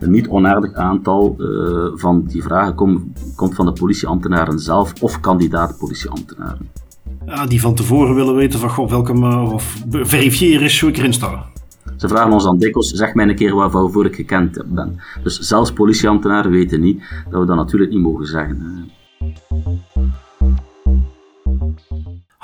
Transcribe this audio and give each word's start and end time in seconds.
Een 0.00 0.10
niet 0.10 0.28
onaardig 0.28 0.74
aantal 0.74 1.36
uh, 1.38 1.86
van 1.94 2.24
die 2.26 2.42
vragen 2.42 2.74
kom, 2.74 3.12
komt 3.36 3.54
van 3.54 3.66
de 3.66 3.72
politieambtenaren 3.72 4.58
zelf 4.58 4.92
of 5.02 5.20
kandidaat 5.20 5.78
politieambtenaren. 5.78 6.70
Ja, 7.26 7.46
die 7.46 7.60
van 7.60 7.74
tevoren 7.74 8.14
willen 8.14 8.34
weten 8.34 8.58
van 8.58 8.70
god, 8.70 8.90
welke 8.90 9.12
of 9.52 9.84
verifiëren 9.90 10.64
is 10.64 10.80
hoe 10.80 10.90
ik 10.90 10.96
erin 10.96 11.12
sta. 11.12 11.44
Ze 11.96 12.08
vragen 12.08 12.32
ons 12.32 12.44
dan 12.44 12.58
dikwijls, 12.58 12.90
zeg 12.90 13.14
mij 13.14 13.28
een 13.28 13.34
keer 13.34 13.54
waarvoor 13.54 14.06
ik 14.06 14.14
gekend 14.14 14.62
ben. 14.66 15.00
Dus 15.22 15.38
zelfs 15.38 15.72
politieambtenaren 15.72 16.50
weten 16.50 16.80
niet 16.80 17.02
dat 17.30 17.40
we 17.40 17.46
dat 17.46 17.56
natuurlijk 17.56 17.92
niet 17.92 18.02
mogen 18.02 18.26
zeggen. 18.26 18.90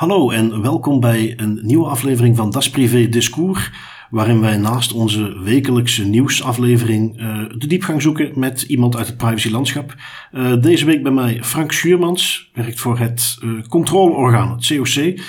Hallo 0.02 0.30
en 0.30 0.62
welkom 0.62 1.00
bij 1.00 1.34
een 1.36 1.60
nieuwe 1.62 1.86
aflevering 1.86 2.36
van 2.36 2.50
Das 2.50 2.70
Privé 2.70 3.08
Discours, 3.08 3.70
waarin 4.10 4.40
wij 4.40 4.56
naast 4.56 4.92
onze 4.92 5.38
wekelijkse 5.42 6.04
nieuwsaflevering 6.04 7.20
uh, 7.20 7.44
de 7.58 7.66
diepgang 7.66 8.02
zoeken 8.02 8.32
met 8.34 8.62
iemand 8.62 8.96
uit 8.96 9.06
het 9.06 9.16
privacylandschap. 9.16 9.94
Uh, 10.32 10.52
deze 10.60 10.84
week 10.84 11.02
bij 11.02 11.12
mij 11.12 11.38
Frank 11.42 11.72
Schuurmans, 11.72 12.50
werkt 12.54 12.80
voor 12.80 12.98
het 12.98 13.38
uh, 13.44 13.62
controleorgaan, 13.68 14.50
het 14.50 14.66
COC. 14.66 15.20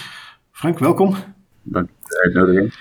Frank, 0.52 0.80
welkom. 0.80 1.16
Dank 1.64 1.90
voor 2.00 2.10
de 2.10 2.22
uitnodiging. 2.24 2.74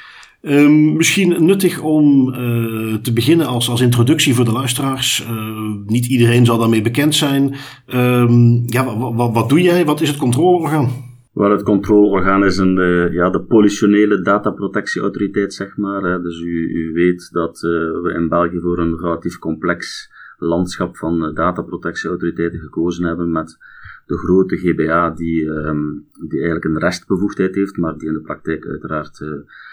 Um, 0.43 0.97
misschien 0.97 1.45
nuttig 1.45 1.81
om 1.81 2.29
uh, 2.29 2.95
te 2.95 3.13
beginnen 3.13 3.47
als, 3.47 3.69
als 3.69 3.81
introductie 3.81 4.35
voor 4.35 4.45
de 4.45 4.53
luisteraars. 4.53 5.27
Uh, 5.31 5.47
niet 5.87 6.07
iedereen 6.07 6.45
zal 6.45 6.59
daarmee 6.59 6.83
bekend 6.83 7.15
zijn. 7.15 7.55
Um, 7.87 8.63
ja, 8.67 8.97
wat 9.15 9.49
doe 9.49 9.63
jij? 9.63 9.85
Wat 9.85 10.01
is 10.01 10.09
het 10.09 10.19
controleorgaan? 10.19 11.11
Wel, 11.33 11.51
het 11.51 11.63
controleorgaan 11.63 12.45
is 12.45 12.57
een, 12.57 12.77
uh, 12.77 13.13
ja, 13.13 13.31
de 13.31 13.43
politionele 13.43 14.23
dataprotectieautoriteit, 14.23 15.55
zeg 15.55 15.77
maar. 15.77 16.03
Hè. 16.03 16.23
Dus 16.23 16.41
u, 16.41 16.69
u 16.69 16.93
weet 16.93 17.33
dat 17.33 17.61
we 17.61 18.13
in 18.15 18.29
België 18.29 18.61
voor 18.61 18.79
een 18.79 18.99
relatief 18.99 19.39
complex 19.39 20.11
landschap 20.39 20.97
van 20.97 21.35
dataprotectieautoriteiten 21.35 22.61
gekozen 22.61 23.05
hebben 23.05 23.31
met 23.31 23.59
de 24.07 24.17
grote 24.19 24.57
GBA 24.57 25.11
die, 25.11 25.45
um, 25.45 26.07
die 26.29 26.39
eigenlijk 26.39 26.65
een 26.65 26.79
restbevoegdheid 26.79 27.55
heeft, 27.55 27.77
maar 27.77 27.99
die 27.99 28.09
in 28.09 28.15
de 28.15 28.21
praktijk 28.21 28.67
uiteraard 28.67 29.19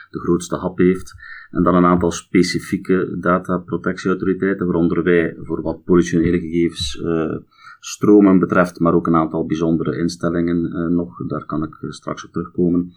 de 0.10 0.20
grootste 0.20 0.56
hap 0.56 0.78
heeft. 0.78 1.14
En 1.52 1.64
dan 1.64 1.76
een 1.76 1.86
aantal 1.86 2.12
specifieke 2.12 3.18
dataprotectieautoriteiten, 3.20 4.66
waaronder 4.66 5.04
wij 5.04 5.36
voor 5.42 5.62
wat 5.62 5.84
politionele 5.84 6.40
gegevens 6.40 7.02
uh, 7.04 7.36
stromen 7.80 8.40
betreft, 8.40 8.80
maar 8.80 8.94
ook 8.94 9.08
een 9.08 9.16
aantal 9.16 9.46
bijzondere 9.46 9.98
instellingen 9.98 10.66
uh, 10.66 10.96
nog. 10.96 11.28
Daar 11.28 11.46
kan 11.46 11.64
ik 11.64 11.78
uh, 11.82 11.90
straks 11.90 12.26
op 12.26 12.32
terugkomen. 12.32 12.94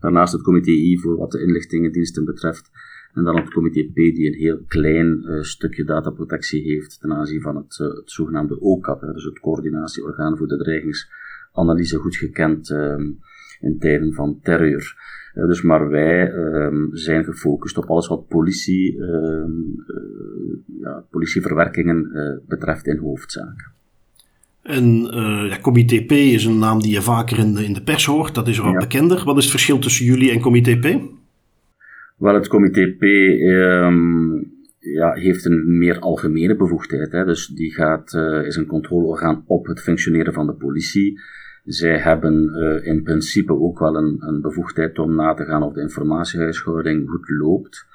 Daarnaast 0.00 0.32
het 0.32 0.42
comité 0.42 0.70
I 0.70 0.98
voor 0.98 1.16
wat 1.16 1.30
de 1.30 1.42
inlichtingendiensten 1.42 2.24
betreft. 2.24 2.70
En 3.12 3.24
dan 3.24 3.36
het 3.36 3.50
comité 3.50 3.90
P 3.92 3.94
die 3.94 4.26
een 4.26 4.38
heel 4.38 4.60
klein 4.68 5.22
stukje 5.44 5.84
dataprotectie 5.84 6.62
heeft 6.62 7.00
ten 7.00 7.12
aanzien 7.12 7.40
van 7.40 7.56
het, 7.56 7.76
het 7.76 8.10
zogenaamde 8.10 8.60
OCAP, 8.60 9.00
dus 9.00 9.24
het 9.24 9.40
coördinatieorgaan 9.40 10.36
voor 10.36 10.46
de 10.46 10.56
dreigingsanalyse, 10.56 11.96
goed 11.96 12.16
gekend 12.16 12.70
ehm, 12.70 13.02
in 13.60 13.78
tijden 13.78 14.14
van 14.14 14.40
terreur. 14.42 14.94
Dus 15.34 15.62
maar 15.62 15.88
wij 15.88 16.32
um, 16.32 16.88
zijn 16.92 17.24
gefocust 17.24 17.78
op 17.78 17.84
alles 17.84 18.08
wat 18.08 18.28
politie, 18.28 18.96
uh, 18.96 19.44
ja, 20.80 21.04
politieverwerkingen 21.10 22.10
betreft 22.48 22.86
in 22.86 22.98
hoofdzaak. 22.98 23.74
En 24.66 25.00
ja, 25.48 25.58
Comité 25.60 26.04
P 26.04 26.12
is 26.12 26.44
een 26.44 26.58
naam 26.58 26.80
die 26.80 26.92
je 26.92 27.02
vaker 27.02 27.38
in 27.38 27.54
de, 27.54 27.64
in 27.64 27.72
de 27.72 27.82
pers 27.82 28.04
hoort, 28.04 28.34
dat 28.34 28.48
is 28.48 28.58
wel 28.58 28.72
ja. 28.72 28.78
bekender. 28.78 29.24
Wat 29.24 29.36
is 29.36 29.42
het 29.42 29.50
verschil 29.50 29.78
tussen 29.78 30.06
jullie 30.06 30.30
en 30.30 30.40
Comité 30.40 30.76
P? 30.78 31.00
Wel, 32.16 32.34
het 32.34 32.48
Comité 32.48 32.94
P 32.98 33.02
um, 33.02 34.54
ja, 34.78 35.12
heeft 35.12 35.44
een 35.44 35.78
meer 35.78 35.98
algemene 35.98 36.56
bevoegdheid. 36.56 37.12
Hè. 37.12 37.24
Dus 37.24 37.46
die 37.46 37.72
gaat, 37.72 38.14
is 38.44 38.56
een 38.56 38.66
controleorgaan 38.66 39.44
op 39.46 39.66
het 39.66 39.80
functioneren 39.80 40.32
van 40.32 40.46
de 40.46 40.54
politie. 40.54 41.18
Zij 41.66 41.98
hebben 41.98 42.44
uh, 42.44 42.86
in 42.86 43.02
principe 43.02 43.52
ook 43.52 43.78
wel 43.78 43.96
een, 43.96 44.16
een, 44.18 44.40
bevoegdheid 44.40 44.98
om 44.98 45.14
na 45.14 45.34
te 45.34 45.44
gaan 45.44 45.62
of 45.62 45.72
de 45.72 45.80
informatiehuishouding 45.80 47.08
goed 47.08 47.28
loopt. 47.28 47.86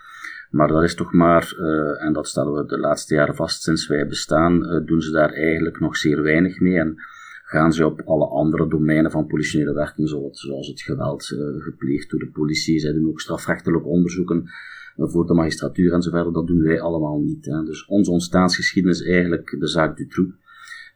Maar 0.51 0.67
dat 0.67 0.83
is 0.83 0.95
toch 0.95 1.13
maar, 1.13 1.53
uh, 1.59 2.03
en 2.03 2.13
dat 2.13 2.27
stellen 2.27 2.53
we 2.53 2.65
de 2.65 2.79
laatste 2.79 3.15
jaren 3.15 3.35
vast 3.35 3.61
sinds 3.61 3.87
wij 3.87 4.07
bestaan, 4.07 4.63
uh, 4.63 4.85
doen 4.85 5.01
ze 5.01 5.11
daar 5.11 5.33
eigenlijk 5.33 5.79
nog 5.79 5.97
zeer 5.97 6.21
weinig 6.21 6.59
mee. 6.59 6.79
En 6.79 6.95
gaan 7.43 7.73
ze 7.73 7.85
op 7.85 8.01
alle 8.05 8.25
andere 8.25 8.67
domeinen 8.67 9.11
van 9.11 9.27
politionele 9.27 9.73
werking, 9.73 10.09
zoals 10.31 10.67
het 10.67 10.81
geweld 10.81 11.25
gepleegd 11.57 12.09
door 12.09 12.19
de 12.19 12.31
politie. 12.33 12.79
Zij 12.79 12.93
doen 12.93 13.07
ook 13.07 13.21
strafrechtelijk 13.21 13.85
onderzoeken 13.85 14.49
voor 14.95 15.27
de 15.27 15.33
magistratuur 15.33 15.93
en 15.93 16.01
zo 16.01 16.09
verder. 16.09 16.33
Dat 16.33 16.47
doen 16.47 16.61
wij 16.61 16.81
allemaal 16.81 17.19
niet. 17.19 17.45
Hè. 17.45 17.63
Dus 17.63 17.85
onze 17.85 18.11
ontstaansgeschiedenis 18.11 19.01
is 19.01 19.07
eigenlijk 19.07 19.55
de 19.59 19.67
zaak 19.67 19.97
Dutroux 19.97 20.33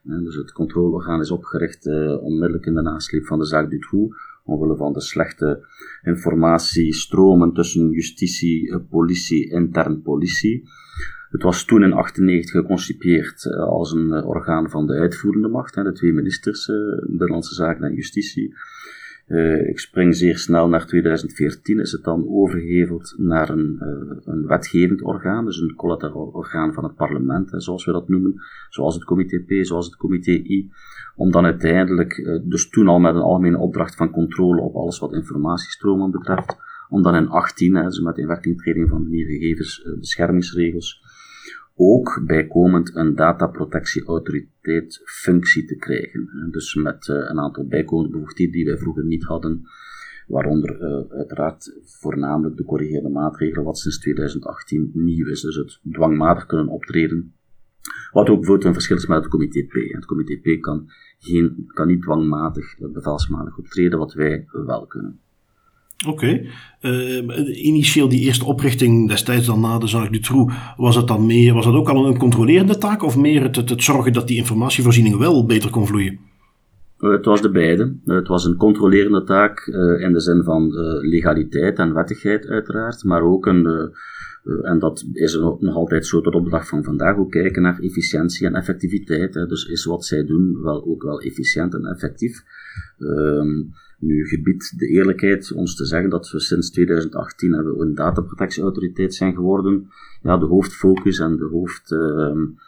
dus 0.06 0.34
het 0.34 0.52
controleorgaan 0.52 1.20
is 1.20 1.30
opgericht 1.30 1.86
onmiddellijk 2.20 2.66
in 2.66 2.74
de 2.74 2.82
nasleep 2.82 3.26
van 3.26 3.38
de 3.38 3.44
zaak 3.44 3.70
Dutroux, 3.70 4.16
omwille 4.46 4.76
van 4.76 4.92
de 4.92 5.00
slechte 5.00 5.66
informatiestromen 6.02 7.52
tussen 7.52 7.90
justitie, 7.90 8.70
eh, 8.70 8.78
politie, 8.90 9.50
intern 9.50 10.02
politie. 10.02 10.68
Het 11.30 11.42
was 11.42 11.64
toen 11.64 11.82
in 11.82 11.90
1998 11.90 12.50
geconcipeerd 12.50 13.44
uh, 13.44 13.58
als 13.58 13.92
een 13.92 14.12
orgaan 14.12 14.70
van 14.70 14.86
de 14.86 14.92
uitvoerende 14.92 15.48
macht, 15.48 15.74
de 15.74 15.92
twee 15.92 16.12
ministers, 16.12 16.66
Binnenlandse 17.06 17.54
Zaken 17.54 17.84
en 17.84 17.94
Justitie. 17.94 18.54
Uh, 19.26 19.68
ik 19.68 19.78
spring 19.78 20.16
zeer 20.16 20.38
snel 20.38 20.68
naar 20.68 20.86
2014, 20.86 21.80
is 21.80 21.92
het 21.92 22.04
dan 22.04 22.28
overgeheveld 22.28 23.14
naar 23.16 23.48
een, 23.48 23.78
uh, 23.80 24.16
een 24.24 24.46
wetgevend 24.46 25.02
orgaan, 25.02 25.44
dus 25.44 25.60
een 25.60 25.74
collateraal 25.74 26.30
orgaan 26.32 26.72
van 26.72 26.84
het 26.84 26.94
parlement, 26.94 27.50
zoals 27.56 27.84
we 27.84 27.92
dat 27.92 28.08
noemen, 28.08 28.34
zoals 28.68 28.94
het 28.94 29.04
comité 29.04 29.38
P, 29.38 29.64
zoals 29.64 29.86
het 29.86 29.96
comité 29.96 30.30
I, 30.30 30.70
om 31.16 31.30
dan 31.30 31.44
uiteindelijk, 31.44 32.16
uh, 32.16 32.40
dus 32.44 32.68
toen 32.68 32.88
al 32.88 32.98
met 32.98 33.14
een 33.14 33.20
algemene 33.20 33.58
opdracht 33.58 33.96
van 33.96 34.10
controle 34.10 34.60
op 34.60 34.74
alles 34.74 34.98
wat 34.98 35.12
informatiestromen 35.12 36.10
betreft, 36.10 36.56
om 36.88 37.02
dan 37.02 37.14
in 37.14 37.28
18, 37.28 37.74
hè, 37.74 37.84
dus 37.84 38.00
met 38.00 38.18
inwerkingtreding 38.18 38.88
van 38.88 39.02
de 39.02 39.08
nieuwe 39.08 39.32
gegevensbeschermingsregels, 39.32 41.02
ook 41.76 42.22
bijkomend 42.26 42.94
een 42.94 43.14
dataprotectieautoriteit 43.14 45.00
functie 45.04 45.64
te 45.64 45.76
krijgen. 45.76 46.48
Dus 46.50 46.74
met 46.74 47.06
uh, 47.06 47.16
een 47.16 47.40
aantal 47.40 47.66
bijkomende 47.66 48.10
bevoegdheden 48.10 48.52
die 48.52 48.64
wij 48.64 48.78
vroeger 48.78 49.04
niet 49.04 49.24
hadden, 49.24 49.62
waaronder 50.26 50.80
uh, 50.80 51.16
uiteraard 51.18 51.80
voornamelijk 51.84 52.56
de 52.56 52.64
corrigerende 52.64 53.08
maatregelen, 53.08 53.64
wat 53.64 53.78
sinds 53.78 53.98
2018 53.98 54.90
nieuw 54.92 55.26
is. 55.26 55.40
Dus 55.40 55.56
het 55.56 55.80
dwangmatig 55.92 56.46
kunnen 56.46 56.68
optreden. 56.68 57.34
Wat 58.12 58.28
ook 58.28 58.36
bijvoorbeeld 58.36 58.66
een 58.66 58.72
verschil 58.72 58.96
is 58.96 59.06
met 59.06 59.18
het 59.18 59.28
comité 59.28 59.62
P. 59.62 59.72
Het 59.92 60.04
comité 60.04 60.36
P 60.36 60.60
kan, 60.60 60.90
geen, 61.18 61.64
kan 61.66 61.86
niet 61.86 62.02
dwangmatig, 62.02 62.78
bevelsmatig 62.78 63.58
optreden, 63.58 63.98
wat 63.98 64.12
wij 64.12 64.44
wel 64.52 64.86
kunnen. 64.86 65.20
Oké. 66.04 66.40
Uh, 66.82 67.64
initieel 67.64 68.08
die 68.08 68.20
eerste 68.20 68.44
oprichting 68.44 69.08
destijds 69.08 69.46
dan 69.46 69.60
na 69.60 69.78
de 69.78 69.86
Zaak 69.86 70.12
Dutroux, 70.12 70.54
was 70.76 70.96
het 70.96 71.08
dan 71.08 71.26
meer, 71.26 71.54
was 71.54 71.64
dat 71.64 71.74
ook 71.74 71.88
al 71.88 72.06
een 72.06 72.18
controlerende 72.18 72.78
taak 72.78 73.02
of 73.02 73.16
meer 73.16 73.42
het, 73.42 73.56
het, 73.56 73.82
zorgen 73.82 74.12
dat 74.12 74.28
die 74.28 74.36
informatievoorziening 74.36 75.16
wel 75.16 75.46
beter 75.46 75.70
kon 75.70 75.86
vloeien? 75.86 76.18
Uh, 76.98 77.10
het 77.10 77.24
was 77.24 77.42
de 77.42 77.50
beide. 77.50 77.96
Uh, 78.04 78.16
het 78.16 78.28
was 78.28 78.44
een 78.44 78.56
controlerende 78.56 79.24
taak 79.24 79.66
in 79.98 80.12
de 80.12 80.20
zin 80.20 80.42
van 80.42 80.70
legaliteit 81.00 81.78
en 81.78 81.94
wettigheid 81.94 82.46
uiteraard, 82.46 83.04
maar 83.04 83.22
ook 83.22 83.46
een, 83.46 83.92
en 84.62 84.78
dat 84.78 85.04
is 85.12 85.34
nog 85.60 85.74
altijd 85.74 86.06
zo 86.06 86.20
tot 86.20 86.34
op 86.34 86.44
de 86.44 86.50
dag 86.50 86.68
van 86.68 86.84
vandaag, 86.84 87.16
ook 87.16 87.30
kijken 87.30 87.62
naar 87.62 87.78
efficiëntie 87.78 88.46
en 88.46 88.54
effectiviteit. 88.54 89.32
Dus 89.32 89.64
is 89.64 89.84
wat 89.84 90.04
zij 90.04 90.24
doen 90.24 90.62
wel 90.62 90.86
ook 90.86 91.02
wel 91.02 91.20
efficiënt 91.20 91.74
en 91.74 91.84
effectief. 91.84 92.42
Ehm, 92.98 93.62
nu 93.98 94.26
gebiedt 94.26 94.78
de 94.78 94.86
eerlijkheid 94.86 95.52
ons 95.52 95.76
te 95.76 95.84
zeggen 95.84 96.10
dat 96.10 96.30
we 96.30 96.40
sinds 96.40 96.70
2018 96.70 97.52
hebben 97.52 97.80
een 97.80 97.94
dataprotectieautoriteit 97.94 99.14
zijn 99.14 99.34
geworden. 99.34 99.88
Ja, 100.22 100.36
de 100.36 100.46
hoofdfocus 100.46 101.18
en 101.18 101.36
de 101.36 101.44
hoofdaandeel 101.44 102.60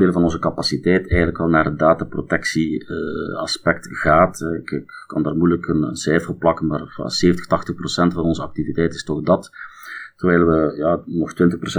uh, 0.00 0.06
uh, 0.06 0.12
van 0.12 0.22
onze 0.22 0.38
capaciteit 0.38 1.00
eigenlijk 1.10 1.38
al 1.38 1.48
naar 1.48 1.64
het 1.64 1.78
dataprotectie 1.78 2.84
uh, 2.88 3.36
aspect 3.36 3.88
gaat. 3.90 4.40
Ik, 4.40 4.70
ik, 4.70 5.04
kan 5.06 5.22
daar 5.22 5.36
moeilijk 5.36 5.66
een, 5.66 5.96
cijfer 5.96 6.34
plakken, 6.34 6.66
maar 6.66 6.92
70, 7.06 7.46
80 7.46 7.74
procent 7.74 8.12
van 8.12 8.24
onze 8.24 8.42
activiteit 8.42 8.94
is 8.94 9.04
toch 9.04 9.22
dat. 9.22 9.50
Terwijl 10.16 10.46
we 10.46 10.76
ja, 10.76 11.02
nog 11.06 11.32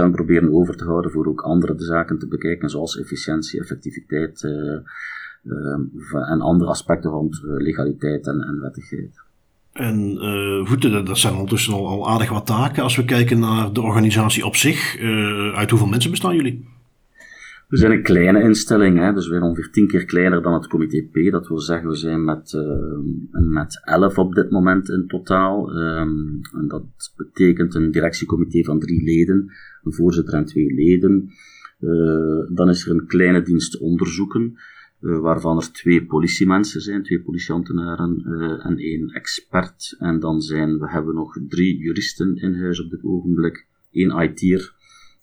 20% 0.08 0.10
proberen 0.10 0.52
over 0.52 0.76
te 0.76 0.84
houden 0.84 1.10
voor 1.10 1.26
ook 1.26 1.40
andere 1.40 1.74
zaken 1.76 2.18
te 2.18 2.28
bekijken, 2.28 2.68
zoals 2.68 2.98
efficiëntie, 2.98 3.60
effectiviteit, 3.60 4.42
en 6.28 6.40
andere 6.40 6.70
aspecten 6.70 7.10
rond 7.10 7.42
eh, 7.44 7.50
legaliteit 7.56 8.26
en, 8.26 8.40
en 8.40 8.60
wettigheid. 8.60 9.22
En 9.72 10.16
uh, 10.16 10.66
goed, 10.66 11.06
dat 11.06 11.18
zijn 11.18 11.32
ondertussen 11.32 11.74
al, 11.74 11.86
al, 11.86 12.10
aardig 12.10 12.30
wat 12.30 12.46
taken. 12.46 12.82
Als 12.82 12.96
we 12.96 13.04
kijken 13.04 13.38
naar 13.38 13.72
de 13.72 13.80
organisatie 13.80 14.44
op 14.44 14.56
zich, 14.56 15.00
uh, 15.00 15.54
uit 15.54 15.70
hoeveel 15.70 15.88
mensen 15.88 16.10
bestaan 16.10 16.36
jullie? 16.36 16.72
We 17.68 17.76
zijn 17.76 17.92
een 17.92 18.02
kleine 18.02 18.42
instelling, 18.42 18.98
hè, 18.98 19.12
dus 19.12 19.26
we 19.26 19.30
zijn 19.32 19.42
ongeveer 19.42 19.70
tien 19.70 19.86
keer 19.86 20.04
kleiner 20.04 20.42
dan 20.42 20.52
het 20.52 20.66
comité 20.66 21.02
P. 21.02 21.30
Dat 21.30 21.48
wil 21.48 21.58
zeggen, 21.58 21.88
we 21.88 21.96
zijn 21.96 22.24
met, 22.24 22.52
uh, 22.52 23.42
met 23.52 23.80
elf 23.84 24.18
op 24.18 24.34
dit 24.34 24.50
moment 24.50 24.88
in 24.88 25.04
totaal. 25.06 25.76
Um, 25.76 26.40
en 26.52 26.68
dat 26.68 26.84
betekent 27.16 27.74
een 27.74 27.90
directiecomité 27.90 28.62
van 28.62 28.78
drie 28.78 29.04
leden, 29.04 29.52
een 29.82 29.92
voorzitter 29.92 30.34
en 30.34 30.44
twee 30.44 30.74
leden. 30.74 31.30
Uh, 31.80 32.56
dan 32.56 32.68
is 32.68 32.86
er 32.86 32.92
een 32.92 33.06
kleine 33.06 33.42
dienst 33.42 33.78
onderzoeken, 33.78 34.56
waarvan 35.04 35.56
er 35.56 35.72
twee 35.72 36.06
politiemensen 36.06 36.80
zijn, 36.80 37.02
twee 37.02 37.22
politieambtenaren 37.22 38.22
en 38.62 38.78
één 38.78 39.08
expert. 39.08 39.96
En 39.98 40.20
dan 40.20 40.40
zijn, 40.40 40.78
we 40.78 40.90
hebben 40.90 41.14
nog 41.14 41.38
drie 41.48 41.78
juristen 41.78 42.36
in 42.36 42.54
huis 42.54 42.80
op 42.80 42.90
dit 42.90 43.04
ogenblik, 43.04 43.66
één 43.90 44.22
IT'er 44.22 44.74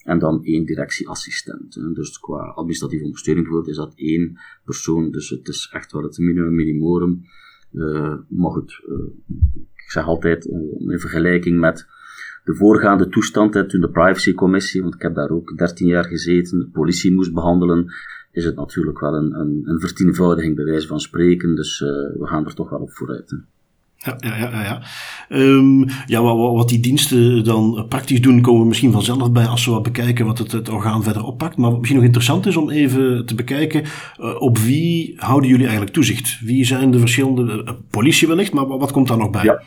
en 0.04 0.19
dan 0.19 0.44
één 0.44 0.66
directieassistent. 0.66 1.74
Dus 1.95 2.19
qua 2.19 2.38
administratieve 2.38 3.04
ondersteuning 3.04 3.45
bijvoorbeeld 3.45 3.78
is 3.78 3.83
dat 3.83 3.94
één 3.95 4.39
persoon, 4.66 5.12
dus 5.12 5.30
het 5.30 5.48
is 5.48 5.69
echt 5.72 5.92
wel 5.92 6.04
het 6.04 6.18
minimum 6.18 6.56
minimorum. 6.56 7.25
Uh, 7.74 8.16
maar 8.27 8.51
goed, 8.51 8.81
ik 9.75 9.92
zeg 9.92 10.06
altijd 10.06 10.45
in 10.45 11.00
vergelijking 11.00 11.60
met 11.60 11.88
de 12.44 12.56
voorgaande 12.56 13.10
toestand, 13.10 13.54
hè, 13.54 13.68
toen 13.68 13.81
de 13.81 13.89
privacycommissie, 13.89 14.81
want 14.81 14.95
ik 14.95 15.01
heb 15.01 15.16
daar 15.16 15.30
ook 15.30 15.57
13 15.57 15.88
jaar 15.88 16.06
gezeten, 16.06 16.60
de 16.60 16.69
politie 16.69 17.13
moest 17.13 17.34
behandelen, 17.34 17.94
is 18.31 18.45
het 18.45 18.56
natuurlijk 18.56 19.00
wel 19.00 19.13
een, 19.13 19.33
een, 19.39 19.62
een 19.66 19.80
vertienvoudiging 19.80 20.56
bij 20.56 20.66
wijze 20.66 20.88
van 20.88 21.00
spreken, 21.00 21.56
dus 21.56 21.80
we 21.80 22.28
gaan 22.28 22.45
er 22.45 22.54
toch 22.54 22.69
wel 22.69 22.80
op 22.80 22.92
vooruit. 22.92 23.30
Hè. 23.30 23.38
Ja, 24.04 24.18
ja, 24.19 24.38
ja. 24.38 24.62
ja. 24.63 24.81
Um, 25.30 25.86
ja 26.06 26.22
wat, 26.22 26.56
wat, 26.56 26.69
die 26.69 26.80
diensten 26.80 27.44
dan 27.44 27.86
praktisch 27.89 28.22
doen, 28.22 28.42
komen 28.42 28.62
we 28.62 28.68
misschien 28.68 28.92
vanzelf 28.92 29.31
bij 29.31 29.45
als 29.45 29.66
we 29.66 29.72
wat 29.72 29.83
bekijken 29.83 30.25
wat 30.25 30.38
het, 30.38 30.51
het 30.51 30.69
orgaan 30.69 31.04
verder 31.04 31.24
oppakt. 31.24 31.57
Maar 31.57 31.69
wat 31.69 31.78
misschien 31.78 31.98
nog 31.98 32.06
interessant 32.06 32.45
is 32.45 32.56
om 32.56 32.69
even 32.69 33.25
te 33.25 33.36
bekijken, 33.36 33.83
uh, 34.19 34.42
op 34.42 34.57
wie 34.57 35.13
houden 35.18 35.50
jullie 35.50 35.66
eigenlijk 35.66 35.94
toezicht? 35.94 36.39
Wie 36.44 36.66
zijn 36.66 36.92
de 36.92 37.00
verschillende, 37.00 37.63
uh, 37.66 37.72
politie 37.89 38.27
wellicht, 38.27 38.54
maar 38.54 38.68
wat 38.68 38.92
komt 38.92 39.07
daar 39.07 39.18
nog 39.18 39.30
bij? 39.30 39.44
Ja. 39.44 39.63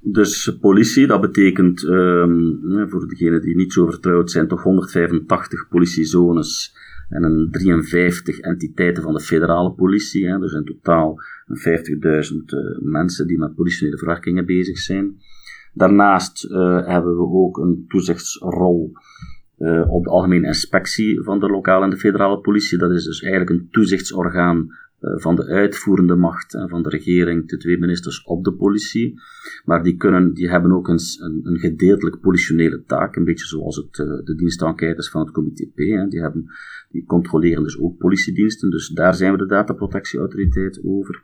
Dus 0.00 0.56
politie, 0.60 1.06
dat 1.06 1.20
betekent, 1.20 1.82
um, 1.82 2.60
voor 2.88 3.08
degenen 3.08 3.42
die 3.42 3.56
niet 3.56 3.72
zo 3.72 3.86
vertrouwd 3.86 4.30
zijn, 4.30 4.48
toch 4.48 4.62
185 4.62 5.68
politiezones 5.68 6.74
en 7.08 7.22
een 7.22 7.48
53 7.50 8.38
entiteiten 8.38 9.02
van 9.02 9.14
de 9.14 9.20
federale 9.20 9.72
politie. 9.72 10.28
Hè, 10.28 10.38
dus 10.38 10.52
in 10.52 10.64
totaal 10.64 11.16
50.000 11.18 11.20
uh, 12.02 12.78
mensen 12.80 13.26
die 13.26 13.38
met 13.38 13.54
politionele 13.54 13.98
verwerkingen 13.98 14.46
bezig 14.46 14.78
zijn. 14.78 15.16
Daarnaast 15.72 16.44
uh, 16.44 16.86
hebben 16.86 17.16
we 17.16 17.22
ook 17.22 17.58
een 17.58 17.84
toezichtsrol 17.88 18.92
uh, 19.58 19.92
op 19.92 20.04
de 20.04 20.10
algemene 20.10 20.46
inspectie 20.46 21.22
van 21.22 21.40
de 21.40 21.46
lokale 21.46 21.84
en 21.84 21.90
de 21.90 21.96
federale 21.96 22.40
politie. 22.40 22.78
Dat 22.78 22.90
is 22.90 23.04
dus 23.04 23.20
eigenlijk 23.22 23.50
een 23.50 23.68
toezichtsorgaan 23.70 24.68
van 25.00 25.36
de 25.36 25.46
uitvoerende 25.46 26.16
macht 26.16 26.54
en 26.54 26.68
van 26.68 26.82
de 26.82 26.88
regering, 26.88 27.48
de 27.48 27.56
twee 27.56 27.78
ministers 27.78 28.24
op 28.24 28.44
de 28.44 28.52
politie. 28.52 29.20
Maar 29.64 29.82
die, 29.82 29.96
kunnen, 29.96 30.34
die 30.34 30.50
hebben 30.50 30.72
ook 30.72 30.88
een, 30.88 31.00
een, 31.42 31.58
gedeeltelijk 31.58 32.20
politionele 32.20 32.82
taak, 32.86 33.16
een 33.16 33.24
beetje 33.24 33.46
zoals 33.46 33.76
het, 33.76 33.94
de 34.24 34.34
dienstenquêtes 34.36 35.10
van 35.10 35.20
het 35.20 35.30
comité 35.30 35.66
P. 35.66 35.78
Hè. 35.78 36.08
Die, 36.08 36.20
hebben, 36.20 36.46
die 36.90 37.04
controleren 37.04 37.62
dus 37.62 37.80
ook 37.80 37.98
politiediensten, 37.98 38.70
dus 38.70 38.88
daar 38.88 39.14
zijn 39.14 39.32
we 39.32 39.38
de 39.38 39.46
dataprotectieautoriteit 39.46 40.80
over. 40.84 41.22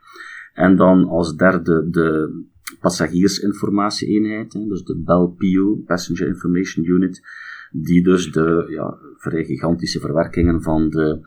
En 0.53 0.77
dan 0.77 1.05
als 1.05 1.37
derde 1.37 1.91
de 1.91 2.41
passagiersinformatie-eenheid, 2.81 4.53
dus 4.53 4.85
de 4.85 5.03
BEL-PIO, 5.05 5.83
Passenger 5.87 6.27
Information 6.27 6.85
Unit, 6.85 7.23
die 7.73 8.03
dus 8.03 8.33
de 8.33 8.67
ja, 8.69 8.99
vrij 9.17 9.45
gigantische 9.45 10.01
verwerkingen 10.01 10.63
van 10.63 10.91
de 10.91 11.21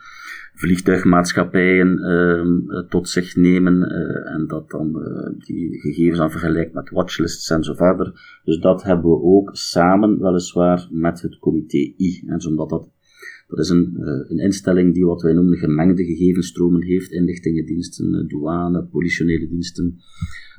vliegtuigmaatschappijen 0.54 2.00
uh, 2.00 2.80
tot 2.90 3.10
zich 3.10 3.36
nemen 3.36 3.76
uh, 3.76 4.34
en 4.34 4.48
dat 4.48 4.70
dan 4.70 4.88
uh, 4.88 5.46
die 5.46 5.80
gegevens 5.80 6.20
aan 6.20 6.32
vergelijkt 6.32 6.74
met 6.74 6.90
watchlists 6.90 7.50
en 7.50 7.64
zo 7.64 7.74
verder. 7.74 8.40
Dus 8.44 8.60
dat 8.60 8.84
hebben 8.84 9.12
we 9.12 9.22
ook 9.22 9.50
samen 9.56 10.20
weliswaar 10.22 10.88
met 10.92 11.22
het 11.22 11.40
comité 11.40 11.78
I. 11.78 12.24
Dus 12.26 12.48
omdat 12.48 12.70
dat, 12.70 12.92
dat 13.48 13.60
is 13.60 13.70
een, 13.70 13.94
een 14.28 14.40
instelling 14.40 14.94
die 14.94 15.06
wat 15.06 15.22
wij 15.22 15.34
noemen 15.34 15.58
gemengde 15.58 16.06
gegevensstromen 16.06 16.84
heeft, 16.84 17.12
inlichtingendiensten, 17.12 18.28
douane, 18.28 18.84
politionele 18.84 19.48
diensten, 19.48 20.00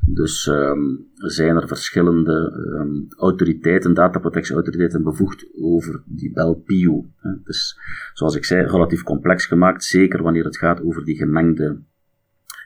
dus 0.07 0.47
um, 0.47 1.07
zijn 1.15 1.57
er 1.57 1.69
verschillende 1.69 2.53
um, 2.81 3.07
autoriteiten, 3.17 3.95
dataprotectieautoriteiten, 3.95 5.03
bevoegd 5.03 5.47
over 5.61 6.03
die 6.07 6.33
BEL-PIO. 6.33 7.07
Is, 7.45 7.79
zoals 8.15 8.37
ik 8.37 8.45
zei, 8.45 8.67
relatief 8.67 9.03
complex 9.03 9.47
gemaakt, 9.47 9.85
zeker 9.85 10.23
wanneer 10.23 10.45
het 10.45 10.57
gaat 10.57 10.83
over 10.83 11.05
die 11.05 11.17
gemengde 11.17 11.83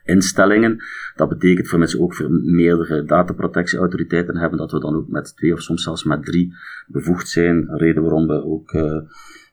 instellingen. 0.04 0.78
Dat 1.16 1.28
betekent 1.28 1.68
voor 1.68 1.78
mensen 1.78 2.00
ook 2.00 2.14
voor 2.14 2.30
meerdere 2.30 3.04
dataprotectieautoriteiten 3.04 4.36
hebben, 4.36 4.58
dat 4.58 4.72
we 4.72 4.80
dan 4.80 4.94
ook 4.94 5.08
met 5.08 5.36
twee 5.36 5.52
of 5.52 5.62
soms 5.62 5.82
zelfs 5.82 6.04
met 6.04 6.24
drie 6.24 6.54
bevoegd 6.86 7.28
zijn. 7.28 7.68
Reden 7.76 8.02
waarom 8.02 8.26
we 8.26 8.44
ook 8.44 8.72
uh, 8.72 9.00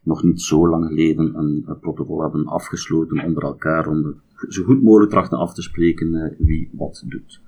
nog 0.07 0.24
niet 0.24 0.42
zo 0.42 0.69
lang 0.69 0.86
geleden 0.86 1.38
een, 1.38 1.63
een, 1.65 1.80
protocol 1.80 2.21
hebben 2.21 2.45
afgesloten 2.45 3.24
onder 3.24 3.44
elkaar 3.44 3.88
om 3.88 4.21
zo 4.48 4.63
goed 4.63 4.83
mogelijk 4.83 5.12
trachten 5.12 5.38
af 5.38 5.54
te 5.54 5.62
spreken 5.62 6.13
uh, 6.13 6.48
wie 6.48 6.69
wat 6.74 7.04
doet. 7.07 7.42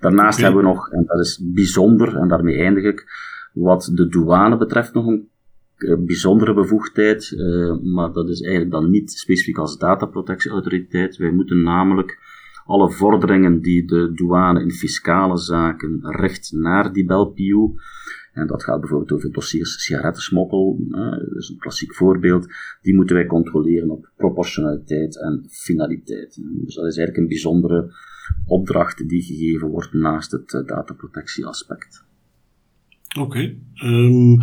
Daarnaast 0.00 0.40
hebben 0.40 0.62
we 0.62 0.68
nog, 0.68 0.90
en 0.90 1.04
dat 1.06 1.20
is 1.20 1.40
bijzonder, 1.44 2.16
en 2.16 2.28
daarmee 2.28 2.56
eindig 2.56 2.84
ik, 2.84 3.06
wat 3.52 3.90
de 3.94 4.08
douane 4.08 4.56
betreft 4.56 4.94
nog 4.94 5.06
een 5.06 5.28
uh, 5.78 5.96
bijzondere 5.98 6.54
bevoegdheid, 6.54 7.36
maar 7.82 8.12
dat 8.12 8.28
is 8.28 8.40
eigenlijk 8.40 8.72
dan 8.72 8.90
niet 8.90 9.10
specifiek 9.10 9.58
als 9.58 9.78
dataprotectieautoriteit. 9.78 11.16
Wij 11.16 11.30
moeten 11.30 11.62
namelijk 11.62 12.18
alle 12.64 12.90
vorderingen 12.90 13.60
die 13.60 13.84
de 13.84 14.12
douane 14.14 14.62
in 14.62 14.70
fiscale 14.70 15.36
zaken 15.36 15.98
recht 16.02 16.52
naar 16.52 16.92
die 16.92 17.04
BELPIO, 17.04 17.74
en 18.32 18.46
dat 18.46 18.64
gaat 18.64 18.80
bijvoorbeeld 18.80 19.12
over 19.12 19.32
dossiers 19.32 19.84
sigarettensmokkel, 19.84 20.76
dat 20.88 21.36
is 21.36 21.48
een 21.48 21.58
klassiek 21.58 21.94
voorbeeld, 21.94 22.46
die 22.82 22.94
moeten 22.94 23.16
wij 23.16 23.26
controleren 23.26 23.90
op 23.90 24.10
proportionaliteit 24.16 25.20
en 25.20 25.44
finaliteit. 25.48 26.40
Dus 26.64 26.74
dat 26.74 26.86
is 26.86 26.96
eigenlijk 26.96 27.16
een 27.16 27.28
bijzondere 27.28 27.94
opdracht 28.46 29.08
die 29.08 29.22
gegeven 29.22 29.68
wordt 29.68 29.92
naast 29.92 30.32
het 30.32 30.52
uh, 30.52 30.66
dataprotectieaspect. 30.66 32.04
Oké. 33.18 33.56
Um, 33.84 34.38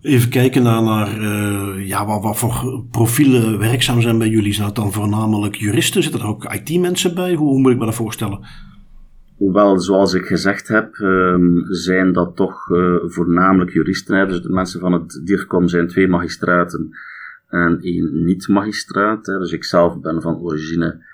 even 0.00 0.28
kijken 0.28 0.62
naar, 0.62 0.82
naar 0.82 1.20
uh, 1.20 1.88
ja, 1.88 2.06
wat, 2.06 2.22
wat, 2.22 2.38
voor 2.38 2.84
profielen 2.90 3.58
werkzaam 3.58 4.00
zijn 4.00 4.18
bij 4.18 4.28
jullie. 4.28 4.52
Zijn 4.52 4.66
dat 4.66 4.76
dan 4.76 4.92
voornamelijk 4.92 5.54
juristen? 5.54 6.02
Zitten 6.02 6.20
er 6.20 6.26
ook 6.26 6.52
IT-mensen 6.54 7.14
bij? 7.14 7.34
Hoe, 7.34 7.48
hoe, 7.48 7.60
moet 7.60 7.72
ik 7.72 7.78
me 7.78 7.84
dat 7.84 7.94
voorstellen? 7.94 8.46
Hoewel, 9.42 9.80
zoals 9.80 10.14
ik 10.14 10.26
gezegd 10.26 10.68
heb, 10.68 10.96
um, 10.98 11.64
zijn 11.68 12.12
dat 12.12 12.36
toch 12.36 12.68
uh, 12.68 12.96
voornamelijk 13.04 13.72
juristen. 13.72 14.28
Dus 14.28 14.42
de 14.42 14.52
mensen 14.52 14.80
van 14.80 14.92
het 14.92 15.20
DIRCOM 15.24 15.68
zijn 15.68 15.86
twee 15.86 16.08
magistraten 16.08 16.90
en 17.48 17.80
één 17.80 18.24
niet-magistraat. 18.24 19.24
Dus 19.24 19.52
ik 19.52 19.64
zelf 19.64 20.00
ben 20.00 20.22
van 20.22 20.40
origine 20.40 21.04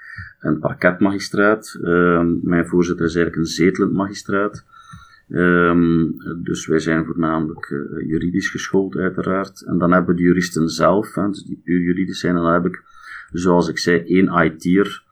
een 0.40 0.58
parketmagistraat. 0.58 1.78
Uh, 1.82 2.22
mijn 2.42 2.66
voorzitter 2.66 3.06
is 3.06 3.14
eigenlijk 3.14 3.46
een 3.46 3.52
zetelend 3.54 3.92
magistraat. 3.92 4.64
Um, 5.28 6.16
dus 6.42 6.66
wij 6.66 6.78
zijn 6.78 7.04
voornamelijk 7.04 7.70
uh, 7.70 8.08
juridisch 8.08 8.50
geschoold, 8.50 8.96
uiteraard. 8.96 9.62
En 9.62 9.78
dan 9.78 9.92
hebben 9.92 10.10
we 10.10 10.20
de 10.20 10.26
juristen 10.26 10.68
zelf, 10.68 11.14
hè, 11.14 11.28
dus 11.28 11.42
die 11.42 11.60
puur 11.64 11.80
juridisch 11.80 12.20
zijn. 12.20 12.36
En 12.36 12.42
dan 12.42 12.52
heb 12.52 12.66
ik, 12.66 12.82
zoals 13.32 13.68
ik 13.68 13.78
zei, 13.78 13.98
één 13.98 14.44
IT'er. 14.44 15.06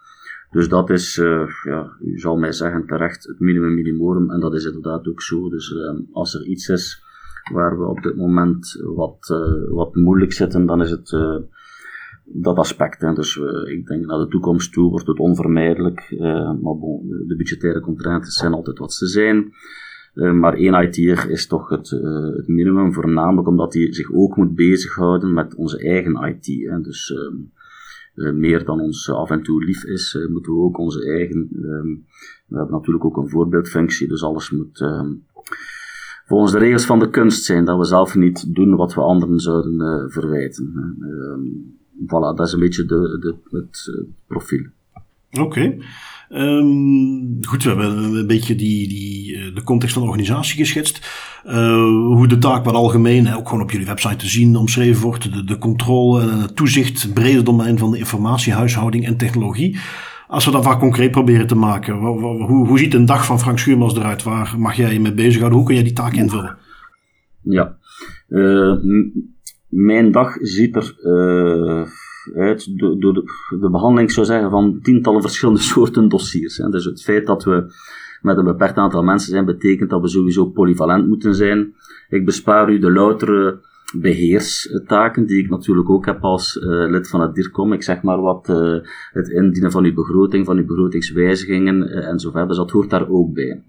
Dus 0.51 0.69
dat 0.69 0.91
is, 0.91 1.17
uh, 1.17 1.49
ja, 1.65 1.97
u 2.01 2.19
zal 2.19 2.37
mij 2.37 2.53
zeggen 2.53 2.87
terecht, 2.87 3.27
het 3.27 3.41
minimum 3.41 3.75
minimorum. 3.75 4.31
En 4.31 4.41
dat 4.41 4.55
is 4.55 4.65
inderdaad 4.65 5.09
ook 5.09 5.23
zo. 5.23 5.49
Dus 5.49 5.71
uh, 5.71 6.01
als 6.13 6.35
er 6.35 6.47
iets 6.47 6.69
is 6.69 7.05
waar 7.53 7.79
we 7.79 7.85
op 7.85 8.03
dit 8.03 8.17
moment 8.17 8.83
wat, 8.95 9.31
uh, 9.33 9.75
wat 9.75 9.95
moeilijk 9.95 10.33
zitten, 10.33 10.67
dan 10.67 10.83
is 10.83 10.91
het 10.91 11.11
dat 12.27 12.57
aspect. 12.57 13.01
Hè. 13.01 13.13
Dus 13.13 13.37
uh, 13.37 13.73
ik 13.73 13.87
denk 13.87 14.07
naar 14.07 14.19
de 14.19 14.29
toekomst 14.29 14.73
toe 14.73 14.91
wordt 14.91 15.07
het 15.07 15.19
onvermijdelijk. 15.19 16.11
Uh, 16.11 16.21
maar 16.61 16.79
bon, 16.79 17.09
de, 17.27 17.37
budgettaire 17.37 17.81
contraintes 17.81 18.37
zijn 18.37 18.53
altijd 18.53 18.79
wat 18.79 18.93
ze 18.93 19.07
zijn. 19.07 19.53
Uh, 20.15 20.33
maar 20.33 20.55
één 20.55 20.83
IT'er 20.83 21.31
is 21.31 21.47
toch 21.47 21.69
het, 21.69 21.91
het, 22.37 22.49
minimum, 22.49 22.93
voornamelijk 22.93 23.49
omdat 23.49 23.75
hij 23.75 23.93
zich 23.93 24.13
ook 24.13 24.37
moet 24.37 24.55
bezighouden 24.55 25.33
met 25.33 25.55
onze 25.55 25.79
eigen 25.79 26.29
IT. 26.29 26.47
Hè. 26.47 26.81
Dus 26.81 27.13
ehm, 27.13 27.37
meer 28.35 28.65
dan 28.65 28.81
ons 28.81 29.11
af 29.11 29.31
en 29.31 29.43
toe 29.43 29.65
lief 29.65 29.85
is, 29.85 30.19
moeten 30.31 30.53
we 30.53 30.59
ook 30.59 30.79
onze 30.79 31.05
eigen. 31.05 31.49
Ehm, 31.53 31.89
we 32.47 32.57
hebben 32.57 32.75
natuurlijk 32.75 33.05
ook 33.05 33.17
een 33.17 33.29
voorbeeldfunctie, 33.29 34.09
dus 34.09 34.23
alles 34.23 34.51
moet 34.51 34.81
ehm, 34.81 35.13
volgens 36.27 36.53
de 36.53 36.59
regels 36.59 36.87
van 36.87 36.99
de 36.99 37.11
kunst 37.11 37.45
zijn, 37.45 37.65
dat 37.65 37.79
we 37.79 37.85
zelf 37.85 38.15
niet 38.15 38.55
doen 38.55 38.77
wat 38.77 38.95
we 38.95 39.01
anderen 39.01 39.39
zouden 39.39 40.11
verwijten 40.11 40.97
voilà, 42.05 42.35
dat 42.35 42.47
is 42.47 42.53
een 42.53 42.61
beetje 42.61 42.85
de, 42.85 43.19
de, 43.21 43.57
het 43.57 44.07
profiel. 44.27 44.67
Oké. 45.39 45.77
Um, 46.31 47.39
goed, 47.41 47.63
we 47.63 47.69
hebben 47.69 48.15
een 48.15 48.27
beetje 48.27 48.55
die, 48.55 48.89
die, 48.89 49.37
eh, 49.37 49.55
de 49.55 49.63
context 49.63 49.95
van 49.95 50.03
de 50.03 50.09
organisatie 50.09 50.57
geschetst. 50.57 51.11
Uh, 51.47 51.53
hoe 51.87 52.29
de 52.29 52.39
taak 52.39 52.65
wat 52.65 52.75
algemeen, 52.75 53.35
ook 53.35 53.49
gewoon 53.49 53.63
op 53.63 53.71
jullie 53.71 53.87
website 53.87 54.17
te 54.17 54.27
zien, 54.27 54.57
omschreven 54.57 55.03
wordt. 55.03 55.33
De, 55.33 55.45
de 55.45 55.59
controle 55.59 56.21
en 56.21 56.41
het 56.41 56.57
toezicht, 56.57 57.03
het 57.03 57.15
brede 57.15 57.43
domein 57.43 57.79
van 57.79 57.91
de 57.91 57.99
informatie, 57.99 58.53
huishouding 58.53 59.07
en 59.07 59.17
technologie. 59.17 59.79
Als 60.29 60.45
we 60.45 60.51
dat 60.51 60.65
wat 60.65 60.79
concreet 60.79 61.11
proberen 61.11 61.47
te 61.47 61.55
maken, 61.55 61.95
hoe, 61.95 62.67
hoe 62.67 62.79
ziet 62.79 62.95
een 62.95 63.07
dag 63.07 63.27
van 63.27 63.41
Frank 63.41 63.59
Schuurmans 63.59 63.97
eruit? 63.97 64.23
Waar 64.23 64.55
mag 64.59 64.77
jij 64.77 64.93
je 64.93 65.01
mee 65.01 65.15
bezighouden? 65.15 65.59
Hoe 65.59 65.67
kun 65.67 65.77
jij 65.77 65.85
die 65.85 65.93
taak 65.93 66.13
invullen? 66.13 66.57
Ja, 67.43 67.77
uh, 68.29 68.75
mijn 69.69 70.13
dag 70.13 70.37
ziet 70.41 70.77
er 70.77 70.95
door, 72.75 73.15
de, 73.15 73.23
de, 73.61 73.71
behandeling, 73.71 74.11
zou 74.11 74.27
zeggen, 74.27 74.51
van 74.51 74.79
tientallen 74.83 75.21
verschillende 75.23 75.61
soorten 75.73 76.09
dossiers. 76.09 76.57
Hè. 76.57 76.69
Dus 76.69 76.85
het 76.85 77.03
feit 77.03 77.27
dat 77.27 77.45
we 77.45 77.73
met 78.21 78.37
een 78.37 78.45
beperkt 78.45 78.77
aantal 78.77 79.03
mensen 79.03 79.31
zijn, 79.31 79.45
betekent 79.45 79.91
dat 79.91 80.01
we 80.01 80.09
sowieso 80.09 80.47
polyvalent 80.47 81.09
moeten 81.09 81.35
zijn. 81.35 81.75
Ik 82.09 82.25
bespaar 82.25 82.71
u 82.71 82.79
de 82.79 82.91
loutere 82.91 83.59
beheerstaken, 83.95 85.27
die 85.27 85.43
ik 85.43 85.51
natuurlijk 85.51 85.91
ook 85.91 86.07
heb 86.07 86.23
als 86.25 86.57
uh, 86.57 86.91
lid 86.91 87.09
van 87.09 87.21
het 87.21 87.35
DIRCOM. 87.35 87.73
Ik 87.73 87.83
zeg 87.83 88.03
maar 88.03 88.21
wat 88.21 88.49
uh, 88.49 88.79
het 89.13 89.29
indienen 89.29 89.71
van 89.71 89.85
uw 89.85 89.95
begroting, 89.95 90.47
van 90.47 90.57
uw 90.57 90.67
begrotingswijzigingen 90.67 91.83
uh, 91.83 92.09
en. 92.09 92.17
Dus 92.47 92.57
dat 92.57 92.71
hoort 92.71 92.91
daar 92.91 93.09
ook 93.09 93.33
bij. 93.33 93.63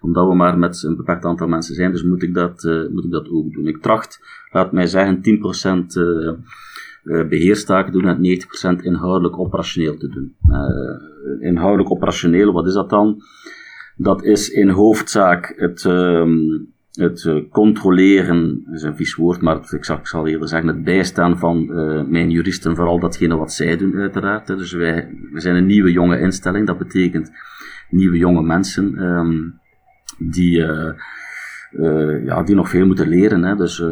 Omdat 0.00 0.28
we 0.28 0.34
maar 0.34 0.58
met 0.58 0.82
een 0.82 0.96
beperkt 0.96 1.24
aantal 1.24 1.48
mensen 1.48 1.74
zijn, 1.74 1.92
dus 1.92 2.02
moet 2.02 2.22
ik 2.22 2.34
dat, 2.34 2.62
moet 2.92 3.04
ik 3.04 3.10
dat 3.10 3.28
ook 3.30 3.52
doen. 3.52 3.66
Ik 3.66 3.82
tracht, 3.82 4.20
laat 4.52 4.72
mij 4.72 4.86
zeggen, 4.86 5.16
10% 5.16 5.96
uh, 5.96 6.32
beheerstaken 7.02 7.92
doen 7.92 8.06
en 8.06 8.40
90% 8.80 8.82
inhoudelijk 8.82 9.38
operationeel 9.38 9.96
te 9.96 10.08
doen. 10.08 10.36
Uh, 10.48 11.48
inhoudelijk 11.48 11.90
operationeel, 11.90 12.52
wat 12.52 12.66
is 12.66 12.74
dat 12.74 12.90
dan? 12.90 13.22
Dat 13.96 14.24
is 14.24 14.48
in 14.48 14.68
hoofdzaak 14.68 15.54
het, 15.56 15.84
uh, 15.84 16.26
het 16.92 17.24
uh, 17.24 17.50
controleren, 17.50 18.66
is 18.72 18.82
een 18.82 18.96
vies 18.96 19.14
woord, 19.14 19.40
maar 19.40 19.56
ik 19.70 19.84
zal, 19.84 19.96
ik 19.96 20.06
zal 20.06 20.26
eerder 20.26 20.48
zeggen, 20.48 20.68
het 20.68 20.84
bijstaan 20.84 21.38
van 21.38 21.66
mijn 22.10 22.30
juristen, 22.30 22.76
vooral 22.76 23.00
datgene 23.00 23.36
wat 23.36 23.52
zij 23.52 23.76
doen 23.76 23.96
uiteraard. 23.96 24.46
Dus 24.46 24.72
wij, 24.72 25.18
wij 25.32 25.40
zijn 25.40 25.56
een 25.56 25.66
nieuwe 25.66 25.92
jonge 25.92 26.20
instelling, 26.20 26.66
dat 26.66 26.78
betekent 26.78 27.30
nieuwe 27.90 28.16
jonge 28.16 28.42
mensen 28.42 29.02
um, 29.02 29.60
die 30.18 30.64
ja, 32.24 32.42
die 32.42 32.54
nog 32.54 32.68
veel 32.68 32.86
moeten 32.86 33.08
leren. 33.08 33.42
Hè. 33.42 33.56
Dus 33.56 33.78
uh, 33.78 33.90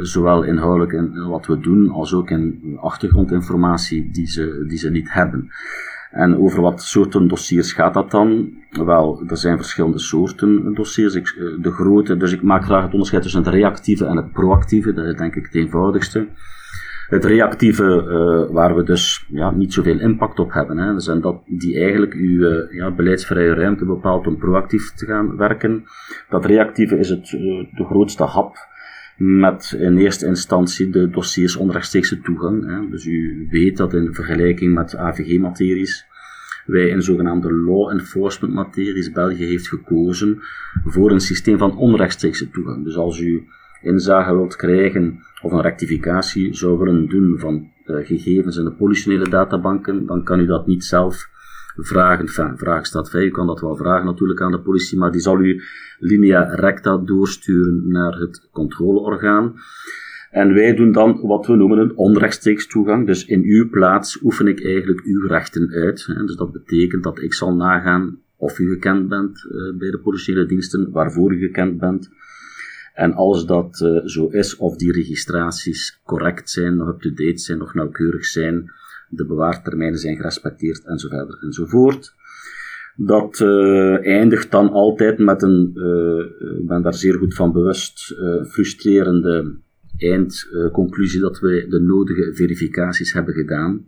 zowel 0.00 0.42
inhoudelijk 0.42 0.92
in 0.92 1.26
wat 1.28 1.46
we 1.46 1.58
doen, 1.58 1.90
als 1.90 2.14
ook 2.14 2.30
in 2.30 2.76
achtergrondinformatie 2.80 4.10
die 4.12 4.26
ze, 4.26 4.64
die 4.68 4.78
ze 4.78 4.90
niet 4.90 5.12
hebben. 5.12 5.50
En 6.10 6.38
over 6.38 6.60
wat 6.60 6.82
soorten 6.82 7.28
dossiers 7.28 7.72
gaat 7.72 7.94
dat 7.94 8.10
dan? 8.10 8.52
Wel, 8.70 9.22
er 9.28 9.36
zijn 9.36 9.56
verschillende 9.56 9.98
soorten 9.98 10.74
dossiers. 10.74 11.14
Ik, 11.14 11.28
eh, 11.38 11.62
de 11.62 11.70
grote, 11.70 12.16
dus 12.16 12.32
ik 12.32 12.42
maak 12.42 12.64
graag 12.64 12.82
het 12.82 12.92
onderscheid 12.92 13.22
tussen 13.22 13.42
het 13.42 13.52
reactieve 13.52 14.04
en 14.04 14.16
het 14.16 14.32
proactieve. 14.32 14.92
Dat 14.92 15.04
is 15.04 15.14
denk 15.14 15.34
ik 15.34 15.44
het 15.44 15.54
eenvoudigste. 15.54 16.28
Het 17.10 17.24
reactieve, 17.24 17.84
uh, 17.84 18.54
waar 18.54 18.76
we 18.76 18.82
dus 18.82 19.26
ja, 19.28 19.50
niet 19.50 19.72
zoveel 19.72 19.98
impact 20.00 20.38
op 20.38 20.52
hebben. 20.52 20.78
Hè. 20.78 20.92
Dus 20.94 21.08
en 21.08 21.20
dat 21.20 21.42
die 21.46 21.78
eigenlijk 21.78 22.14
uw 22.14 22.50
uh, 22.50 22.72
ja, 22.72 22.90
beleidsvrije 22.90 23.54
ruimte 23.54 23.84
bepaalt 23.84 24.26
om 24.26 24.38
proactief 24.38 24.92
te 24.92 25.06
gaan 25.06 25.36
werken. 25.36 25.84
Dat 26.28 26.44
reactieve 26.44 26.98
is 26.98 27.08
het, 27.08 27.32
uh, 27.32 27.40
de 27.74 27.84
grootste 27.84 28.22
hap 28.22 28.56
met 29.16 29.76
in 29.78 29.98
eerste 29.98 30.26
instantie 30.26 30.90
de 30.90 31.10
dossiers 31.10 31.56
onrechtstreekse 31.56 32.20
toegang. 32.20 32.66
Hè. 32.66 32.88
Dus 32.90 33.06
u 33.06 33.46
weet 33.50 33.76
dat 33.76 33.94
in 33.94 34.14
vergelijking 34.14 34.74
met 34.74 34.96
AVG-materies 34.96 36.06
wij 36.66 36.88
in 36.88 37.02
zogenaamde 37.02 37.52
law 37.52 37.90
enforcement 37.90 38.54
materies 38.54 39.12
België 39.12 39.44
heeft 39.44 39.68
gekozen 39.68 40.38
voor 40.84 41.10
een 41.10 41.20
systeem 41.20 41.58
van 41.58 41.76
onrechtstreekse 41.76 42.50
toegang. 42.50 42.84
Dus 42.84 42.96
als 42.96 43.20
u 43.20 43.44
inzage 43.82 44.34
wilt 44.34 44.56
krijgen 44.56 45.20
of 45.42 45.52
een 45.52 45.62
rectificatie 45.62 46.54
zou 46.54 46.78
willen 46.78 47.08
doen 47.08 47.38
van 47.38 47.70
uh, 47.86 48.06
gegevens 48.06 48.56
in 48.56 48.64
de 48.64 48.72
politionele 48.72 49.28
databanken, 49.28 50.06
dan 50.06 50.24
kan 50.24 50.40
u 50.40 50.46
dat 50.46 50.66
niet 50.66 50.84
zelf 50.84 51.28
vragen. 51.76 52.28
Vraag 52.58 52.86
staat 52.86 53.10
vrij, 53.10 53.24
u 53.24 53.30
kan 53.30 53.46
dat 53.46 53.60
wel 53.60 53.76
vragen 53.76 54.06
natuurlijk 54.06 54.40
aan 54.40 54.50
de 54.50 54.60
politie, 54.60 54.98
maar 54.98 55.12
die 55.12 55.20
zal 55.20 55.40
u 55.40 55.62
linea 55.98 56.54
recta 56.54 56.96
doorsturen 56.96 57.88
naar 57.88 58.12
het 58.12 58.48
controleorgaan. 58.52 59.54
En 60.30 60.54
wij 60.54 60.74
doen 60.74 60.92
dan 60.92 61.20
wat 61.22 61.46
we 61.46 61.56
noemen 61.56 61.78
een 61.78 61.96
onrechtstreeks 61.96 62.66
toegang. 62.66 63.06
Dus 63.06 63.24
in 63.24 63.42
uw 63.42 63.68
plaats 63.68 64.22
oefen 64.22 64.46
ik 64.46 64.64
eigenlijk 64.64 65.00
uw 65.04 65.26
rechten 65.26 65.70
uit. 65.70 66.06
Dus 66.26 66.36
dat 66.36 66.52
betekent 66.52 67.02
dat 67.02 67.22
ik 67.22 67.34
zal 67.34 67.54
nagaan 67.54 68.18
of 68.36 68.58
u 68.58 68.68
gekend 68.68 69.08
bent 69.08 69.46
uh, 69.50 69.78
bij 69.78 69.90
de 69.90 69.98
politiële 69.98 70.46
diensten, 70.46 70.90
waarvoor 70.90 71.32
u 71.32 71.38
gekend 71.38 71.78
bent, 71.78 72.10
en 73.00 73.14
als 73.14 73.46
dat 73.46 73.80
uh, 73.84 74.06
zo 74.06 74.26
is, 74.26 74.56
of 74.56 74.76
die 74.76 74.92
registraties 74.92 76.00
correct 76.04 76.50
zijn, 76.50 76.76
nog 76.76 76.88
up-to-date 76.88 77.38
zijn, 77.38 77.58
nog 77.58 77.74
nauwkeurig 77.74 78.24
zijn, 78.24 78.70
de 79.08 79.26
bewaartermijnen 79.26 79.98
zijn 79.98 80.16
gerespecteerd, 80.16 80.84
en 80.84 80.98
enzovoort. 81.40 82.14
Dat 82.96 83.40
uh, 83.40 84.06
eindigt 84.06 84.50
dan 84.50 84.70
altijd 84.70 85.18
met 85.18 85.42
een, 85.42 85.72
uh, 85.74 86.58
ik 86.60 86.66
ben 86.66 86.82
daar 86.82 86.94
zeer 86.94 87.14
goed 87.14 87.34
van 87.34 87.52
bewust, 87.52 88.14
frustrerende 88.48 89.54
eindconclusie 89.96 91.20
dat 91.20 91.40
wij 91.40 91.66
de 91.68 91.80
nodige 91.80 92.34
verificaties 92.34 93.12
hebben 93.12 93.34
gedaan. 93.34 93.86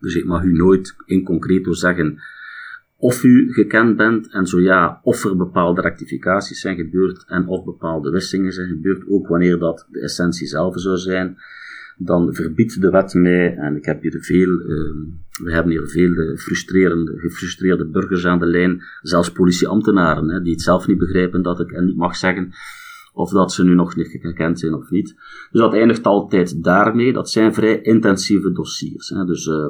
Dus 0.00 0.14
ik 0.14 0.24
mag 0.24 0.42
u 0.42 0.52
nooit 0.52 0.94
in 1.06 1.24
concreto 1.24 1.72
zeggen 1.72 2.18
of 2.96 3.24
u 3.24 3.52
gekend 3.52 3.96
bent 3.96 4.32
en 4.32 4.46
zo 4.46 4.60
ja, 4.60 5.00
of 5.02 5.24
er 5.24 5.36
bepaalde 5.36 5.80
rectificaties 5.80 6.60
zijn 6.60 6.76
gebeurd 6.76 7.24
en 7.26 7.46
of 7.46 7.64
bepaalde 7.64 8.10
wissingen 8.10 8.52
zijn 8.52 8.68
gebeurd, 8.68 9.08
ook 9.08 9.28
wanneer 9.28 9.58
dat 9.58 9.86
de 9.90 10.00
essentie 10.00 10.46
zelf 10.46 10.80
zou 10.80 10.96
zijn, 10.96 11.36
dan 11.96 12.34
verbiedt 12.34 12.80
de 12.80 12.90
wet 12.90 13.14
mij, 13.14 13.56
en 13.56 13.76
ik 13.76 13.84
heb 13.84 14.02
hier 14.02 14.18
veel, 14.20 14.50
uh, 14.50 14.94
we 15.42 15.52
hebben 15.52 15.72
hier 15.72 15.88
veel 15.88 16.36
frustrerende, 16.36 17.18
gefrustreerde 17.18 17.86
burgers 17.86 18.26
aan 18.26 18.38
de 18.38 18.46
lijn, 18.46 18.82
zelfs 19.02 19.32
politieambtenaren, 19.32 20.28
hè, 20.30 20.40
die 20.40 20.52
het 20.52 20.62
zelf 20.62 20.86
niet 20.86 20.98
begrijpen 20.98 21.42
dat 21.42 21.60
ik 21.60 21.72
en 21.72 21.84
niet 21.84 21.96
mag 21.96 22.16
zeggen 22.16 22.52
of 23.12 23.30
dat 23.30 23.52
ze 23.52 23.64
nu 23.64 23.74
nog 23.74 23.96
niet 23.96 24.08
gekend 24.08 24.58
zijn 24.58 24.74
of 24.74 24.90
niet. 24.90 25.14
Dus 25.50 25.60
dat 25.60 25.74
eindigt 25.74 26.04
altijd 26.04 26.62
daarmee, 26.62 27.12
dat 27.12 27.30
zijn 27.30 27.54
vrij 27.54 27.80
intensieve 27.80 28.52
dossiers. 28.52 29.08
Hè, 29.08 29.24
dus... 29.24 29.46
Uh, 29.46 29.66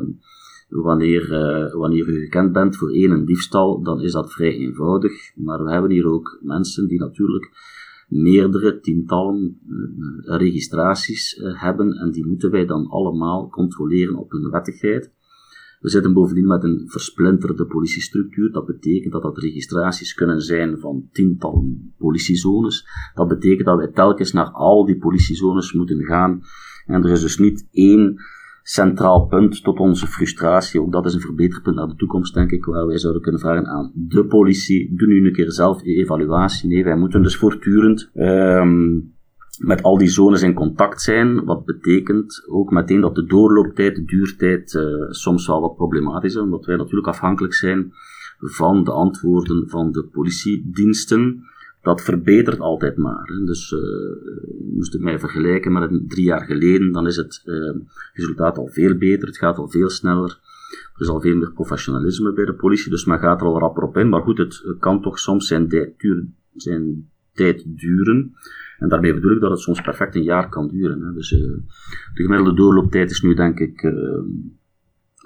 Wanneer, 0.83 1.33
uh, 1.33 1.75
wanneer 1.75 2.09
u 2.09 2.21
gekend 2.21 2.53
bent 2.53 2.77
voor 2.77 2.91
één 2.91 3.11
een 3.11 3.25
diefstal, 3.25 3.83
dan 3.83 4.01
is 4.01 4.13
dat 4.13 4.33
vrij 4.33 4.57
eenvoudig. 4.57 5.13
Maar 5.37 5.65
we 5.65 5.73
hebben 5.73 5.91
hier 5.91 6.07
ook 6.07 6.39
mensen 6.43 6.89
die 6.89 6.99
natuurlijk 6.99 7.51
meerdere 8.09 8.81
tientallen 8.81 9.61
uh, 9.69 10.37
registraties 10.37 11.37
uh, 11.37 11.63
hebben 11.63 11.93
en 11.93 12.11
die 12.11 12.27
moeten 12.27 12.51
wij 12.51 12.67
dan 12.67 12.87
allemaal 12.87 13.49
controleren 13.49 14.17
op 14.17 14.31
hun 14.31 14.51
wettigheid. 14.51 15.13
We 15.81 15.91
zitten 15.91 16.13
bovendien 16.13 16.47
met 16.47 16.65
een 16.65 16.83
versplinterde 16.87 17.67
politiestructuur. 17.67 18.53
Dat 18.53 18.67
betekent 18.67 19.13
dat 19.13 19.23
dat 19.23 19.39
registraties 19.39 20.15
kunnen 20.15 20.41
zijn 20.41 20.79
van 20.79 21.09
tientallen 21.13 21.95
politiezones. 21.99 22.87
Dat 23.15 23.29
betekent 23.29 23.67
dat 23.67 23.77
wij 23.77 23.93
telkens 23.93 24.33
naar 24.33 24.51
al 24.51 24.85
die 24.85 24.99
politiezones 24.99 25.73
moeten 25.73 26.05
gaan. 26.05 26.43
En 26.87 27.05
er 27.05 27.11
is 27.11 27.21
dus 27.21 27.39
niet 27.39 27.69
één 27.71 28.17
centraal 28.67 29.27
punt 29.27 29.63
tot 29.63 29.79
onze 29.79 30.07
frustratie. 30.07 30.81
Ook 30.81 30.93
dat 30.93 31.07
is 31.07 31.15
een 31.15 31.21
verbeterpunt 31.21 31.77
naar 31.77 31.89
de 31.89 31.97
toekomst, 31.97 32.35
denk 32.35 32.51
ik, 32.51 32.65
waar 32.65 32.87
wij 32.87 32.99
zouden 32.99 33.23
kunnen 33.23 33.41
vragen 33.41 33.67
aan 33.67 33.93
de 33.95 34.27
politie. 34.27 34.97
Doe 34.97 35.09
nu 35.09 35.27
een 35.27 35.33
keer 35.33 35.53
zelf 35.53 35.85
je 35.85 35.95
evaluatie. 35.95 36.69
Nee, 36.69 36.85
wij 36.85 36.97
moeten 36.97 37.23
dus 37.23 37.37
voortdurend 37.37 38.11
um, 38.15 39.13
met 39.59 39.83
al 39.83 39.99
die 39.99 40.09
zones 40.09 40.43
in 40.43 40.55
contact 40.55 41.03
zijn. 41.03 41.45
Wat 41.45 41.65
betekent 41.65 42.45
ook 42.49 42.71
meteen 42.71 43.01
dat 43.01 43.15
de 43.15 43.25
doorlooptijd, 43.25 43.97
de 43.97 44.05
duurtijd, 44.05 44.75
uh, 44.75 44.83
soms 45.11 45.47
wel 45.47 45.61
wat 45.61 45.77
problematisch 45.77 46.35
is, 46.35 46.41
omdat 46.41 46.65
wij 46.65 46.77
natuurlijk 46.77 47.09
afhankelijk 47.09 47.55
zijn 47.55 47.93
van 48.39 48.85
de 48.85 48.91
antwoorden 48.91 49.69
van 49.69 49.93
de 49.93 50.05
politiediensten 50.05 51.45
dat 51.85 52.03
verbetert 52.03 52.61
altijd 52.61 52.97
maar. 52.97 53.25
Hè. 53.25 53.45
Dus 53.45 53.71
uh, 53.73 53.81
moest 54.75 54.95
ik 54.95 55.01
mij 55.01 55.19
vergelijken 55.19 55.73
met 55.73 55.91
een, 55.91 56.05
drie 56.09 56.25
jaar 56.25 56.45
geleden, 56.45 56.93
dan 56.93 57.07
is 57.07 57.17
het 57.17 57.43
uh, 57.45 57.75
resultaat 58.13 58.59
al 58.59 58.69
veel 58.69 58.97
beter, 58.97 59.27
het 59.29 59.39
gaat 59.39 59.59
al 59.59 59.69
veel 59.69 59.91
sneller. 59.91 60.41
Er 60.95 61.01
is 61.01 61.09
al 61.09 61.21
veel 61.21 61.37
meer 61.37 61.53
professionalisme 61.53 62.33
bij 62.33 62.45
de 62.45 62.55
politie, 62.55 62.91
dus 62.91 63.05
men 63.05 63.19
gaat 63.19 63.41
er 63.41 63.47
al 63.47 63.59
rapper 63.59 63.83
op 63.83 63.97
in. 63.97 64.09
Maar 64.09 64.23
goed, 64.23 64.39
het 64.39 64.65
kan 64.79 65.03
toch 65.03 65.19
soms 65.19 65.47
zijn, 65.47 65.95
zijn 66.55 67.11
tijd 67.33 67.65
duren. 67.67 68.35
En 68.79 68.89
daarmee 68.89 69.15
bedoel 69.15 69.35
ik 69.35 69.41
dat 69.41 69.51
het 69.51 69.61
soms 69.61 69.81
perfect 69.81 70.15
een 70.15 70.23
jaar 70.23 70.49
kan 70.49 70.69
duren. 70.69 71.01
Hè. 71.01 71.13
Dus 71.13 71.33
uh, 71.33 71.41
de 72.15 72.23
gemiddelde 72.23 72.55
doorlooptijd 72.55 73.11
is 73.11 73.21
nu 73.21 73.35
denk 73.35 73.59
ik, 73.59 73.83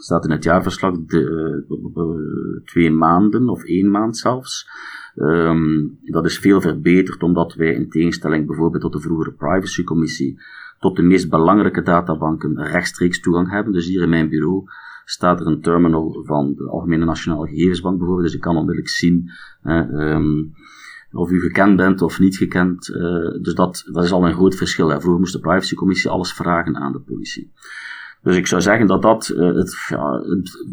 staat 0.02 0.25
in 0.25 0.31
het 0.31 0.45
jaarverslag, 0.45 0.95
de, 1.07 2.62
twee 2.64 2.90
maanden 2.90 3.49
of 3.49 3.64
één 3.64 3.90
maand 3.90 4.17
zelfs. 4.17 4.69
Um, 5.17 5.99
dat 6.05 6.25
is 6.25 6.38
veel 6.38 6.61
verbeterd 6.61 7.23
omdat 7.23 7.55
wij 7.55 7.73
in 7.73 7.90
tegenstelling 7.90 8.47
bijvoorbeeld 8.47 8.83
tot 8.83 8.93
de 8.93 9.00
vroegere 9.00 9.33
privacycommissie 9.33 10.38
tot 10.78 10.97
de 10.97 11.02
meest 11.02 11.28
belangrijke 11.28 11.83
databanken 11.83 12.62
rechtstreeks 12.62 13.21
toegang 13.21 13.50
hebben. 13.50 13.73
Dus 13.73 13.87
hier 13.87 14.02
in 14.02 14.09
mijn 14.09 14.28
bureau 14.28 14.64
staat 15.05 15.40
er 15.40 15.47
een 15.47 15.61
terminal 15.61 16.23
van 16.26 16.55
de 16.55 16.69
Algemene 16.69 17.05
Nationale 17.05 17.49
Gegevensbank 17.49 17.97
bijvoorbeeld. 17.99 18.26
Dus 18.26 18.37
je 18.37 18.43
kan 18.43 18.57
onmiddellijk 18.57 18.88
zien 18.88 19.31
ehm, 19.62 20.45
of 21.12 21.31
u 21.31 21.40
gekend 21.40 21.76
bent 21.76 22.02
of 22.02 22.19
niet 22.19 22.37
gekend. 22.37 22.88
Uh, 22.88 23.43
dus 23.43 23.55
dat, 23.55 23.88
dat 23.93 24.05
is 24.05 24.12
al 24.12 24.26
een 24.26 24.35
groot 24.35 24.55
verschil. 24.55 24.88
Hè. 24.88 25.00
Vroeger 25.00 25.21
moest 25.21 25.33
de 25.33 25.40
privacycommissie 25.40 26.11
alles 26.11 26.33
vragen 26.33 26.76
aan 26.76 26.93
de 26.93 27.00
politie. 27.00 27.52
Dus 28.23 28.37
ik 28.37 28.47
zou 28.47 28.63
zeggen 28.63 28.87
dat 28.87 29.03
dat, 29.03 29.33
uh, 29.35 29.55
het, 29.55 29.77
ja, 29.89 30.23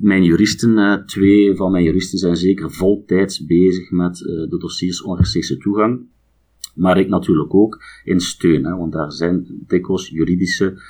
mijn 0.02 0.24
juristen, 0.24 0.78
uh, 0.78 0.94
twee 0.94 1.56
van 1.56 1.72
mijn 1.72 1.84
juristen 1.84 2.18
zijn 2.18 2.36
zeker 2.36 2.72
voltijds 2.72 3.46
bezig 3.46 3.92
met 3.92 4.18
de 4.18 4.56
dossiers 4.60 5.02
onrechtstreekse 5.02 5.58
toegang. 5.58 6.02
Maar 6.76 7.00
ik 7.00 7.08
natuurlijk 7.08 7.54
ook 7.54 7.84
in 8.04 8.20
steun, 8.20 8.66
hè, 8.66 8.76
want 8.76 8.94
daar 8.94 9.12
zijn 9.12 9.64
dikwijls 9.68 10.10
juridische 10.10 10.82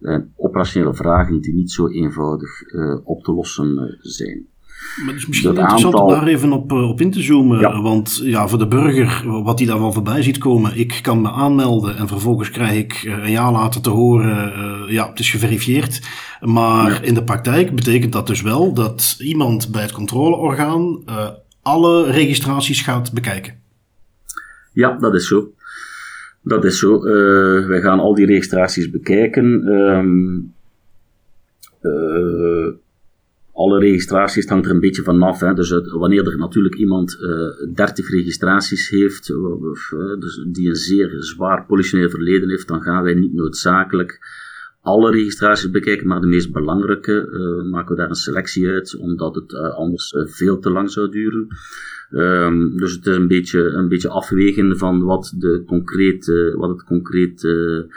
en 0.00 0.32
operationele 0.36 0.94
vragen 0.94 1.40
die 1.40 1.54
niet 1.54 1.70
zo 1.70 1.88
eenvoudig 1.88 2.62
op 3.04 3.24
te 3.24 3.32
lossen 3.32 3.98
zijn. 4.00 4.49
Maar 4.96 5.08
het 5.08 5.16
is 5.16 5.26
misschien 5.26 5.56
interessant 5.56 5.94
om 5.94 6.08
daar 6.08 6.26
even 6.26 6.52
op, 6.52 6.72
eh, 6.72 6.88
op 6.88 7.00
in 7.00 7.10
te 7.10 7.22
zoomen. 7.22 7.82
Want 7.82 8.20
ja, 8.22 8.48
voor 8.48 8.58
de 8.58 8.66
burger, 8.66 9.42
wat 9.42 9.58
hij 9.58 9.68
daarvan 9.68 9.92
voorbij 9.92 10.22
ziet 10.22 10.38
komen, 10.38 10.76
ik 10.76 10.98
kan 11.02 11.20
me 11.20 11.30
aanmelden 11.30 11.96
en 11.96 12.08
vervolgens 12.08 12.50
krijg 12.50 12.78
ik 12.78 12.92
eh, 12.92 13.24
een 13.24 13.30
jaar 13.30 13.52
later 13.52 13.80
te 13.80 13.90
horen, 13.90 14.52
uh, 14.56 14.92
ja, 14.92 15.08
het 15.08 15.18
is 15.18 15.30
geverifieerd. 15.30 16.00
Maar 16.40 17.04
in 17.04 17.14
de 17.14 17.24
praktijk 17.24 17.74
betekent 17.74 18.12
dat 18.12 18.26
dus 18.26 18.42
wel 18.42 18.72
dat 18.72 19.16
iemand 19.18 19.70
bij 19.70 19.82
het 19.82 19.92
controleorgaan 19.92 21.02
uh, 21.08 21.28
alle 21.62 22.10
registraties 22.10 22.82
gaat 22.82 23.12
bekijken. 23.12 23.54
Ja, 24.72 24.96
dat 24.98 25.14
is 25.14 25.28
zo. 25.28 25.50
Dat 26.42 26.64
is 26.64 26.78
zo. 26.78 27.06
Uh, 27.06 27.66
wij 27.66 27.80
gaan 27.80 28.00
al 28.00 28.14
die 28.14 28.26
registraties 28.26 28.90
bekijken. 28.90 29.44
Um, 29.44 30.52
alle 33.60 33.78
registraties 33.78 34.48
hangt 34.48 34.66
er 34.66 34.72
een 34.72 34.80
beetje 34.80 35.02
vanaf. 35.02 35.40
Hè. 35.40 35.52
Dus 35.54 35.70
wanneer 35.98 36.26
er 36.26 36.38
natuurlijk 36.38 36.74
iemand 36.74 37.18
uh, 37.20 37.30
eh, 37.30 37.74
30 37.74 38.10
registraties 38.10 38.88
heeft, 38.88 39.34
of, 39.70 39.90
uh, 39.94 40.20
dus 40.20 40.44
die 40.52 40.68
een 40.68 40.76
zeer 40.76 41.16
zwaar 41.18 41.66
politioneel 41.66 42.10
verleden 42.10 42.48
heeft, 42.48 42.68
dan 42.68 42.82
gaan 42.82 43.02
wij 43.02 43.14
niet 43.14 43.34
noodzakelijk 43.34 44.18
alle 44.82 45.10
registraties 45.10 45.70
bekijken, 45.70 46.06
maar 46.06 46.20
de 46.20 46.26
meest 46.26 46.52
belangrijke 46.52 47.28
maken 47.70 47.94
we 47.94 48.00
daar 48.00 48.08
een 48.08 48.14
selectie 48.14 48.68
uit, 48.68 48.96
omdat 48.96 49.34
het 49.34 49.54
anders 49.54 50.14
veel 50.16 50.58
te 50.58 50.70
lang 50.70 50.90
zou 50.90 51.10
duren. 51.10 51.46
Um, 52.12 52.76
dus 52.76 52.92
het 52.92 53.06
is 53.06 53.16
een 53.16 53.26
beetje, 53.26 53.60
een 53.60 53.88
beetje 53.88 54.08
afwegen 54.08 54.78
van 54.78 55.02
wat, 55.02 55.34
de 55.38 55.62
concrete, 55.66 56.54
wat 56.56 56.70
het 56.70 56.84
concrete 56.84 57.48
uh, 57.48 57.94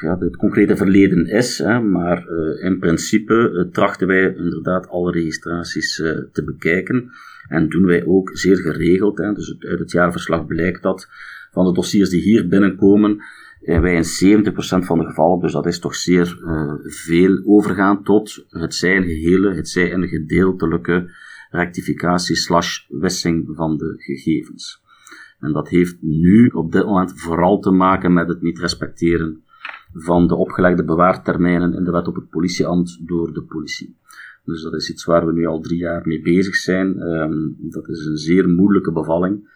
ja, 0.00 0.16
het 0.18 0.36
concrete 0.36 0.76
verleden 0.76 1.26
is. 1.26 1.58
Hè, 1.58 1.80
maar 1.80 2.26
uh, 2.28 2.64
in 2.64 2.78
principe 2.78 3.50
uh, 3.52 3.72
trachten 3.72 4.06
wij 4.06 4.34
inderdaad 4.36 4.88
alle 4.88 5.12
registraties 5.12 5.96
te 6.32 6.44
bekijken. 6.44 7.10
En 7.48 7.68
doen 7.68 7.84
wij 7.84 8.06
ook 8.06 8.30
zeer 8.32 8.56
geregeld. 8.56 9.18
Hè, 9.18 9.32
dus 9.32 9.56
uit 9.58 9.78
het 9.78 9.90
jaarverslag 9.90 10.46
blijkt 10.46 10.82
dat 10.82 11.08
van 11.50 11.64
de 11.64 11.72
dossiers 11.72 12.10
die 12.10 12.20
hier 12.20 12.48
binnenkomen, 12.48 13.22
wij 13.60 13.94
in 13.94 14.44
70% 14.44 14.52
van 14.58 14.98
de 14.98 15.04
gevallen, 15.04 15.40
dus 15.40 15.52
dat 15.52 15.66
is 15.66 15.78
toch 15.78 15.94
zeer 15.94 16.38
veel, 16.82 17.42
overgaan 17.44 18.04
tot 18.04 18.44
het 18.48 18.74
zij 18.74 18.96
een 18.96 19.04
gehele, 19.04 19.54
het 19.54 19.68
zij 19.68 19.92
een 19.92 20.08
gedeeltelijke 20.08 21.10
rectificatie 21.50 22.36
slash 22.36 22.78
wissing 22.88 23.48
van 23.54 23.76
de 23.76 23.94
gegevens. 23.96 24.81
En 25.42 25.52
dat 25.52 25.68
heeft 25.68 25.96
nu 26.00 26.46
op 26.46 26.72
dit 26.72 26.84
moment 26.84 27.20
vooral 27.20 27.58
te 27.58 27.70
maken 27.70 28.12
met 28.12 28.28
het 28.28 28.42
niet 28.42 28.58
respecteren 28.58 29.42
van 29.92 30.26
de 30.26 30.34
opgelegde 30.34 30.84
bewaartermijnen 30.84 31.74
in 31.74 31.84
de 31.84 31.90
wet 31.90 32.08
op 32.08 32.14
het 32.14 32.28
politieambt 32.28 33.06
door 33.06 33.32
de 33.32 33.42
politie. 33.42 33.96
Dus 34.44 34.62
dat 34.62 34.74
is 34.74 34.90
iets 34.90 35.04
waar 35.04 35.26
we 35.26 35.32
nu 35.32 35.46
al 35.46 35.60
drie 35.60 35.78
jaar 35.78 36.06
mee 36.06 36.22
bezig 36.22 36.54
zijn. 36.54 37.00
Um, 37.00 37.56
dat 37.60 37.88
is 37.88 38.06
een 38.06 38.16
zeer 38.16 38.48
moeilijke 38.48 38.92
bevalling, 38.92 39.48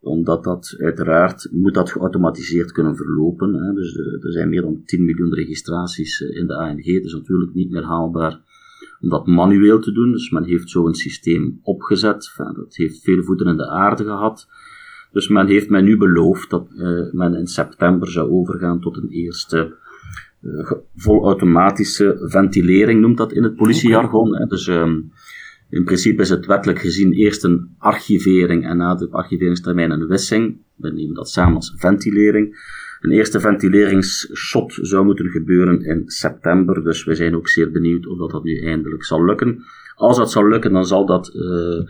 omdat 0.00 0.44
dat 0.44 0.74
uiteraard 0.78 1.48
moet 1.52 1.74
dat 1.74 1.90
geautomatiseerd 1.90 2.72
kunnen 2.72 2.96
verlopen. 2.96 3.54
Hè. 3.54 3.72
Dus 3.72 3.96
er 3.96 4.32
zijn 4.32 4.48
meer 4.48 4.62
dan 4.62 4.82
10 4.84 5.04
miljoen 5.04 5.34
registraties 5.34 6.22
eh, 6.22 6.36
in 6.36 6.46
de 6.46 6.54
ANG. 6.54 6.84
Het 6.84 7.04
is 7.04 7.12
natuurlijk 7.12 7.54
niet 7.54 7.70
meer 7.70 7.84
haalbaar 7.84 8.40
om 9.00 9.08
dat 9.08 9.26
manueel 9.26 9.80
te 9.80 9.92
doen. 9.92 10.12
Dus 10.12 10.30
men 10.30 10.44
heeft 10.44 10.70
zo 10.70 10.86
een 10.86 10.94
systeem 10.94 11.60
opgezet. 11.62 12.32
dat 12.36 12.76
heeft 12.76 13.02
veel 13.02 13.22
voeten 13.22 13.46
in 13.46 13.56
de 13.56 13.68
aarde 13.68 14.04
gehad. 14.04 14.48
Dus 15.12 15.28
men 15.28 15.46
heeft 15.46 15.70
mij 15.70 15.80
nu 15.80 15.96
beloofd 15.96 16.50
dat 16.50 16.68
uh, 16.76 17.12
men 17.12 17.34
in 17.34 17.46
september 17.46 18.10
zou 18.10 18.30
overgaan 18.30 18.80
tot 18.80 18.96
een 18.96 19.10
eerste 19.10 19.76
uh, 20.42 20.70
volautomatische 20.96 22.16
ventilering, 22.22 23.00
noemt 23.00 23.16
dat 23.16 23.32
in 23.32 23.42
het 23.42 23.56
politiejargon. 23.56 24.34
Okay. 24.34 24.46
Dus 24.46 24.66
um, 24.66 25.12
in 25.70 25.84
principe 25.84 26.22
is 26.22 26.28
het 26.28 26.46
wettelijk 26.46 26.78
gezien 26.78 27.12
eerst 27.12 27.44
een 27.44 27.74
archivering 27.78 28.66
en 28.66 28.76
na 28.76 28.94
de 28.94 29.08
archiveringstermijn 29.10 29.90
een 29.90 30.06
wissing. 30.06 30.56
We 30.76 30.90
nemen 30.90 31.14
dat 31.14 31.28
samen 31.28 31.54
als 31.54 31.74
ventilering. 31.76 32.78
Een 33.00 33.10
eerste 33.10 33.40
ventileringsshot 33.40 34.78
zou 34.80 35.04
moeten 35.04 35.28
gebeuren 35.28 35.84
in 35.84 36.02
september, 36.06 36.84
dus 36.84 37.04
we 37.04 37.14
zijn 37.14 37.36
ook 37.36 37.48
zeer 37.48 37.70
benieuwd 37.70 38.06
of 38.06 38.18
dat, 38.18 38.30
dat 38.30 38.44
nu 38.44 38.60
eindelijk 38.60 39.04
zal 39.04 39.24
lukken. 39.24 39.64
Als 39.94 40.16
dat 40.16 40.30
zal 40.30 40.48
lukken, 40.48 40.72
dan 40.72 40.86
zal 40.86 41.06
dat 41.06 41.34
uh, 41.34 41.86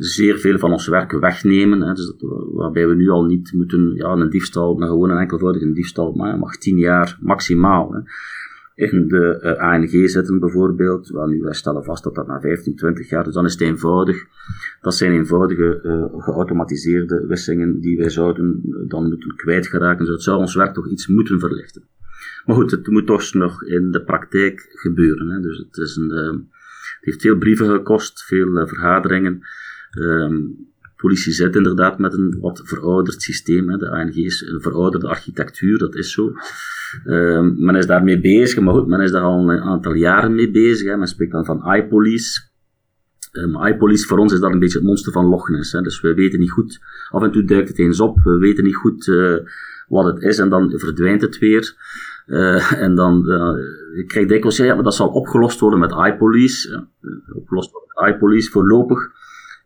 zeer 0.00 0.38
veel 0.38 0.58
van 0.58 0.72
ons 0.72 0.88
werk 0.88 1.12
wegnemen. 1.12 1.80
Hè, 1.80 1.92
dus 1.92 2.14
waarbij 2.52 2.88
we 2.88 2.94
nu 2.94 3.08
al 3.08 3.24
niet 3.24 3.52
moeten, 3.52 3.94
ja, 3.94 4.12
een 4.12 4.30
diefstal, 4.30 4.74
maar 4.74 4.88
gewoon 4.88 5.10
een 5.10 5.18
enkelvoudige 5.18 5.72
diefstal, 5.72 6.12
maar 6.12 6.38
mag 6.38 6.56
10 6.56 6.78
jaar 6.78 7.18
maximaal. 7.20 7.92
Hè. 7.92 8.00
In 8.74 9.08
de 9.08 9.40
uh, 9.42 9.52
ANG 9.52 10.10
zitten 10.10 10.38
bijvoorbeeld, 10.38 11.12
nu 11.26 11.40
wij 11.40 11.54
stellen 11.54 11.84
vast 11.84 12.04
dat 12.04 12.14
dat 12.14 12.26
na 12.26 12.40
15, 12.40 12.76
20 12.76 13.08
jaar, 13.08 13.24
dus 13.24 13.34
dan 13.34 13.44
is 13.44 13.52
het 13.52 13.60
eenvoudig. 13.60 14.24
Dat 14.80 14.94
zijn 14.94 15.12
eenvoudige 15.12 15.80
uh, 15.82 16.22
geautomatiseerde 16.22 17.26
wissingen 17.26 17.80
die 17.80 17.96
wij 17.96 18.10
zouden 18.10 18.60
dan 18.88 19.08
moeten 19.08 19.36
kwijtgeraken. 19.36 20.04
Dus 20.04 20.14
het 20.14 20.22
zou 20.22 20.38
ons 20.38 20.54
werk 20.54 20.74
toch 20.74 20.88
iets 20.88 21.06
moeten 21.06 21.40
verlichten. 21.40 21.82
Maar 22.44 22.56
goed, 22.56 22.70
het 22.70 22.86
moet 22.86 23.06
toch 23.06 23.34
nog 23.34 23.64
in 23.64 23.90
de 23.90 24.02
praktijk 24.02 24.66
gebeuren. 24.68 25.28
Hè. 25.28 25.40
Dus 25.40 25.58
het, 25.58 25.76
is 25.76 25.96
een, 25.96 26.10
het 26.10 26.98
heeft 27.00 27.20
veel 27.20 27.36
brieven 27.36 27.66
gekost, 27.66 28.24
veel 28.24 28.66
vergaderingen. 28.66 29.42
Um, 29.98 30.68
politie 30.96 31.32
zit 31.32 31.56
inderdaad 31.56 31.98
met 31.98 32.12
een 32.12 32.38
wat 32.40 32.62
verouderd 32.64 33.22
systeem. 33.22 33.70
Hè. 33.70 33.76
De 33.76 33.90
ANG 33.90 34.14
is 34.14 34.40
een 34.40 34.60
verouderde 34.60 35.08
architectuur, 35.08 35.78
dat 35.78 35.94
is 35.94 36.12
zo. 36.12 36.32
Um, 37.06 37.64
men 37.64 37.74
is 37.74 37.86
daarmee 37.86 38.20
bezig, 38.20 38.60
maar 38.60 38.74
goed, 38.74 38.86
men 38.86 39.00
is 39.00 39.10
daar 39.10 39.22
al 39.22 39.50
een 39.50 39.60
aantal 39.60 39.92
jaren 39.92 40.34
mee 40.34 40.50
bezig. 40.50 40.88
Hè. 40.88 40.96
Men 40.96 41.06
spreekt 41.06 41.32
dan 41.32 41.44
van 41.44 41.74
iPolice. 41.74 42.48
Um, 43.32 43.66
iPolice 43.66 44.06
voor 44.06 44.18
ons 44.18 44.32
is 44.32 44.40
dat 44.40 44.52
een 44.52 44.58
beetje 44.58 44.78
het 44.78 44.86
monster 44.86 45.12
van 45.12 45.26
Loch 45.26 45.48
Ness. 45.48 45.72
Hè. 45.72 45.80
Dus 45.80 46.00
we 46.00 46.14
weten 46.14 46.38
niet 46.38 46.50
goed, 46.50 46.80
af 47.10 47.22
en 47.22 47.32
toe 47.32 47.44
duikt 47.44 47.68
het 47.68 47.78
eens 47.78 48.00
op, 48.00 48.20
we 48.22 48.38
weten 48.38 48.64
niet 48.64 48.76
goed 48.76 49.06
uh, 49.06 49.36
wat 49.88 50.04
het 50.04 50.22
is 50.22 50.38
en 50.38 50.48
dan 50.48 50.72
verdwijnt 50.78 51.20
het 51.20 51.38
weer. 51.38 51.74
Uh, 52.26 52.72
en 52.82 52.94
dan 52.94 53.22
uh, 53.26 53.98
ik 53.98 54.08
krijg 54.08 54.26
dikwijls, 54.26 54.56
ja, 54.56 54.74
maar 54.74 54.84
dat 54.84 54.94
zal 54.94 55.08
opgelost 55.08 55.60
worden 55.60 55.78
met 55.78 55.90
iPolice. 55.90 56.86
Opgelost 57.32 57.70
worden 57.70 57.90
met 57.94 58.14
iPolice 58.14 58.50
voorlopig 58.50 59.10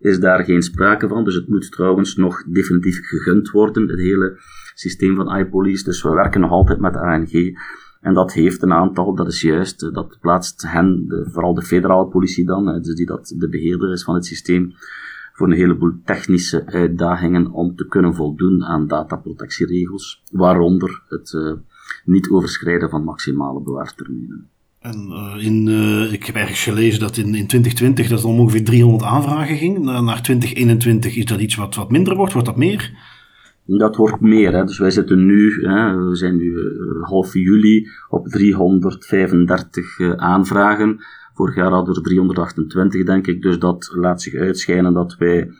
is 0.04 0.20
daar 0.20 0.44
geen 0.44 0.62
sprake 0.62 1.08
van. 1.08 1.24
Dus 1.24 1.34
het 1.34 1.48
moet 1.48 1.72
trouwens 1.72 2.16
nog 2.16 2.44
definitief 2.44 3.06
gegund 3.06 3.50
worden, 3.50 3.88
het 3.88 3.98
hele 3.98 4.38
systeem 4.74 5.14
van 5.16 5.36
iPolice. 5.36 5.84
Dus 5.84 6.02
we 6.02 6.10
werken 6.10 6.40
nog 6.40 6.50
altijd 6.50 6.80
met 6.80 6.96
ANG. 6.96 7.58
En 8.00 8.14
dat 8.14 8.32
heeft 8.32 8.62
een 8.62 8.72
aantal, 8.72 9.14
dat 9.14 9.26
is 9.26 9.40
juist, 9.40 9.82
eh, 9.82 9.92
dat 9.92 10.18
plaatst 10.20 10.62
hen, 10.62 11.04
de, 11.08 11.28
vooral 11.30 11.54
de 11.54 11.62
federale 11.62 12.06
politie 12.06 12.46
dan, 12.46 12.82
dus 12.82 12.94
die 12.94 13.06
dat 13.06 13.34
de 13.38 13.48
beheerder 13.48 13.92
is 13.92 14.04
van 14.04 14.14
het 14.14 14.26
systeem, 14.26 14.72
voor 15.32 15.46
een 15.46 15.56
heleboel 15.56 15.92
technische 16.04 16.66
uitdagingen 16.66 17.50
om 17.50 17.76
te 17.76 17.86
kunnen 17.86 18.14
voldoen 18.14 18.64
aan 18.64 18.86
dataprotectieregels, 18.86 20.22
waaronder 20.30 21.02
het 21.08 21.32
uh, 21.32 21.52
niet 22.04 22.30
overschrijden 22.30 22.90
van 22.90 23.04
maximale 23.04 23.62
bewaartermijnen. 23.62 24.48
En 24.84 25.08
uh, 25.08 25.44
in, 25.46 25.66
uh, 25.66 26.12
ik 26.12 26.24
heb 26.24 26.34
ergens 26.34 26.62
gelezen 26.62 27.00
dat 27.00 27.16
in, 27.16 27.34
in 27.34 27.46
2020 27.46 28.08
dat 28.08 28.24
om 28.24 28.40
ongeveer 28.40 28.64
300 28.64 29.04
aanvragen 29.04 29.56
ging. 29.56 29.78
Na, 29.78 30.00
naar 30.00 30.22
2021 30.22 31.16
is 31.16 31.24
dat 31.24 31.40
iets 31.40 31.54
wat, 31.54 31.74
wat 31.74 31.90
minder 31.90 32.16
wordt. 32.16 32.32
Wordt 32.32 32.48
dat 32.48 32.56
meer? 32.56 32.92
Dat 33.64 33.96
wordt 33.96 34.20
meer. 34.20 34.52
Hè. 34.52 34.64
Dus 34.64 34.78
wij 34.78 34.90
zitten 34.90 35.26
nu, 35.26 35.66
hè, 35.66 36.08
we 36.08 36.16
zijn 36.16 36.36
nu 36.36 36.44
uh, 36.44 37.04
half 37.04 37.34
juli, 37.34 37.88
op 38.08 38.28
335 38.28 40.16
aanvragen. 40.16 41.04
Vorig 41.34 41.54
jaar 41.54 41.70
hadden 41.70 41.94
we 41.94 42.00
er 42.00 42.06
328, 42.06 43.04
denk 43.04 43.26
ik. 43.26 43.42
Dus 43.42 43.58
dat 43.58 43.90
laat 43.94 44.22
zich 44.22 44.34
uitschijnen 44.34 44.92
dat 44.92 45.16
wij 45.18 45.50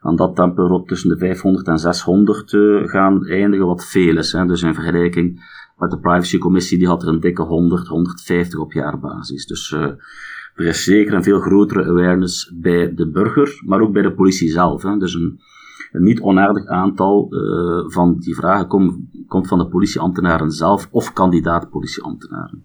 aan 0.00 0.16
dat 0.16 0.36
tempo 0.36 0.82
tussen 0.82 1.08
de 1.08 1.18
500 1.18 1.66
en 1.66 1.78
600 1.78 2.50
gaan 2.90 3.26
eindigen, 3.26 3.66
wat 3.66 3.86
veel 3.86 4.16
is. 4.16 4.32
Hè. 4.32 4.46
Dus 4.46 4.62
in 4.62 4.74
vergelijking 4.74 5.40
maar 5.82 5.90
de 5.90 5.98
privacycommissie 5.98 6.78
die 6.78 6.86
had 6.86 7.02
er 7.02 7.08
een 7.08 7.20
dikke 7.20 7.42
100, 7.42 7.86
150 7.86 8.58
op 8.58 8.72
jaarbasis. 8.72 9.46
Dus 9.46 9.70
uh, 9.70 9.80
er 10.54 10.66
is 10.66 10.84
zeker 10.84 11.14
een 11.14 11.22
veel 11.22 11.40
grotere 11.40 11.84
awareness 11.84 12.52
bij 12.54 12.94
de 12.94 13.08
burger, 13.08 13.60
maar 13.66 13.80
ook 13.80 13.92
bij 13.92 14.02
de 14.02 14.12
politie 14.12 14.48
zelf. 14.48 14.82
Hè. 14.82 14.96
Dus 14.96 15.14
een, 15.14 15.40
een 15.92 16.02
niet 16.02 16.20
onaardig 16.20 16.66
aantal 16.66 17.28
uh, 17.30 17.90
van 17.90 18.16
die 18.18 18.34
vragen 18.34 18.66
kom, 18.66 19.08
komt 19.28 19.48
van 19.48 19.58
de 19.58 19.66
politieambtenaren 19.66 20.50
zelf 20.50 20.88
of 20.90 21.12
kandidaat 21.12 21.70
politieambtenaren. 21.70 22.64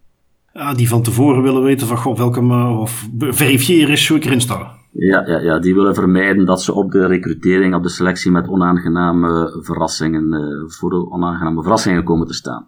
Ja, 0.54 0.74
die 0.74 0.90
van 0.90 1.02
tevoren 1.02 1.44
willen 1.44 1.64
weten 1.64 1.88
van 1.88 1.98
god, 1.98 2.18
welke 2.18 2.42
of 2.80 3.10
verifiëren 3.20 3.92
is, 3.92 4.06
zo 4.06 4.16
ik 4.16 4.26
erin 4.26 4.42
sta. 4.42 4.76
Ja, 4.92 5.28
ja, 5.28 5.40
ja, 5.40 5.60
die 5.60 5.76
willen 5.76 5.96
vermijden 5.96 6.46
dat 6.46 6.62
ze 6.62 6.74
op 6.74 6.92
de 6.92 7.06
recrutering, 7.06 7.76
op 7.76 7.84
de 7.84 7.90
selectie 7.90 8.32
met 8.32 8.48
onaangename 8.48 9.60
verrassingen, 9.62 10.64
voor 10.68 11.12
onaangename 11.12 11.62
verrassingen 11.62 12.04
komen 12.04 12.28
te 12.28 12.34
staan. 12.34 12.68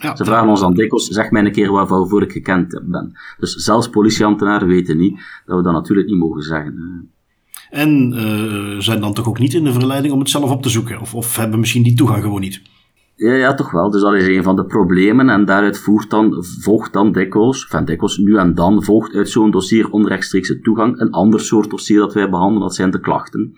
Ja. 0.00 0.16
Ze 0.16 0.24
vragen 0.24 0.48
ons 0.48 0.60
dan 0.60 0.74
dikwijls, 0.74 1.06
zeg 1.06 1.30
mij 1.30 1.44
een 1.44 1.52
keer 1.52 1.72
waarvoor 1.72 2.22
ik 2.22 2.32
gekend 2.32 2.80
ben. 2.84 3.12
Dus 3.38 3.54
zelfs 3.54 3.88
politieambtenaren 3.88 4.68
weten 4.68 4.96
niet 4.96 5.20
dat 5.46 5.56
we 5.56 5.62
dat 5.62 5.72
natuurlijk 5.72 6.08
niet 6.08 6.18
mogen 6.18 6.42
zeggen. 6.42 7.10
En 7.70 8.12
uh, 8.14 8.80
zijn 8.80 9.00
dan 9.00 9.14
toch 9.14 9.28
ook 9.28 9.38
niet 9.38 9.54
in 9.54 9.64
de 9.64 9.72
verleiding 9.72 10.12
om 10.12 10.18
het 10.18 10.30
zelf 10.30 10.50
op 10.50 10.62
te 10.62 10.68
zoeken? 10.68 11.00
Of, 11.00 11.14
of 11.14 11.36
hebben 11.36 11.60
misschien 11.60 11.82
die 11.82 11.94
toegang 11.94 12.22
gewoon 12.22 12.40
niet? 12.40 12.62
Ja, 13.14 13.32
ja, 13.32 13.54
toch 13.54 13.70
wel. 13.70 13.90
Dus 13.90 14.00
dat 14.00 14.14
is 14.14 14.26
een 14.26 14.42
van 14.42 14.56
de 14.56 14.64
problemen. 14.64 15.28
En 15.28 15.44
daaruit 15.44 15.78
voert 15.78 16.10
dan, 16.10 16.44
volgt 16.60 16.92
dan 16.92 17.12
dikwijls, 17.12 17.66
van 17.66 17.84
dikwijls 17.84 18.16
nu 18.18 18.36
en 18.36 18.54
dan, 18.54 18.84
volgt 18.84 19.14
uit 19.14 19.28
zo'n 19.28 19.50
dossier 19.50 19.90
onrechtstreekse 19.90 20.60
toegang 20.60 21.00
een 21.00 21.10
ander 21.10 21.40
soort 21.40 21.70
dossier 21.70 21.98
dat 21.98 22.14
wij 22.14 22.30
behandelen, 22.30 22.62
dat 22.62 22.74
zijn 22.74 22.90
de 22.90 23.00
klachten. 23.00 23.56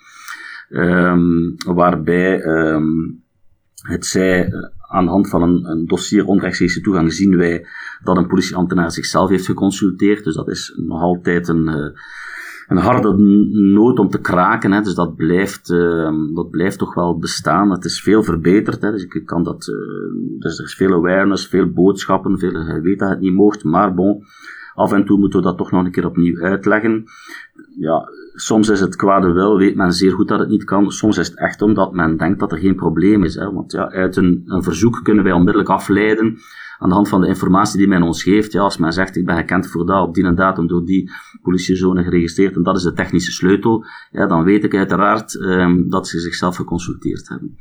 Um, 0.70 1.54
waarbij 1.66 2.44
um, 2.44 3.22
het 3.74 4.06
zij 4.06 4.44
eh, 4.44 4.52
aan 4.90 5.04
de 5.04 5.10
hand 5.10 5.28
van 5.28 5.42
een, 5.42 5.86
dossier 5.86 6.24
onrechtstreekse 6.24 6.80
toegang 6.80 7.12
zien 7.12 7.36
wij 7.36 7.66
dat 8.02 8.16
een 8.16 8.26
politieambtenaar 8.26 8.90
zichzelf 8.90 9.30
heeft 9.30 9.46
geconsulteerd. 9.46 10.24
Dus 10.24 10.34
dat 10.34 10.48
is 10.48 10.74
nog 10.76 11.02
altijd 11.02 11.48
een, 11.48 11.68
uh, 11.68 11.98
een 12.68 12.76
harde 12.76 13.14
nood 13.52 13.98
om 13.98 14.08
te 14.08 14.20
kraken. 14.20 14.72
Hè. 14.72 14.80
Dus 14.80 14.94
dat 14.94 15.16
blijft, 15.16 15.70
uh, 15.70 16.34
dat 16.34 16.50
blijft 16.50 16.78
toch 16.78 16.94
wel 16.94 17.18
bestaan. 17.18 17.70
Het 17.70 17.84
is 17.84 18.02
veel 18.02 18.22
verbeterd. 18.22 18.82
Hè. 18.82 18.90
Dus 18.90 19.04
ik 19.04 19.26
kan 19.26 19.42
dat, 19.42 19.68
uh, 19.68 20.38
dus 20.38 20.58
er 20.58 20.64
is 20.64 20.74
veel 20.74 20.94
awareness, 20.94 21.46
veel 21.46 21.66
boodschappen, 21.66 22.38
veel, 22.38 22.58
je 22.58 22.80
weet 22.82 22.98
dat 22.98 23.08
het 23.08 23.20
niet 23.20 23.34
mocht, 23.34 23.64
maar 23.64 23.94
bon, 23.94 24.24
af 24.80 24.92
en 24.92 25.04
toe 25.04 25.18
moeten 25.18 25.38
we 25.38 25.44
dat 25.44 25.56
toch 25.56 25.70
nog 25.70 25.84
een 25.84 25.90
keer 25.90 26.06
opnieuw 26.06 26.40
uitleggen. 26.42 27.04
Ja, 27.78 28.08
soms 28.34 28.68
is 28.68 28.80
het 28.80 28.96
kwade 28.96 29.32
wil, 29.32 29.56
weet 29.56 29.76
men 29.76 29.92
zeer 29.92 30.12
goed 30.12 30.28
dat 30.28 30.38
het 30.38 30.48
niet 30.48 30.64
kan. 30.64 30.90
Soms 30.90 31.18
is 31.18 31.28
het 31.28 31.38
echt 31.38 31.62
omdat 31.62 31.92
men 31.92 32.16
denkt 32.16 32.40
dat 32.40 32.52
er 32.52 32.58
geen 32.58 32.74
probleem 32.74 33.24
is. 33.24 33.34
Hè. 33.34 33.52
Want 33.52 33.72
ja, 33.72 33.90
uit 33.90 34.16
een, 34.16 34.42
een 34.46 34.62
verzoek 34.62 35.00
kunnen 35.02 35.24
wij 35.24 35.32
onmiddellijk 35.32 35.70
afleiden 35.70 36.38
aan 36.78 36.88
de 36.88 36.94
hand 36.94 37.08
van 37.08 37.20
de 37.20 37.26
informatie 37.26 37.78
die 37.78 37.88
men 37.88 38.02
ons 38.02 38.22
geeft. 38.22 38.52
Ja, 38.52 38.60
als 38.60 38.76
men 38.76 38.92
zegt, 38.92 39.16
ik 39.16 39.26
ben 39.26 39.36
gekend 39.36 39.66
voor 39.66 39.86
dat, 39.86 40.06
op 40.06 40.14
die 40.14 40.24
en 40.24 40.34
datum 40.34 40.66
door 40.66 40.84
die 40.84 41.10
politiezone 41.42 42.02
geregistreerd, 42.02 42.56
en 42.56 42.62
dat 42.62 42.76
is 42.76 42.82
de 42.82 42.92
technische 42.92 43.32
sleutel, 43.32 43.84
ja, 44.10 44.26
dan 44.26 44.44
weet 44.44 44.64
ik 44.64 44.74
uiteraard 44.74 45.34
um, 45.34 45.88
dat 45.88 46.08
ze 46.08 46.20
zichzelf 46.20 46.56
geconsulteerd 46.56 47.28
hebben. 47.28 47.56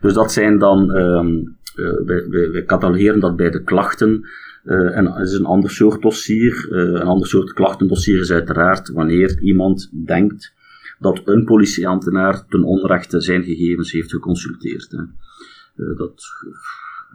Dus 0.00 0.14
dat 0.14 0.32
zijn 0.32 0.58
dan, 0.58 0.90
um, 0.90 1.56
uh, 1.76 2.06
wij, 2.06 2.28
wij, 2.28 2.64
catalogeren 2.64 3.20
dat 3.20 3.36
bij 3.36 3.50
de 3.50 3.62
klachten, 3.62 4.28
uh, 4.68 4.96
en 4.96 5.16
is 5.20 5.32
een 5.32 5.44
ander 5.44 5.70
soort 5.70 6.02
dossier. 6.02 6.68
Uh, 6.70 6.80
een 6.80 7.06
ander 7.06 7.26
soort 7.26 7.52
klachtendossier 7.52 8.20
is 8.20 8.30
uiteraard 8.30 8.88
wanneer 8.88 9.40
iemand 9.42 9.90
denkt 10.06 10.54
dat 10.98 11.20
een 11.24 11.44
politieambtenaar 11.44 12.46
ten 12.46 12.64
onrechte 12.64 13.20
zijn 13.20 13.44
gegevens 13.44 13.92
heeft 13.92 14.10
geconsulteerd. 14.10 14.90
Hè. 14.90 15.02
Uh, 15.76 15.98
dat, 15.98 16.22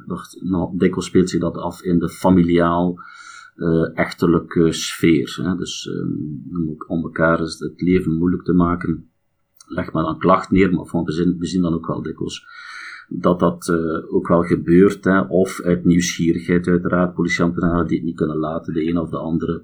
dat, 0.06 0.38
nou, 0.42 1.02
speelt 1.02 1.30
zich 1.30 1.42
dat 1.42 1.58
af 1.58 1.82
in 1.82 2.00
de 2.00 2.10
familiaal 2.10 3.00
echterlijke 3.94 4.72
sfeer. 4.72 5.40
Hè. 5.42 5.56
Dus 5.56 5.86
um, 5.86 6.76
om 6.88 7.04
elkaar 7.04 7.40
het 7.40 7.74
leven 7.82 8.18
moeilijk 8.18 8.44
te 8.44 8.54
maken. 8.54 9.10
Leg 9.68 9.92
maar 9.92 10.04
dan 10.04 10.20
klacht 10.20 10.52
neer, 10.52 10.74
maar 10.74 10.86
van, 10.86 11.04
we, 11.04 11.12
zien, 11.12 11.36
we 11.38 11.46
zien 11.46 11.62
dan 11.62 11.74
ook 11.74 11.88
wel 11.88 12.02
dikwijls 12.02 12.46
dat 13.16 13.40
dat 13.40 13.68
uh, 13.68 14.14
ook 14.16 14.28
wel 14.28 14.42
gebeurt, 14.42 15.04
hè, 15.04 15.20
of 15.20 15.62
uit 15.62 15.86
nieuwsgierigheid 15.86 16.68
uiteraard, 16.68 17.14
politieambtenaren 17.14 17.88
die 17.88 17.98
het 17.98 18.06
niet 18.06 18.16
kunnen 18.16 18.38
laten, 18.38 18.74
de 18.74 18.88
een 18.88 18.98
of 18.98 19.10
de 19.10 19.18
andere, 19.18 19.64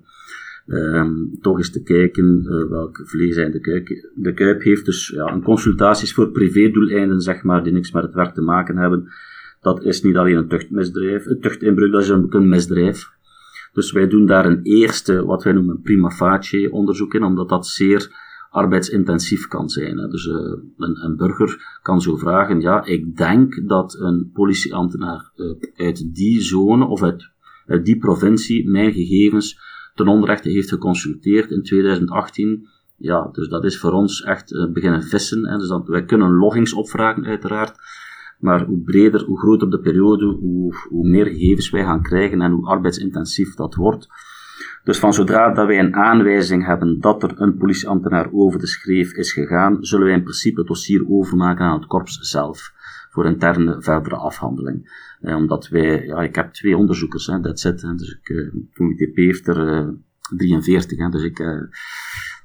um, 0.68 1.38
toch 1.42 1.58
eens 1.58 1.72
te 1.72 1.84
kijken 1.84 2.44
uh, 2.44 2.70
welk 2.70 3.02
vlees 3.04 3.36
hij 3.36 3.46
in 3.46 3.52
de, 3.52 3.60
kuip, 3.60 3.88
de 4.16 4.34
kuip 4.34 4.62
heeft. 4.62 4.86
Dus 4.86 5.08
ja, 5.08 5.34
een 5.34 5.44
consultaties 5.44 6.14
voor 6.14 6.32
privédoeleinden, 6.32 7.22
zeg 7.22 7.44
maar, 7.44 7.64
die 7.64 7.74
niks 7.74 7.92
met 7.92 8.04
het 8.04 8.14
werk 8.14 8.34
te 8.34 8.42
maken 8.42 8.78
hebben, 8.78 9.08
dat 9.62 9.84
is 9.84 10.02
niet 10.02 10.16
alleen 10.16 10.36
een 10.36 10.48
tuchtmisdrijf, 10.48 11.26
een 11.26 11.40
tuchtinbreuk, 11.40 11.92
dat 11.92 12.02
is 12.02 12.12
ook 12.12 12.34
een 12.34 12.50
misdrijf. 12.50 13.10
Dus 13.74 13.92
wij 13.92 14.08
doen 14.08 14.26
daar 14.26 14.46
een 14.46 14.60
eerste, 14.64 15.26
wat 15.26 15.44
wij 15.44 15.54
noemen, 15.54 15.82
prima 15.82 16.10
facie 16.10 16.72
onderzoek 16.72 17.14
in, 17.14 17.24
omdat 17.24 17.50
dat 17.50 17.68
zeer 17.68 18.28
arbeidsintensief 18.50 19.48
kan 19.48 19.70
zijn. 19.70 19.98
Hè. 19.98 20.08
Dus 20.08 20.26
uh, 20.26 20.36
een, 20.78 21.04
een, 21.04 21.16
burger 21.16 21.80
kan 21.82 22.02
zo 22.02 22.18
vragen, 22.18 22.62
ja, 22.62 22.86
ik 22.86 23.18
denk 23.18 23.68
dat 23.68 23.96
een 24.00 24.30
politieambtenaar 24.34 25.32
uh, 25.36 25.54
uit 25.76 26.16
die 26.16 26.42
zone 26.42 26.86
of 26.86 27.04
uit, 27.04 27.30
uit 27.66 27.86
die 27.86 27.98
provincie 27.98 28.70
mijn 28.70 28.94
gegevens 28.94 29.60
ten 29.96 30.08
onrechte 30.08 30.50
heeft 30.50 30.70
geconsulteerd 30.70 31.52
in 31.52 31.64
2018. 31.64 32.68
Ja, 32.98 33.30
dus 33.32 33.48
dat 33.48 33.64
is 33.64 33.80
voor 33.80 33.92
ons 33.92 34.22
echt 34.22 34.52
uh, 34.52 34.72
beginnen 34.72 35.04
vissen. 35.04 35.48
Hè. 35.48 35.58
Dus 35.58 35.68
dat, 35.68 35.88
wij 35.88 36.06
kunnen 36.06 36.32
loggings 36.32 36.74
opvragen 36.74 37.26
uiteraard, 37.26 37.76
maar 38.40 38.66
hoe 38.66 38.82
breder, 38.82 39.26
hoe 39.26 39.40
groter 39.40 39.70
de 39.70 39.80
periode, 39.80 40.26
hoe, 40.26 40.76
hoe 40.90 41.08
meer 41.08 41.26
gegevens 41.26 41.70
wij 41.70 41.84
gaan 41.84 42.02
krijgen 42.02 42.42
en 42.42 42.52
hoe 42.52 42.68
arbeidsintensief 42.68 43.56
dat 43.56 43.76
wordt. 43.76 44.08
Dus 44.84 45.00
van 45.00 45.14
zodra 45.14 45.54
dat 45.54 45.68
wij 45.68 45.80
een 45.80 45.96
aanwijzing 45.96 46.66
hebben 46.66 47.00
dat 47.00 47.24
er 47.24 47.42
een 47.42 47.58
politieambtenaar 47.58 48.28
over 48.32 48.60
de 48.60 48.68
schreef 48.68 49.14
is 49.14 49.34
gegaan, 49.34 49.78
zullen 49.80 50.06
wij 50.06 50.16
in 50.16 50.24
principe 50.24 50.60
het 50.60 50.68
dossier 50.68 51.06
overmaken 51.10 51.66
aan 51.66 51.80
het 51.80 51.88
korps 51.88 52.18
zelf 52.20 52.74
voor 53.10 53.26
interne 53.26 53.82
verdere 53.82 54.16
afhandeling. 54.16 55.08
Eh, 55.22 55.36
omdat 55.36 55.68
wij, 55.68 56.06
ja, 56.06 56.22
ik 56.22 56.36
heb 56.36 56.54
twee 56.54 56.78
onderzoekers, 56.78 57.28
hè, 57.28 57.40
dat 57.40 57.60
zit, 57.60 57.82
dus 57.82 58.20
ik, 58.22 59.14
P 59.14 59.16
heeft 59.16 59.48
er 59.48 59.88
uh, 59.88 59.88
43, 60.38 60.98
hè, 60.98 61.10
dus 61.10 61.24
ik, 61.24 61.40
uh, 61.40 61.62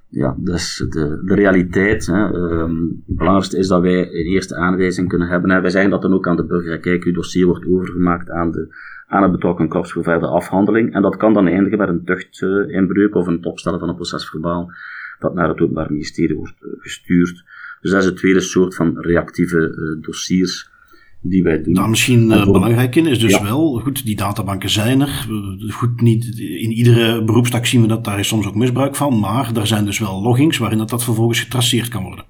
ja, 0.08 0.36
dat 0.38 0.54
is 0.54 0.86
de, 0.88 1.22
de 1.24 1.34
realiteit. 1.34 2.06
Hè. 2.06 2.28
Um, 2.32 3.02
het 3.06 3.16
belangrijkste 3.16 3.58
is 3.58 3.68
dat 3.68 3.80
wij 3.80 4.00
een 4.00 4.26
eerste 4.26 4.56
aanwijzing 4.56 5.08
kunnen 5.08 5.28
hebben. 5.28 5.50
Hè. 5.50 5.60
Wij 5.60 5.70
zeggen 5.70 5.90
dat 5.90 6.02
dan 6.02 6.14
ook 6.14 6.28
aan 6.28 6.36
de 6.36 6.46
burger, 6.46 6.80
kijk, 6.80 7.04
uw 7.04 7.12
dossier 7.12 7.46
wordt 7.46 7.66
overgemaakt 7.66 8.30
aan 8.30 8.50
de 8.50 8.74
aan 9.06 9.22
het 9.22 9.32
betrokken 9.32 9.68
korps 9.68 9.92
voor 9.92 10.02
verdere 10.02 10.32
afhandeling. 10.32 10.94
En 10.94 11.02
dat 11.02 11.16
kan 11.16 11.32
dan 11.32 11.46
eindigen 11.46 11.78
met 11.78 11.88
een 11.88 12.04
tuchtinbreuk 12.04 13.14
of 13.14 13.26
een 13.26 13.44
opstellen 13.44 13.78
van 13.78 13.88
een 13.88 13.94
procesverbaal 13.94 14.72
dat 15.18 15.34
naar 15.34 15.48
het 15.48 15.60
Openbaar 15.60 15.92
Ministerie 15.92 16.36
wordt 16.36 16.54
eh, 16.60 16.68
gestuurd. 16.78 17.44
Dus 17.80 17.90
dat 17.90 18.00
is 18.00 18.06
het 18.06 18.16
tweede 18.16 18.40
soort 18.40 18.74
van 18.74 19.00
reactieve 19.00 19.76
uh, 19.76 20.04
dossiers 20.04 20.72
die 21.20 21.42
wij 21.42 21.62
doen. 21.62 21.72
Nou, 21.72 21.88
misschien 21.88 22.30
uh, 22.30 22.44
belangrijk 22.44 22.94
in 22.94 23.06
is 23.06 23.18
dus 23.18 23.40
wel, 23.40 23.78
goed, 23.78 24.04
die 24.04 24.16
databanken 24.16 24.70
zijn 24.70 25.00
er. 25.00 25.26
Goed, 25.70 26.00
niet 26.00 26.38
in 26.38 26.70
iedere 26.70 27.24
beroepstak 27.24 27.66
zien 27.66 27.80
we 27.80 27.86
dat 27.86 28.04
daar 28.04 28.18
is 28.18 28.28
soms 28.28 28.46
ook 28.46 28.54
misbruik 28.54 28.94
van, 28.94 29.18
maar 29.18 29.56
er 29.56 29.66
zijn 29.66 29.84
dus 29.84 29.98
wel 29.98 30.22
loggings 30.22 30.58
waarin 30.58 30.78
dat, 30.78 30.88
dat 30.88 31.04
vervolgens 31.04 31.40
getraceerd 31.40 31.88
kan 31.88 32.02
worden. 32.02 32.24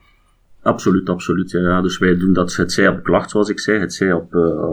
Absoluut, 0.62 1.08
absoluut. 1.08 1.50
Ja. 1.50 1.82
Dus 1.82 1.98
wij 1.98 2.16
doen 2.16 2.32
dat, 2.32 2.56
het 2.56 2.72
zij 2.72 2.88
op 2.88 3.02
klacht, 3.02 3.30
zoals 3.30 3.48
ik 3.48 3.60
zei, 3.60 3.78
het 3.78 3.94
zij 3.94 4.12
op, 4.12 4.34
uh, 4.34 4.70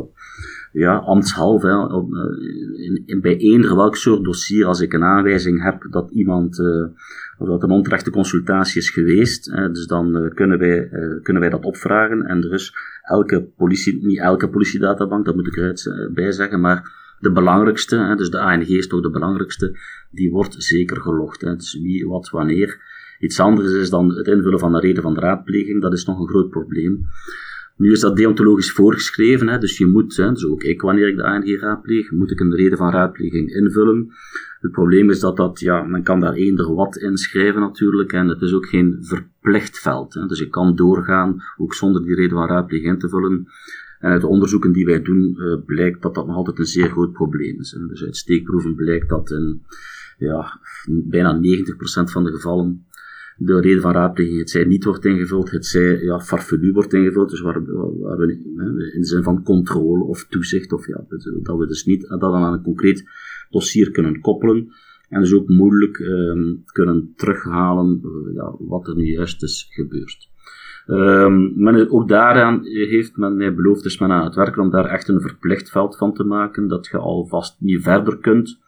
ja, 0.72 0.96
ambtshalve, 0.96 1.88
op, 1.92 2.10
in, 2.76 3.04
in, 3.06 3.22
bij 3.22 3.38
eender 3.38 3.76
welk 3.76 3.96
soort 3.96 4.24
dossier, 4.24 4.66
als 4.66 4.82
ik 4.82 4.94
een 4.94 5.04
aanwijzing 5.04 5.64
heb 5.64 5.88
dat 5.90 6.12
iemand, 6.12 6.60
uh, 6.60 6.86
of 7.38 7.48
dat 7.48 7.64
een 7.64 7.72
onterechte 7.72 8.12
consultatie 8.12 8.82
is 8.82 8.90
geweest, 8.90 9.46
dus 9.56 9.88
dan 9.88 10.18
uh, 10.18 10.34
kunnen, 10.34 10.60
wij, 10.60 10.90
kunnen 11.24 11.42
wij 11.42 11.52
dat 11.52 11.66
opvragen. 11.66 12.26
En 12.26 12.44
er 12.44 12.54
is 12.54 12.74
elke 13.02 13.44
politie, 13.58 14.06
niet 14.06 14.20
elke 14.20 14.50
politiedatabank, 14.50 15.26
dat 15.26 15.36
moet 15.36 15.48
ik 15.48 15.58
eruit 15.58 16.10
bij 16.14 16.32
zeggen, 16.32 16.60
maar 16.60 17.00
de 17.20 17.32
belangrijkste, 17.32 18.14
dus 18.18 18.30
de 18.30 18.40
ANG 18.40 18.68
is 18.68 18.88
toch 18.88 19.02
de 19.02 19.10
belangrijkste, 19.10 19.78
die 20.12 20.32
wordt 20.32 20.64
zeker 20.64 21.02
gelogd. 21.02 21.42
Hè, 21.42 21.56
dus 21.56 21.80
wie, 21.82 22.08
wat, 22.08 22.30
wanneer. 22.30 22.80
Iets 23.20 23.40
anders 23.40 23.74
is 23.74 23.90
dan 23.90 24.16
het 24.16 24.28
invullen 24.28 24.60
van 24.60 24.74
een 24.74 24.82
reden 24.82 25.04
van 25.04 25.14
de 25.14 25.20
raadpleging, 25.20 25.82
dat 25.82 25.94
is 25.94 26.06
nog 26.06 26.20
een 26.20 26.28
groot 26.28 26.50
probleem. 26.50 27.06
Nu 27.78 27.92
is 27.92 28.00
dat 28.00 28.16
deontologisch 28.16 28.72
voorgeschreven, 28.72 29.48
hè, 29.48 29.58
dus 29.58 29.78
je 29.78 29.86
moet, 29.86 30.16
hè, 30.18 30.32
dus 30.32 30.46
ook 30.46 30.64
ik 30.64 30.82
wanneer 30.82 31.08
ik 31.08 31.16
de 31.16 31.24
ANG 31.24 31.60
raadpleeg, 31.60 32.12
moet 32.12 32.32
ik 32.32 32.40
een 32.40 32.56
reden 32.56 32.78
van 32.78 32.92
raadpleging 32.92 33.54
invullen. 33.54 34.12
Het 34.60 34.72
probleem 34.72 35.10
is 35.10 35.20
dat 35.20 35.38
dat, 35.38 35.60
ja, 35.60 35.84
men 35.84 36.04
kan 36.04 36.20
daar 36.20 36.34
eender 36.34 36.74
wat 36.74 36.98
inschrijven 36.98 37.62
natuurlijk, 37.62 38.14
en 38.14 38.28
het 38.28 38.42
is 38.42 38.54
ook 38.54 38.66
geen 38.66 38.98
verplicht 39.02 39.80
veld. 39.80 40.14
Hè, 40.14 40.26
dus 40.26 40.42
ik 40.42 40.52
kan 40.52 40.76
doorgaan, 40.76 41.44
ook 41.58 41.74
zonder 41.74 42.04
die 42.04 42.16
reden 42.16 42.38
van 42.38 42.48
raadpleging 42.48 42.94
in 42.94 43.00
te 43.00 43.10
vullen. 43.10 43.48
En 44.00 44.12
uit 44.12 44.22
de 44.22 44.28
onderzoeken 44.28 44.72
die 44.72 44.86
wij 44.86 45.02
doen, 45.02 45.36
uh, 45.38 45.66
blijkt 45.66 46.02
dat 46.02 46.16
dat 46.16 46.28
nog 46.28 46.36
altijd 46.36 46.60
een 46.60 46.66
zeer 46.66 46.90
groot 46.90 47.12
probleem 47.12 47.60
is. 47.60 47.78
Dus 47.88 48.04
uit 48.04 48.18
steekproeven 48.18 48.76
blijkt 48.76 49.10
dat 49.10 49.32
in 49.32 49.62
ja, 50.18 50.60
bijna 50.90 51.40
90% 51.40 52.12
van 52.12 52.24
de 52.24 52.32
gevallen 52.32 52.86
de 53.38 53.60
reden 53.60 53.82
van 53.82 53.92
raadpleging 53.92 54.40
het 54.40 54.50
zij 54.50 54.64
niet 54.64 54.84
wordt 54.84 55.06
ingevuld, 55.06 55.52
het 55.52 55.66
zij 55.66 56.04
ja, 56.04 56.20
farfelu 56.20 56.72
wordt 56.72 56.94
ingevuld, 56.94 57.30
dus 57.30 57.42
waar, 57.42 57.66
waar 58.00 58.18
we 58.18 58.32
in 58.94 59.02
de 59.02 59.08
zin 59.08 59.24
van 59.24 59.44
controle 59.44 60.04
of 60.04 60.26
toezicht, 60.30 60.74
of 60.74 60.88
ja, 60.88 61.06
dat 61.44 61.58
we 61.58 61.68
dus 61.68 61.86
niet 61.86 62.08
dat 62.10 62.20
dan 62.20 62.44
aan 62.44 62.54
een 62.54 62.64
concreet 62.64 63.10
dossier 63.50 63.92
kunnen 63.92 64.22
koppelen 64.22 64.72
en 65.10 65.22
dus 65.22 65.34
ook 65.34 65.48
moeilijk 65.48 66.00
um, 66.00 66.64
kunnen 66.66 67.14
terughalen 67.16 68.02
uh, 68.04 68.36
ja, 68.36 68.56
wat 68.60 68.88
er 68.88 68.96
nu 68.96 69.06
juist 69.06 69.44
is 69.44 69.68
gebeurd. 69.70 70.30
Um, 70.88 71.54
men, 71.56 71.90
ook 71.90 72.08
daaraan 72.08 72.60
heeft 72.64 73.18
men 73.18 73.38
mij 73.38 73.54
beloofd, 73.54 73.86
is 73.86 74.00
men 74.00 74.12
aan 74.12 74.26
het 74.26 74.36
werken 74.36 74.62
om 74.62 74.70
daar 74.70 74.86
echt 74.86 75.08
een 75.08 75.22
verplicht 75.22 75.70
veld 75.70 75.98
van 75.98 76.14
te 76.14 76.24
maken, 76.24 76.68
dat 76.68 76.88
je 76.88 76.98
alvast 76.98 77.56
niet 77.60 77.84
verder 77.84 78.18
kunt 78.18 78.60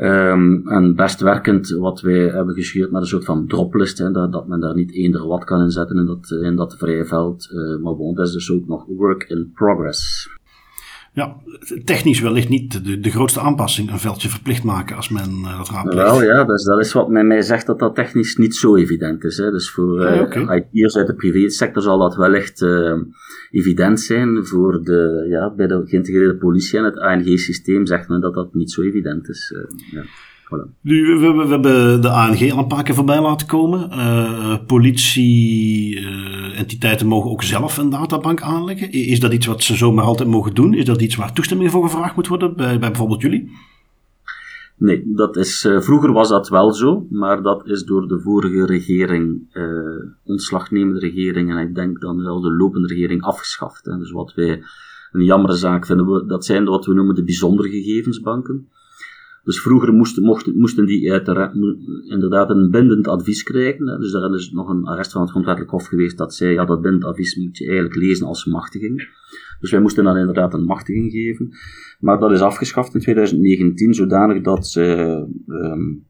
Um, 0.00 0.68
en 0.68 0.94
best 0.94 1.20
werkend, 1.20 1.68
wat 1.68 2.00
wij 2.00 2.28
hebben 2.28 2.54
gescheurd 2.54 2.90
met 2.90 3.00
een 3.00 3.06
soort 3.06 3.24
van 3.24 3.46
droplist, 3.46 3.98
hè, 3.98 4.10
dat, 4.10 4.32
dat 4.32 4.48
men 4.48 4.60
daar 4.60 4.74
niet 4.74 4.94
eender 4.94 5.26
wat 5.26 5.44
kan 5.44 5.60
inzetten 5.60 5.96
in 5.96 6.06
dat, 6.06 6.30
in 6.30 6.56
dat 6.56 6.76
vrije 6.76 7.04
veld. 7.04 7.48
Uh, 7.52 7.82
maar 7.82 7.96
bon, 7.96 8.14
dat 8.14 8.26
is 8.26 8.32
dus 8.32 8.52
ook 8.52 8.66
nog 8.66 8.86
work 8.86 9.24
in 9.28 9.50
progress. 9.54 10.30
Ja, 11.18 11.36
technisch 11.84 12.20
wellicht 12.20 12.48
niet 12.48 12.84
de, 12.84 13.00
de 13.00 13.10
grootste 13.10 13.40
aanpassing, 13.40 13.90
een 13.90 13.98
veldje 13.98 14.28
verplicht 14.28 14.62
maken 14.62 14.96
als 14.96 15.08
men 15.08 15.30
uh, 15.30 15.58
dat 15.58 15.68
raadpleegt. 15.68 16.10
Wel 16.10 16.22
ja, 16.22 16.44
dus 16.44 16.64
dat 16.64 16.80
is 16.80 16.92
wat 16.92 17.08
men 17.08 17.26
mij 17.26 17.42
zegt 17.42 17.66
dat 17.66 17.78
dat 17.78 17.94
technisch 17.94 18.36
niet 18.36 18.54
zo 18.54 18.76
evident 18.76 19.24
is. 19.24 19.36
Hè. 19.36 19.50
Dus 19.50 19.70
voor 19.70 20.00
uh, 20.00 20.12
ah, 20.12 20.20
okay. 20.20 20.66
IT'ers 20.72 20.96
uit 20.96 21.06
de 21.06 21.14
privésector 21.14 21.82
zal 21.82 21.98
dat 21.98 22.16
wellicht 22.16 22.60
uh, 22.60 22.96
evident 23.50 24.00
zijn. 24.00 24.46
Voor 24.46 24.82
de, 24.82 25.26
ja, 25.30 25.54
bij 25.54 25.66
de 25.66 25.82
geïntegreerde 25.84 26.36
politie 26.36 26.78
en 26.78 26.84
het 26.84 26.98
ANG-systeem 26.98 27.86
zegt 27.86 28.08
men 28.08 28.20
dat 28.20 28.34
dat 28.34 28.54
niet 28.54 28.70
zo 28.70 28.82
evident 28.82 29.28
is. 29.28 29.54
ja. 29.90 30.02
Nu, 30.80 31.18
we, 31.18 31.32
we, 31.32 31.46
hebben 31.46 32.00
de 32.00 32.08
ANG 32.08 32.52
al 32.52 32.58
een 32.58 32.66
paar 32.66 32.82
keer 32.82 32.94
voorbij 32.94 33.20
laten 33.20 33.46
komen. 33.46 33.88
Uh, 33.90 34.56
Politie-entiteiten 34.66 37.06
uh, 37.06 37.12
mogen 37.12 37.30
ook 37.30 37.42
zelf 37.42 37.76
een 37.76 37.90
databank 37.90 38.40
aanleggen. 38.40 38.92
Is 38.92 39.20
dat 39.20 39.32
iets 39.32 39.46
wat 39.46 39.62
ze 39.62 39.76
zomaar 39.76 40.04
altijd 40.04 40.28
mogen 40.28 40.54
doen? 40.54 40.74
Is 40.74 40.84
dat 40.84 41.00
iets 41.00 41.16
waar 41.16 41.32
toestemming 41.32 41.70
voor 41.70 41.82
gevraagd 41.82 42.16
moet 42.16 42.28
worden 42.28 42.56
bij, 42.56 42.78
bij 42.78 42.78
bijvoorbeeld 42.78 43.20
jullie? 43.20 43.50
Nee, 44.76 45.02
dat 45.06 45.36
is, 45.36 45.64
uh, 45.64 45.80
vroeger 45.80 46.12
was 46.12 46.28
dat 46.28 46.48
wel 46.48 46.72
zo, 46.72 47.06
maar 47.10 47.42
dat 47.42 47.66
is 47.66 47.84
door 47.84 48.08
de 48.08 48.20
vorige 48.20 48.66
regering, 48.66 49.40
ontslagnemende 50.24 51.00
regering, 51.00 51.50
en 51.50 51.58
ik 51.58 51.74
denk 51.74 52.00
dan 52.00 52.22
wel 52.22 52.40
de 52.40 52.52
lopende 52.52 52.88
regering 52.88 53.22
afgeschaft. 53.22 53.84
Hè. 53.84 53.98
Dus 53.98 54.10
wat 54.10 54.34
wij 54.34 54.62
een 55.12 55.24
jammere 55.24 55.56
zaak 55.56 55.86
vinden, 55.86 56.06
we, 56.06 56.26
dat 56.26 56.44
zijn 56.44 56.64
wat 56.64 56.86
we 56.86 56.94
noemen 56.94 57.14
de 57.14 57.24
bijzondere 57.24 57.68
gegevensbanken. 57.68 58.68
Dus 59.44 59.60
vroeger 59.60 59.92
moesten, 59.92 60.22
mochten, 60.22 60.58
moesten 60.58 60.86
die 60.86 61.02
inderdaad 62.04 62.50
een 62.50 62.70
bindend 62.70 63.08
advies 63.08 63.42
krijgen. 63.42 64.00
Dus 64.00 64.12
daar 64.12 64.34
is 64.34 64.50
nog 64.50 64.68
een 64.68 64.84
arrest 64.84 65.12
van 65.12 65.20
het 65.20 65.30
grondwettelijk 65.30 65.72
hof 65.72 65.86
geweest 65.86 66.18
dat 66.18 66.34
zei, 66.34 66.52
ja, 66.52 66.64
dat 66.64 66.80
bindend 66.80 67.04
advies 67.04 67.36
moet 67.36 67.58
je 67.58 67.64
eigenlijk 67.66 67.96
lezen 67.96 68.26
als 68.26 68.44
machtiging. 68.44 69.08
Dus 69.60 69.70
wij 69.70 69.80
moesten 69.80 70.04
dan 70.04 70.16
inderdaad 70.16 70.54
een 70.54 70.64
machtiging 70.64 71.12
geven. 71.12 71.48
Maar 72.00 72.18
dat 72.18 72.32
is 72.32 72.40
afgeschaft 72.40 72.94
in 72.94 73.00
2019, 73.00 73.94
zodanig 73.94 74.42
dat 74.42 74.66
ze 74.66 74.82
um, 75.46 76.06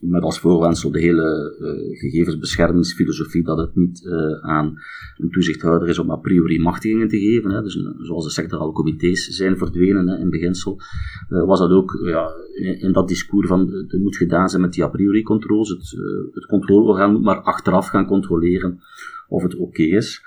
met 0.00 0.22
als 0.22 0.38
voorwensel 0.38 0.90
de 0.90 1.00
hele 1.00 1.56
uh, 1.60 1.98
gegevensbeschermingsfilosofie 1.98 3.42
dat 3.42 3.58
het 3.58 3.74
niet 3.74 4.02
uh, 4.04 4.50
aan 4.50 4.78
een 5.16 5.30
toezichthouder 5.30 5.88
is 5.88 5.98
om 5.98 6.10
a 6.10 6.16
priori 6.16 6.60
machtigingen 6.60 7.08
te 7.08 7.18
geven. 7.18 7.50
Hè. 7.50 7.62
Dus 7.62 7.78
zoals 7.98 8.24
de 8.24 8.30
sectorale 8.30 8.72
comité's 8.72 9.26
zijn 9.26 9.58
verdwenen 9.58 10.08
hè, 10.08 10.18
in 10.18 10.30
beginsel, 10.30 10.80
uh, 11.30 11.44
was 11.46 11.58
dat 11.58 11.70
ook 11.70 12.00
ja, 12.04 12.30
in, 12.78 12.92
dat 12.92 13.08
discours 13.08 13.48
van 13.48 13.70
het 13.70 14.00
moet 14.00 14.16
gedaan 14.16 14.48
zijn 14.48 14.62
met 14.62 14.72
die 14.72 14.84
a 14.84 14.88
priori 14.88 15.22
controles. 15.22 15.68
Het, 15.68 15.94
het 16.32 16.46
controleorgaan 16.46 17.12
moet 17.12 17.22
maar 17.22 17.40
achteraf 17.40 17.88
gaan 17.88 18.06
controleren 18.06 18.80
of 19.28 19.42
het 19.42 19.56
oké 19.56 19.82
is. 19.82 20.22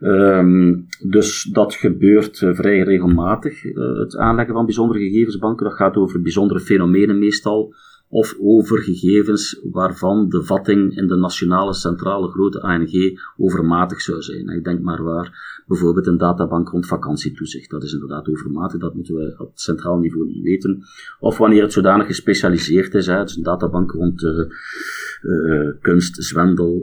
Um, 0.00 0.86
dus 1.08 1.42
dat 1.42 1.74
gebeurt 1.74 2.38
vrij 2.38 2.82
regelmatig, 2.82 3.62
het 3.98 4.16
aanleggen 4.16 4.54
van 4.54 4.64
bijzondere 4.64 4.98
gegevensbanken. 4.98 5.64
Dat 5.64 5.74
gaat 5.74 5.96
over 5.96 6.22
bijzondere 6.22 6.60
fenomenen 6.60 7.18
meestal 7.18 7.74
of 8.14 8.36
over 8.40 8.78
gegevens 8.78 9.60
waarvan 9.62 10.28
de 10.28 10.42
vatting 10.42 10.96
in 10.96 11.06
de 11.06 11.16
nationale 11.16 11.74
centrale 11.74 12.28
grote 12.28 12.60
ANG 12.60 13.20
overmatig 13.36 14.00
zou 14.00 14.22
zijn. 14.22 14.48
Ik 14.48 14.64
denk 14.64 14.80
maar 14.80 15.02
waar 15.02 15.62
bijvoorbeeld 15.66 16.06
een 16.06 16.18
databank 16.18 16.68
rond 16.68 16.86
vakantietoezicht. 16.86 17.70
Dat 17.70 17.82
is 17.82 17.92
inderdaad 17.92 18.28
overmatig, 18.28 18.80
dat 18.80 18.94
moeten 18.94 19.14
we 19.14 19.34
op 19.38 19.50
centraal 19.54 19.98
niveau 19.98 20.26
niet 20.26 20.42
weten. 20.42 20.82
Of 21.20 21.38
wanneer 21.38 21.62
het 21.62 21.72
zodanig 21.72 22.06
gespecialiseerd 22.06 22.94
is, 22.94 23.06
hè, 23.06 23.22
dus 23.22 23.36
een 23.36 23.42
databank 23.42 23.90
rond 23.90 24.22
uh, 24.22 25.70
kunst, 25.80 26.34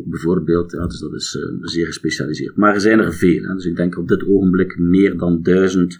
bijvoorbeeld. 0.06 0.72
Ja, 0.72 0.88
dus 0.88 1.00
dat 1.00 1.13
is 1.13 1.36
uh, 1.36 1.58
zeer 1.62 1.86
gespecialiseerd. 1.86 2.56
Maar 2.56 2.74
er 2.74 2.82
zijn 2.82 3.00
er 3.00 3.13
veel. 3.13 3.44
Hè, 3.44 3.54
dus 3.54 3.65
ik 3.65 3.76
denk 3.76 3.98
op 3.98 4.08
dit 4.08 4.28
ogenblik 4.28 4.78
meer 4.80 5.17
dan 5.17 5.41
duizend 5.41 6.00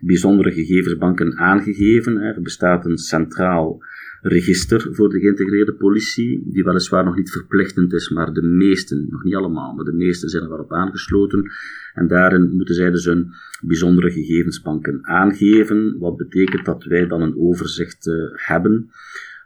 bijzondere 0.00 0.52
gegevensbanken 0.52 1.36
aangegeven. 1.36 2.16
Hè. 2.16 2.32
Er 2.32 2.42
bestaat 2.42 2.84
een 2.84 2.98
centraal 2.98 3.82
register 4.26 4.94
voor 4.94 5.08
de 5.08 5.18
geïntegreerde 5.18 5.72
politie, 5.72 6.42
die 6.46 6.64
weliswaar 6.64 7.04
nog 7.04 7.16
niet 7.16 7.30
verplichtend 7.30 7.92
is, 7.92 8.08
maar 8.08 8.32
de 8.32 8.42
meesten, 8.42 9.06
nog 9.10 9.24
niet 9.24 9.34
allemaal, 9.34 9.74
maar 9.74 9.84
de 9.84 9.92
meesten 9.92 10.28
zijn 10.28 10.42
er 10.42 10.48
wel 10.48 10.58
op 10.58 10.72
aangesloten. 10.72 11.50
En 11.94 12.08
daarin 12.08 12.56
moeten 12.56 12.74
zij 12.74 12.90
dus 12.90 13.04
hun 13.04 13.32
bijzondere 13.62 14.10
gegevensbanken 14.10 14.98
aangeven, 15.06 15.98
wat 15.98 16.16
betekent 16.16 16.64
dat 16.64 16.84
wij 16.84 17.06
dan 17.06 17.22
een 17.22 17.38
overzicht 17.38 18.06
uh, 18.06 18.14
hebben 18.32 18.90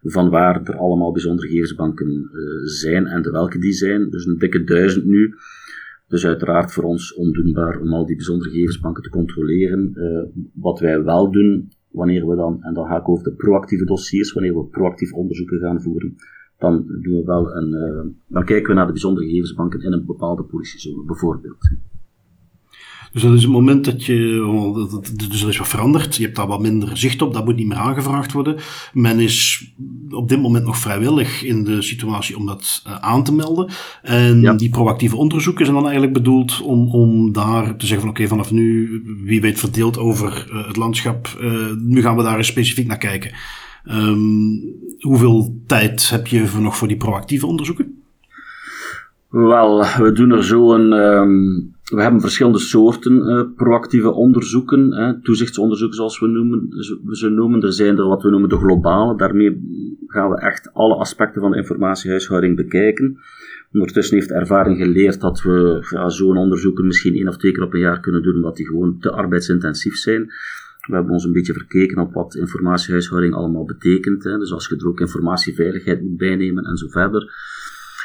van 0.02 0.30
waar 0.30 0.62
er 0.62 0.76
allemaal 0.76 1.12
bijzondere 1.12 1.48
gegevensbanken 1.48 2.30
uh, 2.32 2.40
zijn 2.64 3.06
en 3.06 3.22
de 3.22 3.30
welke 3.30 3.58
die 3.58 3.72
zijn. 3.72 4.10
Dus 4.10 4.26
een 4.26 4.38
dikke 4.38 4.64
duizend 4.64 5.04
nu. 5.04 5.34
Dus 6.08 6.26
uiteraard 6.26 6.72
voor 6.72 6.84
ons 6.84 7.14
ondoenbaar 7.14 7.80
om 7.80 7.92
al 7.92 8.06
die 8.06 8.16
bijzondere 8.16 8.50
gegevensbanken 8.50 9.02
te 9.02 9.10
controleren. 9.10 9.92
Uh, 9.94 10.42
wat 10.52 10.80
wij 10.80 11.02
wel 11.02 11.32
doen, 11.32 11.70
wanneer 11.98 12.26
we 12.28 12.36
dan, 12.36 12.62
en 12.62 12.74
dan 12.74 12.86
ga 12.86 12.96
ik 12.96 13.08
over 13.08 13.24
de 13.24 13.34
proactieve 13.34 13.84
dossiers, 13.84 14.32
wanneer 14.32 14.54
we 14.54 14.64
proactief 14.64 15.12
onderzoeken 15.12 15.58
gaan 15.58 15.80
voeren, 15.80 16.16
dan 16.58 16.86
doen 16.86 17.16
we 17.18 17.22
wel 17.24 17.54
een, 17.56 17.68
uh, 17.68 18.14
dan 18.26 18.44
kijken 18.44 18.68
we 18.68 18.74
naar 18.74 18.86
de 18.86 18.92
bijzondere 18.92 19.26
gegevensbanken 19.26 19.80
in 19.80 19.92
een 19.92 20.06
bepaalde 20.06 20.42
politiezone, 20.42 21.04
bijvoorbeeld. 21.04 21.70
Dus 23.12 23.22
dat 23.22 23.34
is 23.34 23.42
het 23.42 23.50
moment 23.50 23.84
dat 23.84 24.04
je, 24.04 24.44
oh, 24.46 25.02
dus 25.28 25.42
er 25.42 25.48
is 25.48 25.58
wat 25.58 25.68
veranderd, 25.68 26.16
je 26.16 26.22
hebt 26.22 26.36
daar 26.36 26.46
wat 26.46 26.60
minder 26.60 26.96
zicht 26.96 27.22
op, 27.22 27.34
dat 27.34 27.44
moet 27.44 27.56
niet 27.56 27.66
meer 27.66 27.76
aangevraagd 27.76 28.32
worden. 28.32 28.56
Men 28.92 29.20
is 29.20 29.70
op 30.10 30.28
dit 30.28 30.40
moment 30.40 30.64
nog 30.64 30.78
vrijwillig 30.78 31.44
in 31.44 31.64
de 31.64 31.82
situatie 31.82 32.36
om 32.36 32.46
dat 32.46 32.82
uh, 32.86 32.98
aan 32.98 33.24
te 33.24 33.34
melden. 33.34 33.70
En 34.02 34.40
ja. 34.40 34.54
die 34.54 34.70
proactieve 34.70 35.16
onderzoeken 35.16 35.64
zijn 35.64 35.76
dan 35.76 35.84
eigenlijk 35.84 36.16
bedoeld 36.16 36.62
om, 36.62 36.88
om 36.88 37.32
daar 37.32 37.76
te 37.76 37.86
zeggen 37.86 38.00
van 38.00 38.08
oké, 38.08 38.22
okay, 38.22 38.28
vanaf 38.28 38.50
nu, 38.50 39.02
wie 39.24 39.40
weet 39.40 39.58
verdeeld 39.58 39.98
over 39.98 40.46
uh, 40.52 40.66
het 40.66 40.76
landschap, 40.76 41.38
uh, 41.40 41.66
nu 41.78 42.02
gaan 42.02 42.16
we 42.16 42.22
daar 42.22 42.36
eens 42.36 42.46
specifiek 42.46 42.86
naar 42.86 42.98
kijken. 42.98 43.32
Um, 43.90 44.60
hoeveel 44.98 45.62
tijd 45.66 46.10
heb 46.10 46.26
je 46.26 46.46
voor 46.46 46.62
nog 46.62 46.76
voor 46.76 46.88
die 46.88 46.96
proactieve 46.96 47.46
onderzoeken? 47.46 48.02
Wel, 49.28 49.84
we 49.98 50.12
doen 50.12 50.30
er 50.30 50.44
zo 50.44 50.74
een. 50.74 50.92
Um, 50.92 51.76
we 51.88 52.02
hebben 52.02 52.20
verschillende 52.20 52.58
soorten 52.58 53.28
uh, 53.28 53.42
proactieve 53.56 54.12
onderzoeken, 54.12 54.92
hè, 54.92 55.20
toezichtsonderzoeken 55.20 55.96
zoals 55.96 56.20
we 56.20 56.26
noemen, 56.26 56.68
ze 57.10 57.28
noemen. 57.28 57.62
Er 57.62 57.72
zijn 57.72 57.98
er 57.98 58.06
wat 58.06 58.22
we 58.22 58.30
noemen 58.30 58.48
de 58.48 58.56
globale. 58.56 59.16
Daarmee 59.16 59.60
gaan 60.06 60.30
we 60.30 60.40
echt 60.40 60.70
alle 60.72 60.94
aspecten 60.94 61.40
van 61.40 61.50
de 61.50 61.56
informatiehuishouding 61.56 62.56
bekijken. 62.56 63.18
Ondertussen 63.72 64.16
heeft 64.16 64.30
ervaring 64.30 64.78
geleerd 64.78 65.20
dat 65.20 65.42
we 65.42 65.86
ja, 65.90 66.08
zo'n 66.08 66.36
onderzoeken 66.36 66.86
misschien 66.86 67.14
één 67.14 67.28
of 67.28 67.36
twee 67.36 67.52
keer 67.52 67.62
op 67.62 67.74
een 67.74 67.80
jaar 67.80 68.00
kunnen 68.00 68.22
doen, 68.22 68.34
omdat 68.34 68.56
die 68.56 68.66
gewoon 68.66 68.98
te 69.00 69.10
arbeidsintensief 69.10 69.96
zijn. 69.96 70.30
We 70.86 70.94
hebben 70.94 71.12
ons 71.12 71.24
een 71.24 71.32
beetje 71.32 71.52
verkeken 71.52 71.98
op 71.98 72.12
wat 72.12 72.34
informatiehuishouding 72.34 73.34
allemaal 73.34 73.64
betekent. 73.64 74.24
Hè. 74.24 74.38
Dus 74.38 74.52
als 74.52 74.68
je 74.68 74.76
er 74.76 74.88
ook 74.88 75.00
informatieveiligheid 75.00 76.02
moet 76.02 76.16
bijnemen 76.16 76.64
en 76.64 76.76
zo 76.76 76.88
verder. 76.88 77.32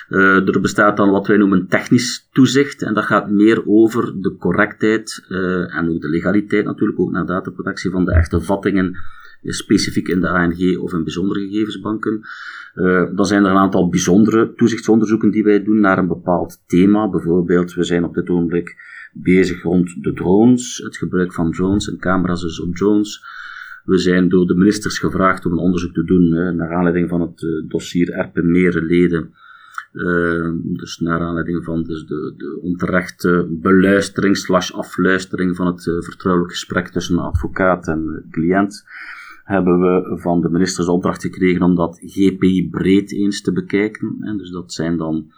Uh, 0.10 0.48
er 0.48 0.62
bestaat 0.62 0.98
dan 0.98 1.10
wat 1.10 1.28
wij 1.28 1.38
noemen 1.38 1.68
technisch 1.68 2.30
toezicht, 2.32 2.82
en 2.82 2.94
dat 2.94 3.04
gaat 3.04 3.30
meer 3.30 3.68
over 3.68 4.22
de 4.22 4.36
correctheid 4.36 5.26
uh, 5.30 5.76
en 5.76 5.90
ook 5.90 6.02
de 6.02 6.10
legaliteit 6.10 6.66
natuurlijk, 6.66 7.00
ook 7.00 7.12
naar 7.12 7.26
dataprotectie 7.26 7.92
van 7.92 8.06
de 8.06 8.14
echte 8.14 8.42
vattingen, 8.42 8.96
specifiek 9.44 10.08
in 10.08 10.20
de 10.20 10.30
ANG 10.30 10.78
of 10.78 10.94
in 10.94 11.04
bijzondere 11.04 11.40
gegevensbanken. 11.40 12.22
Dan 13.16 13.26
zijn 13.26 13.44
er 13.44 13.52
een 13.52 13.58
aantal 13.58 13.90
bijzondere 13.90 14.54
toezichtsonderzoeken 14.56 15.32
die 15.32 15.44
wij 15.44 15.64
doen 15.64 15.80
naar 15.80 15.98
een 15.98 16.08
bepaald 16.08 16.64
thema. 16.68 17.10
Bijvoorbeeld, 17.10 17.74
we 17.74 17.84
zijn 17.84 18.04
op 18.04 18.14
dit 18.14 18.30
ogenblik 18.30 18.76
bezig 19.14 19.62
rond 19.62 20.04
de 20.04 20.14
drones, 20.14 20.78
het 20.78 20.98
gebruik 20.98 21.34
van 21.34 21.52
drones 21.52 21.90
en 21.90 21.98
camera's 21.98 22.42
dus 22.42 22.62
op 22.62 22.76
drones. 22.76 23.24
We 23.86 23.98
zijn 23.98 24.30
door 24.30 24.48
de 24.48 24.56
ministers 24.56 25.00
gevraagd 25.00 25.46
om 25.46 25.52
een 25.52 25.58
onderzoek 25.58 25.94
te 25.94 26.04
doen 26.04 26.56
naar 26.56 26.74
aanleiding 26.74 27.10
van 27.10 27.22
het 27.22 27.66
dossier 27.68 28.12
Erpen 28.12 28.52
Merenleden 28.52 29.34
uh, 29.94 30.54
dus 30.64 31.00
naar 31.00 31.20
aanleiding 31.20 31.64
van 31.64 31.84
dus 31.84 32.06
de, 32.06 32.34
de 32.38 32.60
onterechte 32.62 33.48
beluistering 33.50 34.38
slash 34.38 34.72
afluistering 34.72 35.56
van 35.56 35.66
het 35.66 35.86
uh, 35.86 36.02
vertrouwelijk 36.02 36.52
gesprek 36.52 36.88
tussen 36.88 37.18
advocaat 37.18 37.88
en 37.88 38.26
cliënt, 38.32 38.86
hebben 39.44 39.80
we 39.80 40.18
van 40.22 40.42
de 40.42 40.50
ministers 40.50 40.88
opdracht 40.88 41.22
gekregen 41.22 41.62
om 41.62 41.76
dat 41.76 42.00
GPI 42.00 42.70
breed 42.70 43.12
eens 43.12 43.42
te 43.42 43.52
bekijken. 43.52 44.18
En 44.20 44.38
dus 44.38 44.52
dat 44.52 44.74
zijn 44.74 44.98
dan 44.98 45.32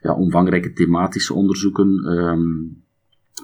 ja, 0.00 0.14
omvangrijke 0.14 0.72
thematische 0.72 1.34
onderzoeken. 1.34 1.88
Um, 1.88 2.82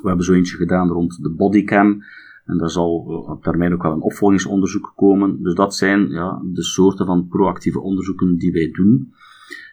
we 0.03 0.09
hebben 0.09 0.25
zo 0.25 0.33
eentje 0.33 0.57
gedaan 0.57 0.89
rond 0.89 1.23
de 1.23 1.31
bodycam. 1.31 2.03
En 2.45 2.59
daar 2.59 2.71
zal 2.71 2.95
op 3.29 3.43
termijn 3.43 3.73
ook 3.73 3.83
wel 3.83 3.93
een 3.93 4.01
opvolgingsonderzoek 4.01 4.93
komen. 4.97 5.43
Dus 5.43 5.55
dat 5.55 5.75
zijn 5.75 6.09
ja, 6.09 6.43
de 6.45 6.63
soorten 6.63 7.07
van 7.07 7.29
proactieve 7.29 7.81
onderzoeken 7.81 8.37
die 8.37 8.53
wij 8.53 8.71
doen. 8.71 9.13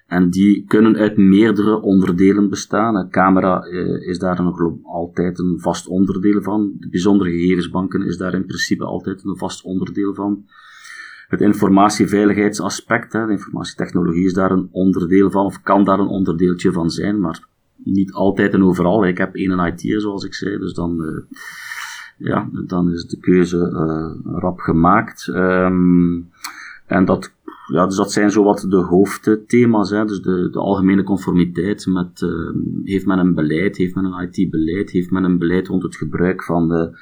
En 0.08 0.30
die 0.30 0.66
kunnen 0.68 0.96
uit 0.96 1.18
meerdere 1.18 1.82
onderdelen 1.82 2.50
bestaan. 2.50 2.96
Een 2.96 3.10
camera 3.10 3.62
eh, 3.62 4.08
is 4.08 4.20
daar 4.20 4.44
nog 4.44 4.72
altijd 4.84 5.40
een 5.40 5.60
vast 5.60 5.88
onderdeel 5.88 6.42
van. 6.42 6.74
De 6.80 6.90
bijzondere 6.90 7.32
gegevensbanken 7.32 8.02
is 8.02 8.18
daar 8.18 8.34
in 8.34 8.46
principe 8.46 8.86
altijd 8.86 9.24
een 9.24 9.38
vast 9.38 9.64
onderdeel 9.64 10.14
van. 10.14 10.46
het 11.26 11.42
informatieveiligheidsaspect, 11.42 13.14
hè, 13.14 13.26
de 13.26 13.32
informatietechnologie 13.32 14.26
is 14.26 14.34
daar 14.34 14.52
een 14.52 14.70
onderdeel 14.72 15.32
van, 15.32 15.46
of 15.46 15.62
kan 15.62 15.84
daar 15.84 16.00
een 16.00 16.08
onderdeeltje 16.08 16.72
van 16.72 16.90
zijn, 16.90 17.20
maar 17.20 17.48
niet 17.76 18.14
altijd 18.14 18.54
en 18.54 18.64
overal. 18.64 19.06
Ik 19.06 19.18
heb 19.18 19.36
één 19.36 19.60
IT, 19.60 20.02
zoals 20.02 20.24
ik 20.24 20.34
zei, 20.34 20.58
dus 20.58 20.74
dan, 20.74 21.02
uh, 21.02 21.38
ja, 22.18 22.50
dan 22.66 22.92
is 22.92 23.06
de 23.06 23.20
keuze 23.20 23.58
uh, 23.58 24.40
rap 24.40 24.60
gemaakt. 24.60 25.28
Um, 25.28 26.30
en 26.86 27.06
dat, 27.06 27.36
ja, 27.72 27.86
dus 27.86 27.96
dat 27.96 28.12
zijn 28.12 28.32
zowat 28.32 28.66
de 28.70 28.78
hoofdthema's. 28.78 29.90
Hè. 29.90 30.06
Dus 30.06 30.22
de, 30.22 30.50
de 30.52 30.60
algemene 30.60 31.04
conformiteit 31.04 31.86
met, 31.86 32.22
uh, 32.22 32.30
heeft 32.84 33.06
men 33.06 33.20
een 33.20 33.34
beleid, 33.34 33.78
heeft 33.78 33.96
men 33.96 34.06
een 34.06 34.30
IT-beleid, 34.32 34.92
heeft 34.92 35.12
men 35.12 35.24
een 35.24 35.38
beleid 35.38 35.68
rond 35.68 35.84
het 35.84 35.96
gebruik 35.96 36.44
van 36.44 36.68
de 36.68 36.98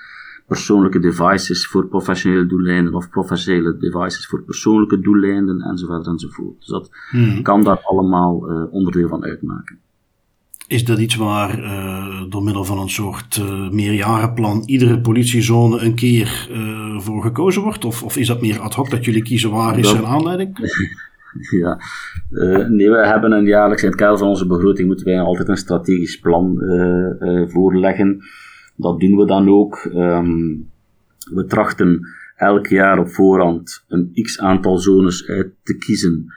persoonlijke 0.47 0.99
devices 0.99 1.67
voor 1.67 1.87
professionele 1.87 2.45
doeleinden 2.45 2.93
of 2.93 3.09
professionele 3.09 3.77
devices 3.77 4.27
voor 4.27 4.43
persoonlijke 4.43 4.99
doeleinden 4.99 5.61
enzovoort 5.61 6.07
enzovoort. 6.07 6.59
Dus 6.59 6.67
dat 6.67 6.89
hmm. 7.09 7.41
kan 7.41 7.63
daar 7.63 7.79
allemaal 7.79 8.51
uh, 8.51 8.73
onderdeel 8.73 9.07
van 9.07 9.23
uitmaken. 9.23 9.79
Is 10.73 10.85
dat 10.85 10.99
iets 10.99 11.15
waar 11.15 11.59
uh, 11.59 12.23
door 12.29 12.43
middel 12.43 12.63
van 12.63 12.79
een 12.79 12.89
soort 12.89 13.37
uh, 13.41 13.69
meerjarenplan 13.69 14.63
iedere 14.65 15.01
politiezone 15.01 15.79
een 15.79 15.95
keer 15.95 16.47
uh, 16.51 16.99
voor 16.99 17.21
gekozen 17.21 17.61
wordt? 17.61 17.85
Of, 17.85 18.03
of 18.03 18.17
is 18.17 18.27
dat 18.27 18.41
meer 18.41 18.59
ad 18.59 18.73
hoc 18.73 18.89
dat 18.89 19.05
jullie 19.05 19.23
kiezen 19.23 19.51
waar 19.51 19.79
is 19.79 19.91
een 19.91 20.05
aanleiding? 20.05 20.57
ja, 21.61 21.79
nee, 22.69 22.89
we 22.89 23.07
hebben 23.07 23.31
een 23.31 23.45
jaarlijks, 23.45 23.83
in 23.83 23.89
het 23.89 23.97
kader 23.97 24.17
van 24.17 24.27
onze 24.27 24.47
begroting 24.47 24.87
moeten 24.87 25.05
wij 25.05 25.19
altijd 25.19 25.47
een 25.47 25.57
strategisch 25.57 26.19
plan 26.19 26.57
voorleggen. 27.47 28.23
Dat 28.75 28.99
doen 28.99 29.17
we 29.17 29.25
dan 29.25 29.49
ook. 29.49 29.89
Um, 29.93 30.69
we 31.33 31.45
trachten 31.45 32.07
elk 32.35 32.67
jaar 32.67 32.99
op 32.99 33.09
voorhand 33.09 33.83
een 33.87 34.11
x 34.21 34.39
aantal 34.39 34.77
zones 34.77 35.27
uit 35.27 35.53
te 35.63 35.77
kiezen 35.77 36.33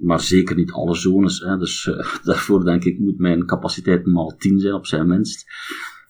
maar 0.00 0.20
zeker 0.20 0.56
niet 0.56 0.72
alle 0.72 0.94
zones. 0.94 1.40
Hè. 1.40 1.56
Dus 1.56 1.86
uh, 1.86 2.14
daarvoor 2.24 2.64
denk 2.64 2.84
ik 2.84 2.98
moet 2.98 3.18
mijn 3.18 3.46
capaciteit 3.46 4.06
maal 4.06 4.36
10 4.38 4.60
zijn 4.60 4.74
op 4.74 4.86
zijn 4.86 5.06
minst. 5.06 5.46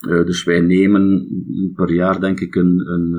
Uh, 0.08 0.24
dus 0.24 0.44
wij 0.44 0.60
nemen 0.60 1.28
per 1.74 1.92
jaar 1.92 2.20
denk 2.20 2.40
ik 2.40 2.54
een, 2.54 2.90
een, 2.90 3.14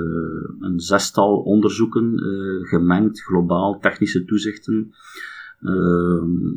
een 0.59 0.79
zestal 0.79 1.37
onderzoeken, 1.37 2.19
gemengd, 2.63 3.21
globaal, 3.21 3.79
technische 3.79 4.25
toezichten. 4.25 4.93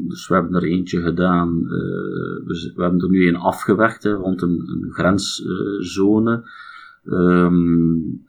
dus 0.08 0.28
we 0.28 0.34
hebben 0.34 0.54
er 0.54 0.64
eentje 0.64 1.02
gedaan, 1.02 1.62
we, 1.62 2.72
we, 2.74 2.82
hebben 2.82 3.00
er 3.00 3.10
nu 3.10 3.28
een 3.28 3.36
afgewerkt 3.36 4.02
hè, 4.02 4.12
rond 4.12 4.42
een, 4.42 4.86
grenszone. 4.90 6.48
Um, 7.04 8.24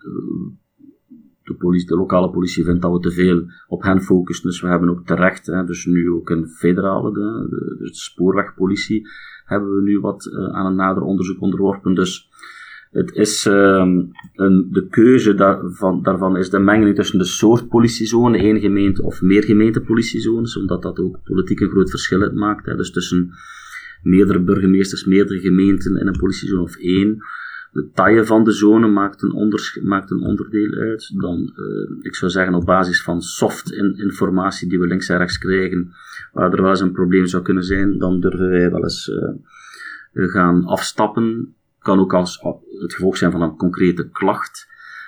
de, 1.45 1.53
politie, 1.53 1.87
de 1.87 1.95
lokale 1.95 2.29
politie 2.29 2.63
vindt 2.63 2.81
dat 2.81 2.91
we 2.91 2.99
te 2.99 3.11
veel 3.11 3.45
op 3.67 3.81
hen 3.83 4.01
focussen. 4.01 4.49
Dus 4.49 4.61
we 4.61 4.67
hebben 4.67 4.89
ook 4.89 5.05
terecht, 5.05 5.45
hè, 5.45 5.65
dus 5.65 5.85
nu 5.85 6.11
ook 6.11 6.29
een 6.29 6.47
federale, 6.47 7.13
de, 7.13 7.47
de, 7.79 7.95
spoorwegpolitie, 7.95 9.07
hebben 9.45 9.75
we 9.75 9.81
nu 9.81 9.99
wat 9.99 10.25
uh, 10.25 10.55
aan 10.55 10.65
een 10.65 10.75
nader 10.75 11.03
onderzoek 11.03 11.41
onderworpen. 11.41 11.95
Dus 11.95 12.29
het 12.91 13.15
is 13.15 13.45
uh, 13.45 13.85
een, 14.35 14.67
de 14.71 14.87
keuze 14.89 15.33
daarvan, 15.33 16.03
daarvan 16.03 16.37
is 16.37 16.49
de 16.49 16.59
mengeling 16.59 16.95
tussen 16.95 17.17
de 17.17 17.25
soort 17.25 17.67
politiezone, 17.67 18.37
één 18.37 18.59
gemeente 18.59 19.03
of 19.03 19.21
meer 19.21 19.43
gemeentepolitiezones, 19.43 20.57
omdat 20.57 20.81
dat 20.81 20.99
ook 20.99 21.23
politiek 21.23 21.59
een 21.59 21.69
groot 21.69 21.89
verschil 21.89 22.21
uitmaakt. 22.21 22.65
Hè. 22.65 22.75
Dus 22.75 22.91
tussen 22.91 23.31
meerdere 24.03 24.39
burgemeesters, 24.39 25.05
meerdere 25.05 25.39
gemeenten 25.39 25.99
in 25.99 26.07
een 26.07 26.17
politiezone 26.19 26.61
of 26.61 26.75
één 26.75 27.23
de 27.75 27.89
taille 27.93 28.25
van 28.25 28.43
de 28.43 28.51
zone 28.51 28.87
maakt 28.87 29.21
een, 29.21 29.59
maakt 29.83 30.11
een 30.11 30.21
onderdeel 30.21 30.71
uit. 30.71 31.19
Dan, 31.19 31.53
uh, 31.55 31.97
ik 32.01 32.15
zou 32.15 32.31
zeggen, 32.31 32.53
op 32.53 32.65
basis 32.65 33.03
van 33.03 33.21
soft 33.21 33.71
in 33.71 33.97
informatie 33.97 34.69
die 34.69 34.79
we 34.79 34.87
links 34.87 35.09
en 35.09 35.17
rechts 35.17 35.37
krijgen, 35.37 35.93
waar 36.33 36.53
er 36.53 36.61
wel 36.61 36.69
eens 36.69 36.79
een 36.79 36.91
probleem 36.91 37.25
zou 37.25 37.43
kunnen 37.43 37.63
zijn, 37.63 37.97
dan 37.97 38.19
durven 38.19 38.49
wij 38.49 38.71
wel 38.71 38.83
eens 38.83 39.07
uh, 39.07 40.31
gaan 40.31 40.65
afstappen. 40.65 41.55
Kan 41.79 41.99
ook 41.99 42.13
als 42.13 42.39
het 42.79 42.93
gevolg 42.93 43.17
zijn 43.17 43.31
van 43.31 43.41
een 43.41 43.55
concrete 43.55 44.09
klacht. 44.09 44.67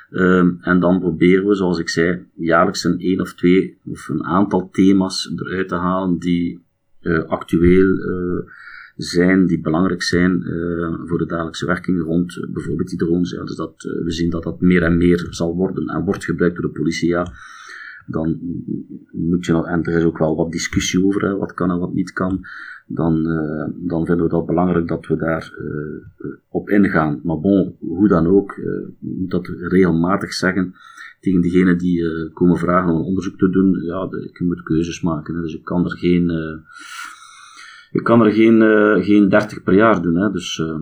Uh, 0.10 0.46
en 0.62 0.80
dan 0.80 1.00
proberen 1.00 1.48
we, 1.48 1.56
zoals 1.56 1.80
ik 1.80 1.90
zei, 1.90 2.26
jaarlijks 2.36 2.84
een 2.84 3.00
één 3.00 3.22
of 3.22 3.34
twee 3.34 3.78
of 3.86 4.10
een 4.10 4.24
aantal 4.24 4.70
thema's 4.70 5.34
eruit 5.36 5.68
te 5.68 5.76
halen 5.76 6.18
die 6.18 6.66
actueel 7.28 7.98
zijn 8.98 9.46
die 9.46 9.62
belangrijk 9.62 10.02
zijn 10.02 10.44
uh, 10.48 11.00
voor 11.06 11.18
de 11.18 11.26
dagelijkse 11.26 11.66
werking 11.66 12.02
rond 12.02 12.38
uh, 12.38 12.54
bijvoorbeeld 12.54 12.90
die 12.90 12.98
drones. 12.98 13.32
Ja, 13.32 13.44
dus 13.44 13.56
dat, 13.56 13.84
uh, 13.84 14.04
we 14.04 14.12
zien 14.12 14.30
dat 14.30 14.44
dat 14.44 14.62
meer 14.62 14.84
en 14.84 14.98
meer 14.98 15.28
zal 15.30 15.56
worden 15.56 15.88
en 15.88 16.06
wordt 16.06 16.26
gebruikt 16.26 16.56
door 16.56 16.72
de 16.72 16.80
politie. 16.80 17.10
Ja, 17.10 17.34
dan 18.06 18.40
moet 19.12 19.46
je 19.46 19.66
en 19.66 19.84
er 19.84 19.98
is 19.98 20.04
ook 20.04 20.18
wel 20.18 20.36
wat 20.36 20.52
discussie 20.52 21.06
over 21.06 21.38
wat 21.38 21.54
kan 21.54 21.72
en 21.72 21.80
wat 21.80 21.94
niet 21.94 22.14
kan. 22.14 22.46
Dan, 22.90 23.24
dan 23.76 24.06
vinden 24.06 24.26
we 24.26 24.32
dat 24.32 24.46
belangrijk 24.46 24.88
dat 24.88 25.08
we 25.08 25.16
daar 25.16 25.54
op 26.50 26.70
ingaan. 26.70 27.20
Maar 27.24 27.40
bon, 27.40 27.76
hoe 27.80 28.08
dan 28.08 28.28
ook, 28.28 28.56
je 29.00 29.16
moet 29.20 29.32
dat 29.32 29.48
regelmatig 29.48 30.34
zeggen 30.34 30.74
tegen 31.20 31.42
diegenen 31.42 31.78
die 31.78 32.30
komen 32.34 32.58
vragen 32.58 32.92
om 32.92 33.00
een 33.00 33.06
onderzoek 33.06 33.38
te 33.38 33.50
doen. 33.50 33.82
Ja, 33.84 34.08
de, 34.08 34.30
je 34.34 34.46
moet 34.46 34.64
keuzes 34.64 35.02
maken. 35.02 35.36
Hè, 35.36 35.42
dus 35.42 35.52
je 35.52 35.62
kan 35.62 35.84
er 35.84 35.98
geen 35.98 36.32
je 37.92 38.02
kan 38.02 38.22
er 38.22 38.32
geen, 38.32 38.62
uh, 38.62 39.06
geen 39.06 39.30
30 39.30 39.64
per 39.64 39.74
jaar 39.74 40.02
doen, 40.02 40.16
hè, 40.16 40.32
dus 40.32 40.58
uh, 40.58 40.76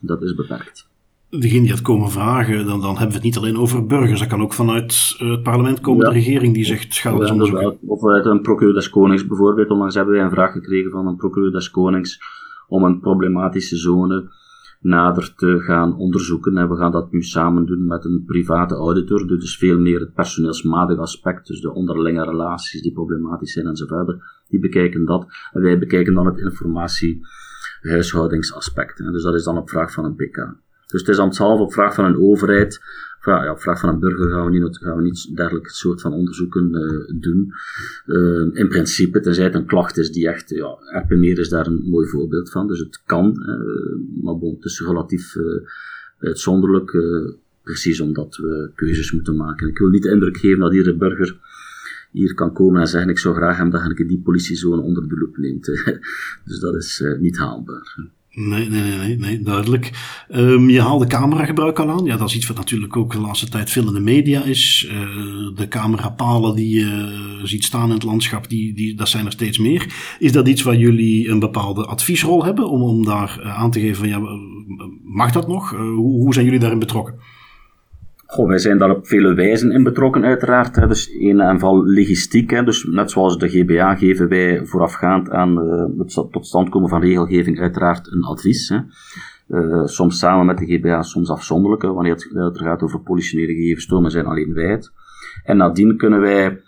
dat 0.00 0.22
is 0.22 0.34
beperkt. 0.34 0.88
Degene 1.30 1.60
die 1.60 1.70
het 1.70 1.82
komen 1.82 2.10
vragen, 2.10 2.66
dan, 2.66 2.80
dan 2.80 2.90
hebben 2.90 3.08
we 3.08 3.14
het 3.14 3.22
niet 3.22 3.36
alleen 3.36 3.58
over 3.58 3.86
burgers. 3.86 4.20
Dat 4.20 4.28
kan 4.28 4.42
ook 4.42 4.52
vanuit 4.52 5.16
uh, 5.22 5.30
het 5.30 5.42
parlement 5.42 5.80
komen, 5.80 6.04
de 6.04 6.12
regering 6.12 6.54
die 6.54 6.64
zegt, 6.64 6.98
ga 6.98 7.10
dat 7.10 7.30
onderzoeken. 7.30 7.78
Of 7.86 8.04
uit 8.04 8.26
een 8.26 8.40
procureur 8.40 8.74
des 8.74 8.90
Konings 8.90 9.26
bijvoorbeeld. 9.26 9.70
Onlangs 9.70 9.94
hebben 9.94 10.14
wij 10.14 10.24
een 10.24 10.30
vraag 10.30 10.52
gekregen 10.52 10.90
van 10.90 11.06
een 11.06 11.16
procureur 11.16 11.52
des 11.52 11.70
Konings 11.70 12.20
om 12.68 12.84
een 12.84 13.00
problematische 13.00 13.76
zone 13.76 14.30
nader 14.80 15.34
te 15.34 15.60
gaan 15.60 15.96
onderzoeken. 15.96 16.56
En 16.56 16.68
we 16.68 16.76
gaan 16.76 16.92
dat 16.92 17.12
nu 17.12 17.22
samen 17.22 17.66
doen 17.66 17.86
met 17.86 18.04
een 18.04 18.24
private 18.26 18.74
auditor, 18.74 19.26
dus 19.26 19.56
veel 19.56 19.78
meer 19.78 20.00
het 20.00 20.14
personeelsmatige 20.14 21.00
aspect, 21.00 21.46
dus 21.46 21.60
de 21.60 21.74
onderlinge 21.74 22.24
relaties 22.24 22.82
die 22.82 22.92
problematisch 22.92 23.52
zijn 23.52 23.66
enzovoort. 23.66 24.18
Die 24.48 24.60
bekijken 24.60 25.04
dat. 25.04 25.26
En 25.52 25.62
wij 25.62 25.78
bekijken 25.78 26.14
dan 26.14 26.26
het 26.26 26.38
informatiehuishoudingsaspect. 26.38 28.96
Dus 28.96 29.22
dat 29.22 29.34
is 29.34 29.44
dan 29.44 29.58
op 29.58 29.70
vraag 29.70 29.92
van 29.92 30.04
een 30.04 30.14
PK. 30.14 30.54
Dus 30.90 31.00
het 31.00 31.08
is 31.08 31.18
ambtshalve 31.18 31.62
op 31.62 31.72
vraag 31.72 31.94
van 31.94 32.04
een 32.04 32.20
overheid, 32.20 32.80
ja, 33.24 33.50
op 33.50 33.60
vraag 33.60 33.80
van 33.80 33.88
een 33.88 33.98
burger 33.98 34.30
gaan 34.30 34.44
we 34.44 34.58
niet, 34.58 34.78
gaan 34.78 34.96
we 34.96 35.02
niet 35.02 35.36
dergelijk 35.36 35.68
soort 35.68 36.00
van 36.00 36.12
onderzoeken 36.12 36.70
uh, 36.74 37.20
doen. 37.20 37.52
Uh, 38.06 38.48
in 38.52 38.68
principe, 38.68 39.20
tenzij 39.20 39.44
het 39.44 39.54
een 39.54 39.66
klacht 39.66 39.96
is 39.96 40.12
die 40.12 40.28
echt, 40.28 40.48
ja, 40.48 40.78
is 41.18 41.48
daar 41.48 41.66
een 41.66 41.82
mooi 41.84 42.08
voorbeeld 42.08 42.50
van, 42.50 42.66
dus 42.66 42.78
het 42.78 43.02
kan, 43.06 43.26
uh, 43.26 44.22
maar 44.24 44.38
bon, 44.38 44.54
het 44.54 44.64
is 44.64 44.80
relatief 44.80 45.36
uitzonderlijk, 46.18 46.98
precies 47.62 48.00
omdat 48.00 48.36
we 48.36 48.70
keuzes 48.74 49.12
moeten 49.12 49.36
maken. 49.36 49.68
Ik 49.68 49.78
wil 49.78 49.88
niet 49.88 50.02
de 50.02 50.10
indruk 50.10 50.36
geven 50.36 50.58
dat 50.58 50.74
iedere 50.74 50.96
burger 50.96 51.38
hier 52.10 52.34
kan 52.34 52.52
komen 52.52 52.80
en 52.80 52.86
zeggen 52.86 53.10
ik 53.10 53.18
zou 53.18 53.34
graag 53.34 53.56
hebben 53.56 53.80
dat 53.80 53.98
ik 53.98 54.08
die 54.08 54.20
politiezone 54.20 54.82
onder 54.82 55.08
de 55.08 55.18
loep 55.18 55.36
neemt. 55.36 55.64
dus 56.44 56.58
dat 56.60 56.74
is 56.74 57.04
niet 57.18 57.36
haalbaar. 57.36 58.10
Nee, 58.48 58.68
nee, 58.68 58.96
nee, 58.96 59.16
nee, 59.16 59.42
duidelijk. 59.42 59.90
Um, 60.34 60.70
je 60.70 60.80
haalde 60.80 61.06
cameragebruik 61.06 61.78
al 61.78 61.90
aan. 61.90 62.04
Ja, 62.04 62.16
dat 62.16 62.28
is 62.28 62.36
iets 62.36 62.46
wat 62.46 62.56
natuurlijk 62.56 62.96
ook 62.96 63.12
de 63.12 63.20
laatste 63.20 63.48
tijd 63.48 63.70
veel 63.70 63.86
in 63.86 63.94
de 63.94 64.00
media 64.00 64.42
is. 64.42 64.88
Uh, 64.88 65.56
de 65.56 65.68
camerapalen 65.68 66.54
die 66.54 66.78
je 66.78 67.40
ziet 67.42 67.64
staan 67.64 67.88
in 67.88 67.94
het 67.94 68.02
landschap, 68.02 68.48
die, 68.48 68.74
die, 68.74 68.94
dat 68.94 69.08
zijn 69.08 69.26
er 69.26 69.32
steeds 69.32 69.58
meer. 69.58 69.86
Is 70.18 70.32
dat 70.32 70.48
iets 70.48 70.62
waar 70.62 70.76
jullie 70.76 71.28
een 71.28 71.38
bepaalde 71.38 71.86
adviesrol 71.86 72.44
hebben 72.44 72.70
om, 72.70 72.82
om 72.82 73.04
daar 73.04 73.40
uh, 73.40 73.58
aan 73.58 73.70
te 73.70 73.80
geven 73.80 73.96
van 73.96 74.08
ja, 74.08 74.20
mag 75.02 75.32
dat 75.32 75.48
nog? 75.48 75.70
Hoe, 75.70 76.22
hoe 76.22 76.32
zijn 76.32 76.44
jullie 76.44 76.60
daarin 76.60 76.78
betrokken? 76.78 77.14
Goh, 78.30 78.48
wij 78.48 78.58
zijn 78.58 78.78
daar 78.78 78.90
op 78.90 79.06
vele 79.06 79.34
wijzen 79.34 79.70
in 79.70 79.82
betrokken, 79.82 80.24
uiteraard. 80.24 80.76
Hè. 80.76 80.86
Dus 80.86 81.10
een 81.18 81.40
en 81.40 81.58
val 81.58 81.86
logistiek. 81.86 82.50
Hè. 82.50 82.64
Dus 82.64 82.84
net 82.84 83.10
zoals 83.10 83.38
de 83.38 83.48
GBA 83.48 83.94
geven 83.94 84.28
wij 84.28 84.66
voorafgaand 84.66 85.30
aan 85.30 85.58
uh, 85.58 85.98
het 85.98 86.14
tot 86.30 86.46
stand 86.46 86.68
komen 86.68 86.88
van 86.88 87.00
regelgeving 87.00 87.60
uiteraard 87.60 88.12
een 88.12 88.22
advies. 88.22 88.68
Hè. 88.68 88.78
Uh, 89.48 89.86
soms 89.86 90.18
samen 90.18 90.46
met 90.46 90.58
de 90.58 90.66
GBA, 90.66 91.02
soms 91.02 91.30
afzonderlijk. 91.30 91.82
Wanneer 91.82 92.12
het, 92.12 92.30
het 92.32 92.58
gaat 92.58 92.82
over 92.82 93.00
politionele 93.00 93.84
tomen 93.88 94.10
zijn 94.10 94.26
alleen 94.26 94.54
wij 94.54 94.70
het. 94.70 94.92
En 95.44 95.56
nadien 95.56 95.96
kunnen 95.96 96.20
wij 96.20 96.60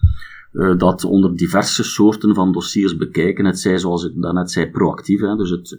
dat 0.76 1.04
onder 1.04 1.36
diverse 1.36 1.84
soorten 1.84 2.34
van 2.34 2.52
dossiers 2.52 2.96
bekijken. 2.96 3.44
Het 3.44 3.58
zij, 3.58 3.78
zoals 3.78 4.04
ik 4.04 4.22
daarnet 4.22 4.50
zei, 4.50 4.70
proactief. 4.70 5.20
Hè, 5.20 5.36
dus 5.36 5.50
het 5.50 5.78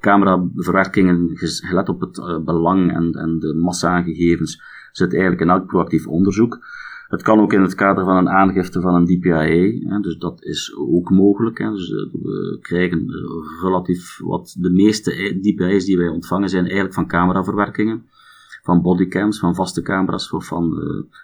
camerabewerkingen 0.00 1.30
gelet 1.34 1.88
op 1.88 2.00
het 2.00 2.44
belang 2.44 2.92
en, 2.92 3.12
en 3.12 3.38
de 3.38 3.54
massa 3.54 4.02
gegevens 4.02 4.76
zit 4.98 5.12
eigenlijk 5.12 5.42
in 5.42 5.50
elk 5.50 5.66
proactief 5.66 6.06
onderzoek. 6.06 6.58
Het 7.08 7.22
kan 7.22 7.40
ook 7.40 7.52
in 7.52 7.62
het 7.62 7.74
kader 7.74 8.04
van 8.04 8.16
een 8.16 8.28
aangifte 8.28 8.80
van 8.80 8.94
een 8.94 9.04
DPIA, 9.04 9.88
hè, 9.88 10.00
dus 10.00 10.18
dat 10.18 10.42
is 10.42 10.76
ook 10.76 11.10
mogelijk. 11.10 11.58
Hè. 11.58 11.70
Dus 11.70 11.90
eh, 11.90 12.22
we 12.22 12.58
krijgen 12.60 12.98
eh, 12.98 13.62
relatief 13.62 14.18
wat 14.18 14.56
de 14.58 14.70
meeste 14.70 15.38
DPI's 15.40 15.84
die 15.84 15.98
wij 15.98 16.08
ontvangen 16.08 16.48
zijn 16.48 16.64
eigenlijk 16.64 16.94
van 16.94 17.06
cameraverwerkingen. 17.06 18.06
van 18.62 18.82
bodycams, 18.82 19.38
van 19.38 19.54
vaste 19.54 19.82
camera's 19.82 20.32
of 20.32 20.46
van 20.46 20.74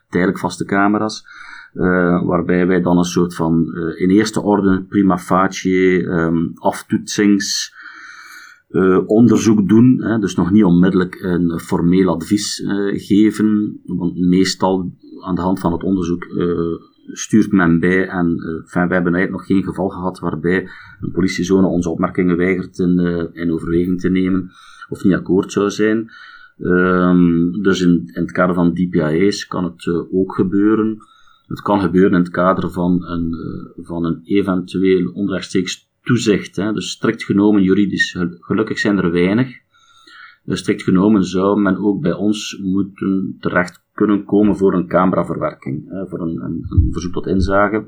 tijdelijk 0.08 0.38
vaste 0.38 0.64
camera's. 0.64 1.26
waarbij 2.24 2.66
wij 2.66 2.80
dan 2.80 2.98
een 2.98 3.04
soort 3.04 3.34
van 3.34 3.74
in 3.96 4.10
eerste 4.10 4.42
orde 4.42 4.82
prima 4.88 5.18
facie 5.18 6.02
um, 6.02 6.52
aftoetsings 6.54 7.74
onderzoek 9.06 9.68
doen, 9.68 10.02
hè, 10.02 10.18
dus 10.18 10.34
nog 10.34 10.50
niet 10.50 10.64
onmiddellijk 10.64 11.18
een 11.22 11.60
formeel 11.60 12.08
advies 12.08 12.62
geven, 12.92 13.80
want 13.84 14.18
meestal 14.18 14.92
aan 15.20 15.34
de 15.34 15.40
hand 15.40 15.60
van 15.60 15.72
het 15.72 15.82
onderzoek 15.82 16.26
stuurt 17.12 17.52
men 17.52 17.80
bij. 17.80 18.08
En 18.08 18.34
we 18.34 18.78
hebben 18.78 18.92
eigenlijk 18.92 19.30
nog 19.30 19.46
geen 19.46 19.64
geval 19.64 19.88
gehad 19.88 20.18
waarbij 20.18 20.68
een 21.00 21.12
politiezone 21.12 21.66
onze 21.66 21.90
opmerkingen 21.90 22.36
weigert 22.36 22.78
in, 22.78 22.98
in 23.32 23.52
overweging 23.52 24.00
te 24.00 24.08
nemen 24.08 24.50
of 24.88 25.04
niet 25.04 25.14
akkoord 25.14 25.52
zou 25.52 25.70
zijn. 25.70 26.10
Um, 26.58 27.62
dus 27.62 27.80
in, 27.80 28.02
het 28.12 28.32
kader 28.32 28.54
van 28.54 28.74
DPI's 28.74 29.46
kan 29.46 29.64
het 29.64 29.86
ook 30.12 30.34
gebeuren. 30.34 30.98
Het 31.46 31.60
kan 31.60 31.80
gebeuren 31.80 32.12
in 32.12 32.18
het 32.18 32.30
kader 32.30 32.70
van 32.70 33.04
een, 33.06 33.36
van 33.76 34.04
een 34.04 34.20
eventueel 34.24 35.10
onrechtstreeks 35.12 35.92
toezicht. 36.04 36.56
Hè. 36.56 36.72
Dus 36.72 36.90
strikt 36.90 37.24
genomen 37.24 37.62
juridisch. 37.62 38.18
Gelukkig 38.40 38.78
zijn 38.78 38.98
er 38.98 39.10
weinig. 39.10 39.62
Dus 40.44 40.58
strikt 40.58 40.82
genomen 40.82 41.24
zou 41.24 41.60
men 41.60 41.76
ook 41.76 42.00
bij 42.00 42.12
ons 42.12 42.58
moeten 42.62 43.36
terecht 43.40 43.84
kunnen 43.92 44.24
komen 44.24 44.56
voor 44.56 44.74
een 44.74 44.86
cameraverwerking, 44.86 46.04
voor 46.08 46.20
een, 46.20 46.42
een, 46.42 46.66
een, 46.68 46.88
verzoek 46.90 47.12
tot 47.12 47.26
inzage. 47.26 47.86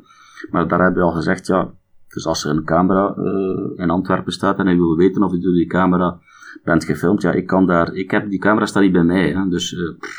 Maar 0.51 0.69
daar 0.69 0.81
hebben 0.81 1.03
we 1.03 1.09
al 1.09 1.15
gezegd, 1.15 1.47
ja, 1.47 1.75
dus 2.09 2.27
als 2.27 2.45
er 2.45 2.51
een 2.51 2.65
camera 2.65 3.15
uh, 3.19 3.71
in 3.77 3.91
Antwerpen 3.91 4.33
staat 4.33 4.59
en 4.59 4.67
hij 4.67 4.77
wil 4.77 4.97
weten 4.97 5.23
of 5.23 5.33
je 5.33 5.39
door 5.39 5.53
die 5.53 5.67
camera 5.67 6.19
bent 6.65 6.85
gefilmd, 6.85 7.23
ja, 7.23 7.33
ik 7.33 7.47
kan 7.47 7.67
daar, 7.67 7.95
ik 7.95 8.11
heb, 8.11 8.31
die 8.31 8.39
camera 8.39 8.67
staat 8.67 8.83
niet 8.83 8.93
bij 8.93 9.05
mij, 9.05 9.33
hè, 9.33 9.49
dus 9.49 9.77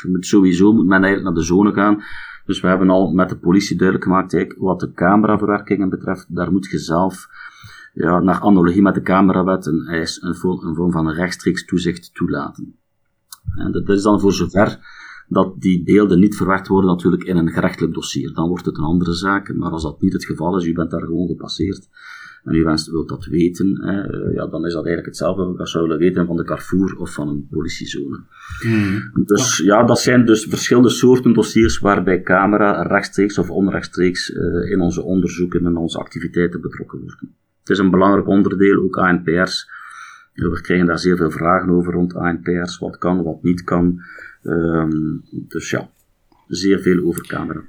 moet, 0.08 0.26
sowieso 0.26 0.72
moet 0.72 0.86
men 0.86 1.02
eigenlijk 1.02 1.24
naar 1.24 1.42
de 1.42 1.48
zone 1.54 1.72
gaan. 1.72 2.02
Dus 2.46 2.60
we 2.60 2.68
hebben 2.68 2.90
al 2.90 3.12
met 3.12 3.28
de 3.28 3.38
politie 3.38 3.76
duidelijk 3.76 4.06
gemaakt, 4.06 4.30
kijk, 4.30 4.54
wat 4.58 4.80
de 4.80 4.92
cameraverwerkingen 4.92 5.88
betreft, 5.88 6.34
daar 6.34 6.52
moet 6.52 6.66
je 6.66 6.78
zelf 6.78 7.28
ja, 7.98 8.20
naar 8.20 8.40
analogie 8.40 8.82
met 8.82 8.94
de 8.94 9.02
camerawet 9.02 9.66
een, 9.66 9.86
eis, 9.86 10.22
een, 10.22 10.36
een 10.42 10.74
vorm 10.74 10.92
van 10.92 11.10
rechtstreeks 11.10 11.64
toezicht 11.64 12.14
toelaten. 12.14 12.76
En 13.56 13.72
dat 13.72 13.88
is 13.88 14.02
dan 14.02 14.20
voor 14.20 14.32
zover 14.32 14.78
dat 15.28 15.60
die 15.60 15.82
beelden 15.82 16.20
niet 16.20 16.36
verwerkt 16.36 16.68
worden 16.68 16.90
natuurlijk 16.90 17.22
in 17.22 17.36
een 17.36 17.50
gerechtelijk 17.50 17.94
dossier. 17.94 18.34
Dan 18.34 18.48
wordt 18.48 18.66
het 18.66 18.78
een 18.78 18.84
andere 18.84 19.14
zaak, 19.14 19.54
maar 19.54 19.70
als 19.70 19.82
dat 19.82 20.00
niet 20.00 20.12
het 20.12 20.24
geval 20.24 20.56
is, 20.56 20.64
u 20.64 20.72
bent 20.72 20.90
daar 20.90 21.00
gewoon 21.00 21.26
gepasseerd 21.26 21.88
en 22.44 22.54
u 22.54 22.64
wenst, 22.64 22.90
wilt 22.90 23.08
dat 23.08 23.26
weten, 23.26 23.80
hè, 23.82 24.00
ja, 24.32 24.46
dan 24.46 24.66
is 24.66 24.72
dat 24.72 24.86
eigenlijk 24.86 25.06
hetzelfde 25.06 25.58
als 25.58 25.70
zou 25.70 25.84
willen 25.84 25.98
weten 25.98 26.26
van 26.26 26.36
de 26.36 26.44
Carrefour 26.44 26.96
of 26.98 27.12
van 27.12 27.28
een 27.28 27.46
politiezone. 27.50 28.20
Hmm. 28.62 29.24
Dus 29.24 29.58
ja, 29.58 29.84
dat 29.84 29.98
zijn 29.98 30.26
dus 30.26 30.44
verschillende 30.44 30.88
soorten 30.88 31.32
dossiers 31.32 31.78
waarbij 31.78 32.22
camera 32.22 32.82
rechtstreeks 32.82 33.38
of 33.38 33.50
onrechtstreeks 33.50 34.30
uh, 34.30 34.70
in 34.70 34.80
onze 34.80 35.02
onderzoeken 35.02 35.66
en 35.66 35.76
onze 35.76 35.98
activiteiten 35.98 36.60
betrokken 36.60 36.98
worden. 37.00 37.34
Het 37.68 37.76
is 37.76 37.84
een 37.84 37.90
belangrijk 37.90 38.26
onderdeel, 38.26 38.82
ook 38.82 38.96
ANPR's. 38.96 39.70
We 40.34 40.60
krijgen 40.60 40.86
daar 40.86 40.98
zeer 40.98 41.16
veel 41.16 41.30
vragen 41.30 41.70
over 41.70 41.92
rond 41.92 42.14
ANPR's, 42.14 42.78
wat 42.78 42.98
kan, 42.98 43.22
wat 43.22 43.42
niet 43.42 43.64
kan. 43.64 44.00
Um, 44.42 45.22
dus 45.30 45.70
ja, 45.70 45.90
zeer 46.46 46.78
veel 46.78 47.04
over 47.04 47.26
camera. 47.26 47.62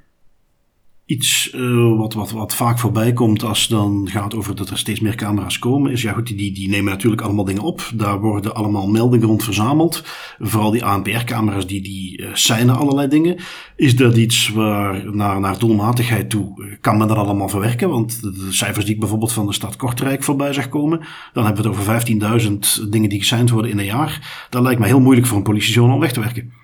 Iets 1.10 1.52
uh, 1.54 1.96
wat, 1.96 2.14
wat, 2.14 2.30
wat 2.30 2.54
vaak 2.54 2.78
voorbij 2.78 3.12
komt 3.12 3.44
als 3.44 3.60
het 3.60 3.70
dan 3.70 4.08
gaat 4.10 4.34
over 4.34 4.54
dat 4.54 4.70
er 4.70 4.78
steeds 4.78 5.00
meer 5.00 5.14
camera's 5.14 5.58
komen, 5.58 5.92
is 5.92 6.02
ja 6.02 6.12
goed, 6.12 6.26
die, 6.26 6.52
die 6.52 6.68
nemen 6.68 6.92
natuurlijk 6.92 7.22
allemaal 7.22 7.44
dingen 7.44 7.62
op. 7.62 7.90
Daar 7.94 8.20
worden 8.20 8.54
allemaal 8.54 8.88
meldingen 8.88 9.26
rond 9.26 9.44
verzameld. 9.44 10.04
Vooral 10.38 10.70
die 10.70 10.84
ANPR-camera's, 10.84 11.66
die, 11.66 11.82
die 11.82 12.22
uh, 12.48 12.78
allerlei 12.78 13.08
dingen. 13.08 13.36
Is 13.76 13.96
dat 13.96 14.16
iets 14.16 14.48
waar 14.48 15.14
naar, 15.14 15.40
naar 15.40 15.58
doelmatigheid 15.58 16.30
toe, 16.30 16.64
eh, 16.64 16.76
kan 16.80 16.98
men 16.98 17.08
dat 17.08 17.16
allemaal 17.16 17.48
verwerken? 17.48 17.88
Want 17.88 18.22
de, 18.22 18.46
cijfers 18.50 18.84
die 18.84 18.94
ik 18.94 19.00
bijvoorbeeld 19.00 19.32
van 19.32 19.46
de 19.46 19.52
stad 19.52 19.76
Kortrijk 19.76 20.22
voorbij 20.22 20.52
zag 20.52 20.68
komen, 20.68 21.00
dan 21.32 21.44
hebben 21.44 21.62
we 21.62 21.68
het 21.68 21.78
over 21.78 22.40
15.000 22.84 22.88
dingen 22.90 23.08
die 23.08 23.18
gesigned 23.18 23.50
worden 23.50 23.70
in 23.70 23.78
een 23.78 23.84
jaar. 23.84 24.46
Dat 24.50 24.62
lijkt 24.62 24.80
me 24.80 24.86
heel 24.86 25.00
moeilijk 25.00 25.26
voor 25.26 25.36
een 25.36 25.42
politiezone 25.42 25.92
om 25.92 26.00
weg 26.00 26.12
te 26.12 26.20
werken. 26.20 26.59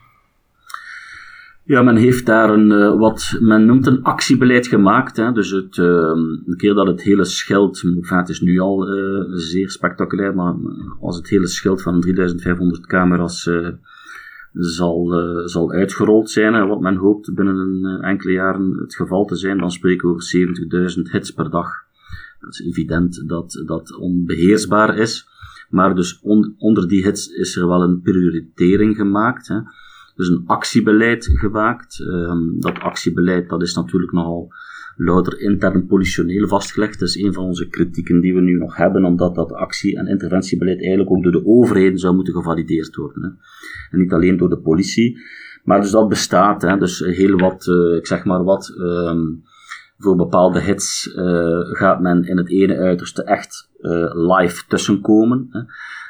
Ja, 1.66 1.82
men 1.82 1.96
heeft 1.96 2.26
daar 2.26 2.50
een, 2.50 2.70
uh, 2.70 2.98
wat 2.98 3.36
men 3.40 3.66
noemt 3.66 3.86
een 3.86 4.02
actiebeleid 4.02 4.66
gemaakt. 4.66 5.16
Hè. 5.16 5.32
Dus 5.32 5.50
het, 5.50 5.76
een 5.76 6.54
keer 6.56 6.74
dat 6.74 6.86
het 6.86 7.02
hele 7.02 7.24
schild, 7.24 7.82
enfin, 7.82 8.16
het 8.18 8.28
is 8.28 8.40
nu 8.40 8.58
al 8.58 8.98
uh, 8.98 9.24
zeer 9.28 9.70
spectaculair, 9.70 10.34
maar 10.34 10.54
als 11.00 11.16
het 11.16 11.28
hele 11.28 11.46
schild 11.46 11.82
van 11.82 12.00
3500 12.00 12.86
camera's 12.86 13.50
zal, 14.52 15.12
zal 15.44 15.72
uitgerold 15.72 16.30
zijn, 16.30 16.68
wat 16.68 16.80
men 16.80 16.96
hoopt 16.96 17.34
binnen 17.34 18.00
enkele 18.02 18.32
jaren 18.32 18.76
het 18.78 18.94
geval 18.94 19.24
te 19.24 19.36
zijn, 19.36 19.58
dan 19.58 19.70
spreken 19.70 20.08
we 20.08 20.14
over 20.14 20.94
70.000 20.96 21.10
hits 21.10 21.30
per 21.30 21.50
dag. 21.50 21.68
Dat 22.40 22.52
is 22.52 22.66
evident 22.66 23.28
dat 23.28 23.62
dat 23.66 23.96
onbeheersbaar 23.96 24.98
is. 24.98 25.28
Maar 25.70 25.94
dus 25.94 26.20
on, 26.22 26.54
onder 26.58 26.88
die 26.88 27.04
hits 27.04 27.28
is 27.28 27.56
er 27.56 27.68
wel 27.68 27.82
een 27.82 28.00
prioritering 28.00 28.96
gemaakt. 28.96 29.48
Hè 29.48 29.60
dus 30.16 30.28
een 30.28 30.42
actiebeleid 30.46 31.30
gemaakt. 31.32 32.00
Um, 32.00 32.60
dat 32.60 32.78
actiebeleid 32.78 33.48
dat 33.48 33.62
is 33.62 33.74
natuurlijk 33.74 34.12
nogal 34.12 34.52
louter 34.96 35.40
intern 35.40 35.86
politioneel 35.86 36.48
vastgelegd. 36.48 36.98
Dat 36.98 37.08
is 37.08 37.22
een 37.22 37.32
van 37.32 37.44
onze 37.44 37.68
kritieken 37.68 38.20
die 38.20 38.34
we 38.34 38.40
nu 38.40 38.58
nog 38.58 38.76
hebben, 38.76 39.04
omdat 39.04 39.34
dat 39.34 39.52
actie- 39.52 39.96
en 39.96 40.06
interventiebeleid 40.06 40.78
eigenlijk 40.78 41.10
ook 41.10 41.22
door 41.22 41.32
de 41.32 41.46
overheden 41.46 41.98
zou 41.98 42.14
moeten 42.14 42.34
gevalideerd 42.34 42.96
worden. 42.96 43.22
Hè. 43.22 43.28
En 43.90 43.98
niet 43.98 44.12
alleen 44.12 44.36
door 44.36 44.48
de 44.48 44.58
politie. 44.58 45.18
Maar 45.64 45.80
dus 45.80 45.90
dat 45.90 46.08
bestaat. 46.08 46.62
Hè. 46.62 46.76
Dus 46.78 46.98
heel 46.98 47.38
wat, 47.38 47.66
uh, 47.66 47.96
ik 47.96 48.06
zeg 48.06 48.24
maar 48.24 48.44
wat, 48.44 48.74
um, 48.78 49.42
voor 49.98 50.16
bepaalde 50.16 50.60
hits 50.60 51.14
uh, 51.16 51.58
gaat 51.60 52.00
men 52.00 52.24
in 52.24 52.36
het 52.36 52.48
ene 52.48 52.76
uiterste 52.76 53.22
echt 53.22 53.70
uh, 53.80 54.10
live 54.12 54.64
tussenkomen. 54.68 55.48
Hè. 55.50 55.60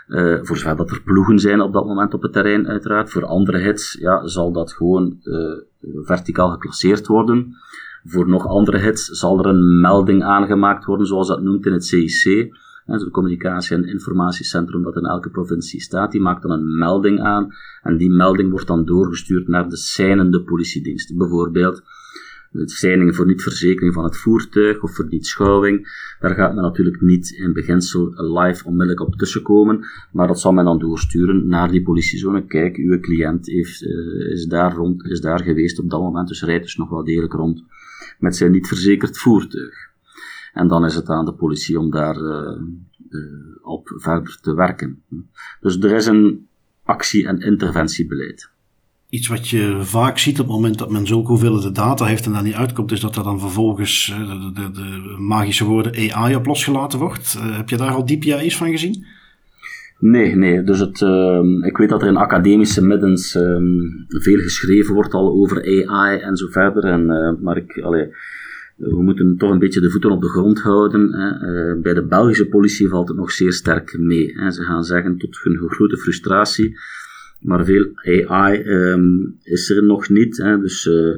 Uh, 0.08 0.38
voor 0.42 0.56
zover 0.56 0.76
dat 0.76 0.90
er 0.90 1.02
ploegen 1.02 1.38
zijn 1.38 1.60
op 1.60 1.72
dat 1.72 1.86
moment 1.86 2.14
op 2.14 2.22
het 2.22 2.32
terrein, 2.32 2.68
uiteraard. 2.68 3.10
Voor 3.10 3.24
andere 3.24 3.58
hits 3.58 3.96
ja, 4.00 4.26
zal 4.26 4.52
dat 4.52 4.72
gewoon 4.72 5.18
uh, 5.22 5.58
verticaal 6.04 6.50
geclasseerd 6.50 7.06
worden. 7.06 7.56
Voor 8.04 8.28
nog 8.28 8.46
andere 8.46 8.78
hits 8.78 9.04
zal 9.04 9.38
er 9.38 9.46
een 9.46 9.80
melding 9.80 10.24
aangemaakt 10.24 10.84
worden, 10.84 11.06
zoals 11.06 11.28
dat 11.28 11.42
noemt 11.42 11.66
in 11.66 11.72
het 11.72 11.84
CIC. 11.84 12.54
Het 12.86 13.10
communicatie- 13.10 13.76
en 13.76 13.84
informatiecentrum 13.84 14.82
dat 14.82 14.96
in 14.96 15.04
elke 15.04 15.30
provincie 15.30 15.80
staat. 15.80 16.12
Die 16.12 16.20
maakt 16.20 16.42
dan 16.42 16.50
een 16.50 16.78
melding 16.78 17.20
aan. 17.20 17.54
En 17.82 17.96
die 17.96 18.10
melding 18.10 18.50
wordt 18.50 18.66
dan 18.66 18.84
doorgestuurd 18.84 19.48
naar 19.48 19.68
de 19.68 19.76
seinende 19.76 20.42
politiediensten. 20.42 21.16
Bijvoorbeeld 21.16 21.82
Verzeiningen 22.64 23.14
voor 23.14 23.26
niet-verzekering 23.26 23.94
van 23.94 24.04
het 24.04 24.16
voertuig 24.16 24.82
of 24.82 24.94
voor 24.94 25.06
niet-schouwing. 25.08 26.04
Daar 26.20 26.34
gaat 26.34 26.54
men 26.54 26.62
natuurlijk 26.62 27.00
niet 27.00 27.30
in 27.30 27.52
beginsel 27.52 28.32
live 28.32 28.64
onmiddellijk 28.64 29.00
op 29.00 29.14
tussenkomen, 29.14 29.86
maar 30.12 30.26
dat 30.26 30.40
zal 30.40 30.52
men 30.52 30.64
dan 30.64 30.78
doorsturen 30.78 31.46
naar 31.46 31.70
die 31.70 31.82
politiezone. 31.82 32.46
Kijk, 32.46 32.76
uw 32.76 33.00
cliënt 33.00 33.46
heeft, 33.46 33.82
uh, 33.82 34.30
is, 34.30 34.46
daar 34.46 34.74
rond, 34.74 35.04
is 35.04 35.20
daar 35.20 35.42
geweest 35.42 35.78
op 35.78 35.90
dat 35.90 36.00
moment, 36.00 36.28
dus 36.28 36.42
rijdt 36.42 36.62
dus 36.62 36.76
nog 36.76 36.88
wel 36.88 37.04
degelijk 37.04 37.32
rond 37.32 37.64
met 38.18 38.36
zijn 38.36 38.52
niet 38.52 38.68
verzekerd 38.68 39.18
voertuig. 39.18 39.74
En 40.52 40.68
dan 40.68 40.84
is 40.84 40.94
het 40.94 41.08
aan 41.08 41.24
de 41.24 41.34
politie 41.34 41.78
om 41.78 41.90
daar 41.90 42.16
uh, 42.16 42.60
uh, 43.08 43.22
op 43.62 43.92
verder 43.96 44.38
te 44.40 44.54
werken. 44.54 45.02
Dus 45.60 45.78
er 45.78 45.92
is 45.92 46.06
een 46.06 46.48
actie- 46.84 47.26
en 47.26 47.40
interventiebeleid 47.40 48.50
iets 49.08 49.28
wat 49.28 49.48
je 49.48 49.78
vaak 49.80 50.18
ziet 50.18 50.40
op 50.40 50.46
het 50.46 50.54
moment 50.54 50.78
dat 50.78 50.90
men 50.90 51.06
zulke 51.06 51.28
hoeveelheden 51.28 51.74
data 51.74 52.04
heeft 52.04 52.26
en 52.26 52.32
daar 52.32 52.42
niet 52.42 52.54
uitkomt, 52.54 52.92
is 52.92 53.00
dat 53.00 53.16
er 53.16 53.22
dan 53.22 53.40
vervolgens 53.40 54.14
eh, 54.14 54.28
de, 54.28 54.52
de, 54.52 54.70
de 54.70 55.16
magische 55.18 55.64
woorden 55.64 56.12
AI 56.12 56.34
op 56.34 56.46
losgelaten 56.46 56.98
wordt. 56.98 57.36
Uh, 57.38 57.56
heb 57.56 57.68
je 57.68 57.76
daar 57.76 57.90
al 57.90 58.06
DPI's 58.06 58.56
van 58.56 58.70
gezien? 58.70 59.04
Nee, 59.98 60.34
nee. 60.34 60.62
Dus 60.62 60.78
het, 60.78 61.00
uh, 61.00 61.40
ik 61.60 61.76
weet 61.76 61.88
dat 61.88 62.02
er 62.02 62.08
in 62.08 62.16
academische 62.16 62.86
middens 62.86 63.34
um, 63.34 64.06
veel 64.08 64.38
geschreven 64.38 64.94
wordt 64.94 65.14
al 65.14 65.32
over 65.32 65.86
AI 65.86 66.18
en 66.18 66.36
zo 66.36 66.46
verder. 66.46 66.84
En, 66.84 67.00
uh, 67.00 67.42
maar 67.42 67.56
ik, 67.56 67.74
we 68.76 69.02
moeten 69.02 69.36
toch 69.38 69.50
een 69.50 69.58
beetje 69.58 69.80
de 69.80 69.90
voeten 69.90 70.10
op 70.10 70.20
de 70.20 70.28
grond 70.28 70.60
houden. 70.60 71.12
Hè. 71.12 71.76
bij 71.80 71.94
de 71.94 72.06
Belgische 72.06 72.46
politie 72.46 72.88
valt 72.88 73.08
het 73.08 73.16
nog 73.16 73.30
zeer 73.30 73.52
sterk 73.52 73.98
mee. 73.98 74.32
Hè. 74.34 74.50
Ze 74.50 74.62
gaan 74.62 74.84
zeggen 74.84 75.18
tot 75.18 75.38
hun 75.42 75.70
grote 75.70 75.96
frustratie 75.96 76.76
maar 77.46 77.64
veel 77.64 77.90
AI 78.04 78.62
um, 78.62 79.38
is 79.42 79.70
er 79.70 79.84
nog 79.84 80.08
niet. 80.08 80.36
Hè. 80.36 80.58
Dus 80.58 80.86
uh, 80.86 81.14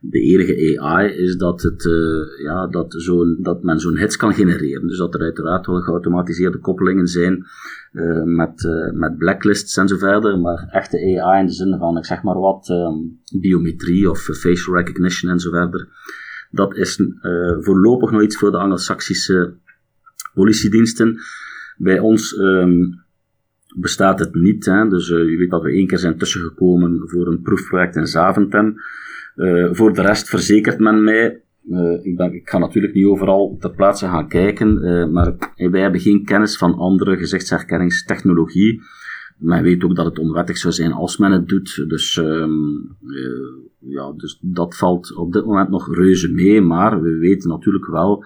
de 0.00 0.20
enige 0.20 0.80
AI 0.80 1.12
is 1.12 1.36
dat, 1.36 1.62
het, 1.62 1.84
uh, 1.84 2.44
ja, 2.44 2.66
dat, 2.66 2.94
zo'n, 2.98 3.38
dat 3.40 3.62
men 3.62 3.78
zo'n 3.78 3.98
hits 3.98 4.16
kan 4.16 4.34
genereren. 4.34 4.86
Dus 4.86 4.98
dat 4.98 5.14
er 5.14 5.20
uiteraard 5.20 5.66
wel 5.66 5.80
geautomatiseerde 5.80 6.58
koppelingen 6.58 7.06
zijn 7.06 7.46
uh, 7.92 8.22
met, 8.22 8.68
met 8.92 9.18
blacklists 9.18 9.76
en 9.76 9.88
zo 9.88 9.96
verder. 9.96 10.38
Maar 10.38 10.68
echte 10.70 11.20
AI 11.20 11.40
in 11.40 11.46
de 11.46 11.52
zin 11.52 11.78
van, 11.78 11.98
ik 11.98 12.04
zeg 12.04 12.22
maar 12.22 12.38
wat, 12.38 12.68
um, 12.68 13.20
biometrie 13.40 14.10
of 14.10 14.20
facial 14.20 14.76
recognition 14.76 15.32
en 15.32 15.38
zo 15.38 15.50
verder. 15.50 15.88
Dat 16.50 16.76
is 16.76 17.02
voorlopig 17.60 18.10
nog 18.10 18.22
iets 18.22 18.36
voor 18.36 18.50
de 18.50 18.56
Anglo-Saxische 18.56 19.54
politiediensten. 20.34 21.18
Bij 21.76 21.98
ons 21.98 22.38
um, 22.38 22.99
bestaat 23.76 24.18
het 24.18 24.34
niet. 24.34 24.64
Hè. 24.64 24.88
Dus 24.88 25.08
uh, 25.08 25.30
je 25.30 25.36
weet 25.36 25.50
dat 25.50 25.62
we 25.62 25.72
één 25.72 25.86
keer 25.86 25.98
zijn 25.98 26.18
tussengekomen 26.18 27.00
voor 27.04 27.26
een 27.26 27.42
proefproject 27.42 27.96
in 27.96 28.06
Zaventem. 28.06 28.74
Uh, 29.36 29.68
voor 29.72 29.94
de 29.94 30.02
rest 30.02 30.28
verzekert 30.28 30.78
men 30.78 31.04
mij, 31.04 31.42
uh, 31.68 32.04
ik, 32.04 32.16
ben, 32.16 32.34
ik 32.34 32.48
ga 32.48 32.58
natuurlijk 32.58 32.94
niet 32.94 33.06
overal 33.06 33.56
ter 33.60 33.70
plaatse 33.70 34.06
gaan 34.06 34.28
kijken, 34.28 34.80
maar 35.12 35.34
wij 35.56 35.80
hebben 35.80 36.00
geen 36.00 36.24
kennis 36.24 36.56
van 36.56 36.74
andere 36.74 37.16
gezichtsherkenningstechnologie. 37.16 38.82
Men 39.38 39.62
weet 39.62 39.84
ook 39.84 39.96
dat 39.96 40.04
het 40.04 40.18
onwettig 40.18 40.56
zou 40.56 40.74
zijn 40.74 40.92
als 40.92 41.16
men 41.16 41.32
het 41.32 41.48
doet. 41.48 41.84
Dus, 41.88 42.16
um, 42.16 42.96
ja, 43.78 44.12
dus 44.16 44.38
dat 44.42 44.76
valt 44.76 45.16
op 45.16 45.32
dit 45.32 45.44
moment 45.44 45.68
nog 45.68 45.94
reuze 45.94 46.32
mee. 46.32 46.60
Maar 46.60 47.02
we 47.02 47.18
weten 47.18 47.48
natuurlijk 47.48 47.86
wel 47.86 48.24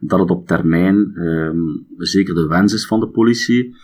dat 0.00 0.18
het 0.18 0.30
op 0.30 0.46
termijn 0.46 0.96
um, 0.96 1.86
zeker 1.96 2.34
de 2.34 2.46
wens 2.46 2.74
is 2.74 2.86
van 2.86 3.00
de 3.00 3.08
politie. 3.08 3.74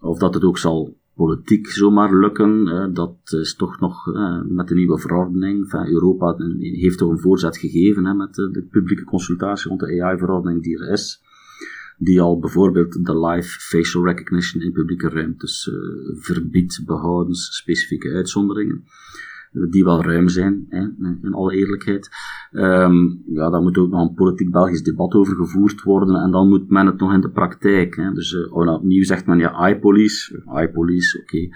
Of 0.00 0.18
dat 0.18 0.34
het 0.34 0.44
ook 0.44 0.58
zal 0.58 0.98
politiek 1.14 1.66
zomaar 1.66 2.18
lukken, 2.18 2.64
dat 2.94 3.16
is 3.24 3.54
toch 3.54 3.80
nog 3.80 4.06
met 4.48 4.68
de 4.68 4.74
nieuwe 4.74 4.98
verordening. 4.98 5.62
Enfin, 5.62 5.92
Europa 5.92 6.34
heeft 6.58 6.98
toch 6.98 7.10
een 7.10 7.18
voorzet 7.18 7.56
gegeven 7.56 8.04
hè, 8.04 8.14
met 8.14 8.34
de, 8.34 8.66
publieke 8.70 9.04
consultatie 9.04 9.68
rond 9.68 9.80
de 9.80 10.02
AI-verordening 10.02 10.62
die 10.62 10.78
er 10.78 10.92
is. 10.92 11.22
Die 11.98 12.20
al 12.20 12.38
bijvoorbeeld 12.38 13.04
de 13.06 13.26
live 13.26 13.60
facial 13.60 14.04
recognition 14.04 14.62
in 14.62 14.72
publieke 14.72 15.08
ruimtes 15.08 15.66
uh, 15.66 15.76
verbiedt, 16.14 16.82
behoudens 16.86 17.56
specifieke 17.56 18.10
uitzonderingen 18.10 18.84
die 19.50 19.84
wel 19.84 20.02
ruim 20.02 20.28
zijn, 20.28 20.66
hè, 20.68 20.80
in 21.22 21.32
alle 21.32 21.54
eerlijkheid. 21.54 22.10
Um, 22.52 23.22
ja, 23.26 23.50
daar 23.50 23.62
moet 23.62 23.78
ook 23.78 23.90
nog 23.90 24.08
een 24.08 24.14
politiek 24.14 24.50
Belgisch 24.50 24.82
debat 24.82 25.14
over 25.14 25.36
gevoerd 25.36 25.82
worden 25.82 26.14
en 26.14 26.30
dan 26.30 26.48
moet 26.48 26.70
men 26.70 26.86
het 26.86 26.98
nog 26.98 27.12
in 27.12 27.20
de 27.20 27.30
praktijk. 27.30 27.96
Hè. 27.96 28.12
Dus 28.12 28.32
uh, 28.32 28.52
opnieuw 28.52 29.04
zegt 29.04 29.26
men 29.26 29.38
ja, 29.38 29.68
iPolice, 29.68 30.42
iPolice, 30.54 31.20
oké. 31.20 31.48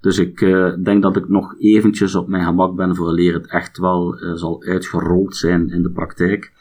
Dus 0.00 0.18
ik 0.18 0.40
uh, 0.40 0.74
denk 0.82 1.02
dat 1.02 1.16
ik 1.16 1.28
nog 1.28 1.54
eventjes 1.58 2.14
op 2.14 2.28
mijn 2.28 2.44
gemak 2.44 2.76
ben 2.76 2.96
voor 2.96 3.12
leer 3.12 3.34
het 3.34 3.46
echt 3.46 3.78
wel 3.78 4.22
uh, 4.22 4.34
zal 4.34 4.62
uitgerold 4.62 5.36
zijn 5.36 5.70
in 5.70 5.82
de 5.82 5.90
praktijk. 5.90 6.52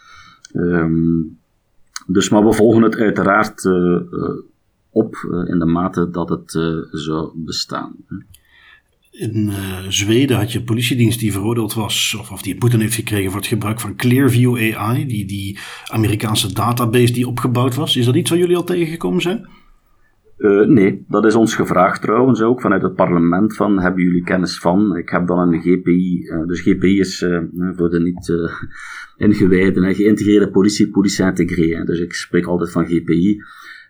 Um, 0.53 1.37
dus 2.07 2.29
maar 2.29 2.45
we 2.45 2.53
volgen 2.53 2.81
het 2.81 2.95
uiteraard 2.95 3.65
op 4.89 5.15
in 5.45 5.59
de 5.59 5.65
mate 5.65 6.09
dat 6.09 6.29
het 6.29 6.51
zou 6.91 7.31
bestaan. 7.35 7.95
In 9.13 9.47
uh, 9.47 9.79
Zweden 9.89 10.37
had 10.37 10.51
je 10.51 10.59
een 10.59 10.65
politiedienst 10.65 11.19
die 11.19 11.31
veroordeeld 11.31 11.73
was, 11.73 12.15
of, 12.19 12.31
of 12.31 12.41
die 12.41 12.57
boete 12.57 12.77
heeft 12.77 12.95
gekregen 12.95 13.31
voor 13.31 13.39
het 13.39 13.49
gebruik 13.49 13.79
van 13.79 13.95
Clearview 13.95 14.75
AI, 14.75 15.05
die, 15.05 15.25
die 15.25 15.59
Amerikaanse 15.91 16.53
database 16.53 17.13
die 17.13 17.27
opgebouwd 17.27 17.75
was. 17.75 17.95
Is 17.95 18.05
dat 18.05 18.15
iets 18.15 18.29
waar 18.29 18.39
jullie 18.39 18.55
al 18.55 18.63
tegengekomen 18.63 19.21
zijn? 19.21 19.47
Uh, 20.37 20.67
nee, 20.67 21.05
dat 21.07 21.25
is 21.25 21.35
ons 21.35 21.55
gevraagd 21.55 22.01
trouwens 22.01 22.41
ook 22.41 22.61
vanuit 22.61 22.81
het 22.81 22.95
parlement 22.95 23.55
van 23.55 23.79
hebben 23.79 24.03
jullie 24.03 24.23
kennis 24.23 24.57
van? 24.57 24.95
Ik 24.97 25.09
heb 25.09 25.27
dan 25.27 25.39
een 25.39 25.61
GPI, 25.61 26.27
eh, 26.27 26.45
dus 26.45 26.61
GPI 26.61 26.99
is 26.99 27.25
voor 27.75 27.89
de 27.89 27.99
niet 27.99 28.33
ingewijden, 29.17 29.95
geïntegreerde 29.95 30.49
politie, 30.49 30.89
politie 30.89 31.25
integreren. 31.25 31.85
Dus 31.85 31.99
ik 31.99 32.13
spreek 32.13 32.45
altijd 32.45 32.71
van 32.71 32.85
GPI. 32.85 33.41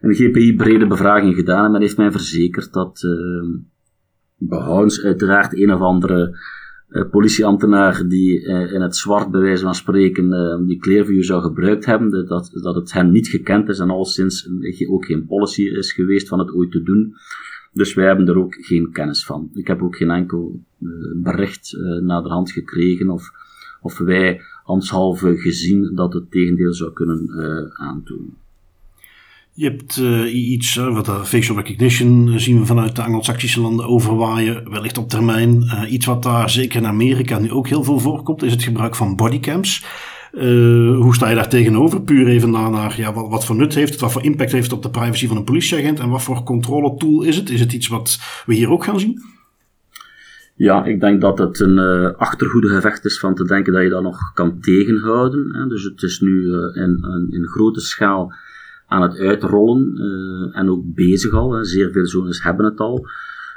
Een 0.01 0.13
GPI 0.13 0.55
brede 0.55 0.87
bevraging 0.87 1.35
gedaan 1.35 1.65
en 1.65 1.71
men 1.71 1.81
heeft 1.81 1.97
mij 1.97 2.11
verzekerd 2.11 2.73
dat 2.73 3.01
behoudens 4.47 5.03
uiteraard 5.03 5.59
een 5.59 5.73
of 5.73 5.79
andere 5.79 6.37
uh, 6.93 7.09
politieambtenaar 7.09 8.07
die 8.07 8.41
uh, 8.41 8.73
in 8.73 8.81
het 8.81 8.95
zwart 8.95 9.31
bij 9.31 9.41
wijze 9.41 9.63
van 9.63 9.75
spreken 9.75 10.31
uh, 10.31 10.67
die 10.67 10.77
Clearview 10.77 11.23
zou 11.23 11.41
gebruikt 11.41 11.85
hebben, 11.85 12.27
dat, 12.27 12.49
dat 12.53 12.75
het 12.75 12.93
hen 12.93 13.11
niet 13.11 13.27
gekend 13.27 13.69
is 13.69 13.79
en 13.79 13.89
al 13.89 14.05
sinds 14.05 14.49
ook 14.89 15.05
geen 15.05 15.25
policy 15.25 15.63
is 15.63 15.93
geweest 15.93 16.27
van 16.27 16.39
het 16.39 16.53
ooit 16.53 16.71
te 16.71 16.83
doen. 16.83 17.15
Dus 17.71 17.93
wij 17.93 18.05
hebben 18.05 18.27
er 18.27 18.37
ook 18.37 18.55
geen 18.55 18.91
kennis 18.91 19.25
van. 19.25 19.49
Ik 19.53 19.67
heb 19.67 19.81
ook 19.81 19.95
geen 19.95 20.11
enkel 20.11 20.59
bericht 21.15 21.77
naar 22.01 22.23
de 22.23 22.29
hand 22.29 22.51
gekregen 22.51 23.09
of, 23.09 23.31
of 23.81 23.97
wij 23.97 24.41
ambtshalve 24.63 25.37
gezien 25.37 25.95
dat 25.95 26.13
het 26.13 26.31
tegendeel 26.31 26.73
zou 26.73 26.93
kunnen 26.93 27.29
aantonen. 27.73 28.42
Je 29.55 29.65
hebt 29.65 29.97
uh, 29.97 30.51
iets, 30.51 30.75
wat 30.75 31.07
uh, 31.07 31.23
facial 31.23 31.57
recognition 31.57 32.39
zien 32.39 32.59
we 32.59 32.65
vanuit 32.65 32.95
de 32.95 33.03
Anglo-Saxische 33.03 33.61
landen 33.61 33.87
overwaaien, 33.87 34.69
wellicht 34.69 34.97
op 34.97 35.09
termijn. 35.09 35.63
iets 35.89 36.05
wat 36.05 36.23
daar 36.23 36.49
zeker 36.49 36.79
in 36.79 36.87
Amerika 36.87 37.39
nu 37.39 37.51
ook 37.51 37.67
heel 37.67 37.83
veel 37.83 37.99
voorkomt, 37.99 38.43
is 38.43 38.51
het 38.51 38.63
gebruik 38.63 38.95
van 38.95 39.15
bodycams. 39.15 39.85
hoe 40.31 41.15
sta 41.15 41.29
je 41.29 41.35
daar 41.35 41.49
tegenover? 41.49 42.01
Puur 42.01 42.27
even 42.27 42.51
naar, 42.51 42.69
naar 42.69 42.93
ja, 42.97 43.13
wat, 43.13 43.29
wat 43.29 43.45
voor 43.45 43.55
nut 43.55 43.73
heeft 43.73 43.91
het, 43.91 44.01
wat 44.01 44.11
voor 44.11 44.23
impact 44.23 44.51
heeft 44.51 44.63
het 44.63 44.73
op 44.73 44.83
de 44.83 44.89
privacy 44.89 45.27
van 45.27 45.37
een 45.37 45.43
politieagent 45.43 45.99
en 45.99 46.09
wat 46.09 46.23
voor 46.23 46.43
controletool 46.43 47.23
is 47.23 47.35
het? 47.35 47.49
Is 47.49 47.59
het 47.59 47.73
iets 47.73 47.87
wat 47.87 48.19
we 48.45 48.53
hier 48.53 48.69
ook 48.69 48.83
gaan 48.83 48.99
zien? 48.99 49.21
Ja, 50.55 50.85
ik 50.85 50.99
denk 50.99 51.21
dat 51.21 51.37
het 51.37 51.59
een 51.59 51.77
uh, 51.77 52.11
achtergoede 52.17 52.67
gevecht 52.67 53.05
is 53.05 53.19
van 53.19 53.35
te 53.35 53.43
denken 53.43 53.73
dat 53.73 53.83
je 53.83 53.89
dat 53.89 54.03
nog 54.03 54.33
kan 54.33 54.59
tegenhouden. 54.59 55.55
Hè. 55.55 55.67
Dus 55.67 55.83
het 55.83 56.01
is 56.01 56.19
nu 56.19 56.43
in, 56.73 56.81
in, 56.81 57.27
in, 57.31 57.47
grote 57.47 57.79
schaal 57.79 58.33
aan 58.93 59.01
het 59.01 59.17
uitrollen 59.17 59.91
uh, 59.95 60.59
en 60.59 60.69
ook 60.69 60.83
bezig 60.85 61.31
al. 61.31 61.53
Hè. 61.53 61.63
Zeer 61.63 61.91
veel 61.91 62.07
zones 62.07 62.43
hebben 62.43 62.65
het 62.65 62.79
al. 62.79 63.07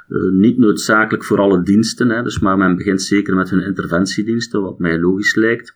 Uh, 0.08 0.32
niet 0.32 0.58
noodzakelijk 0.58 1.24
voor 1.24 1.38
alle 1.38 1.62
diensten, 1.62 2.08
hè, 2.08 2.22
dus, 2.22 2.38
maar 2.38 2.56
men 2.56 2.76
begint 2.76 3.02
zeker 3.02 3.34
met 3.34 3.50
hun 3.50 3.60
interventiediensten, 3.60 4.62
wat 4.62 4.78
mij 4.78 5.00
logisch 5.00 5.34
lijkt. 5.34 5.74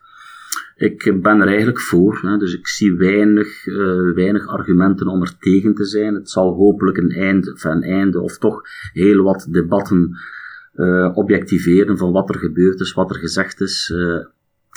Ik 0.77 1.19
ben 1.23 1.41
er 1.41 1.47
eigenlijk 1.47 1.81
voor, 1.81 2.19
hè, 2.23 2.37
dus 2.37 2.55
ik 2.55 2.67
zie 2.67 2.97
weinig, 2.97 3.67
uh, 3.67 4.15
weinig 4.15 4.47
argumenten 4.47 5.07
om 5.07 5.21
er 5.23 5.39
tegen 5.39 5.75
te 5.75 5.85
zijn. 5.85 6.15
Het 6.15 6.31
zal 6.31 6.55
hopelijk 6.55 6.97
een 6.97 7.11
einde, 7.11 7.57
een 7.63 7.83
einde 7.83 8.21
of 8.21 8.39
toch 8.39 8.61
heel 8.93 9.23
wat 9.23 9.47
debatten 9.51 10.17
objectiveren 11.15 11.99
van 11.99 12.13
wat 12.13 12.29
er 12.29 12.39
gebeurd 12.39 12.81
is, 12.81 12.93
wat 12.93 13.11
er 13.11 13.17
gezegd 13.17 13.61
is 13.61 13.95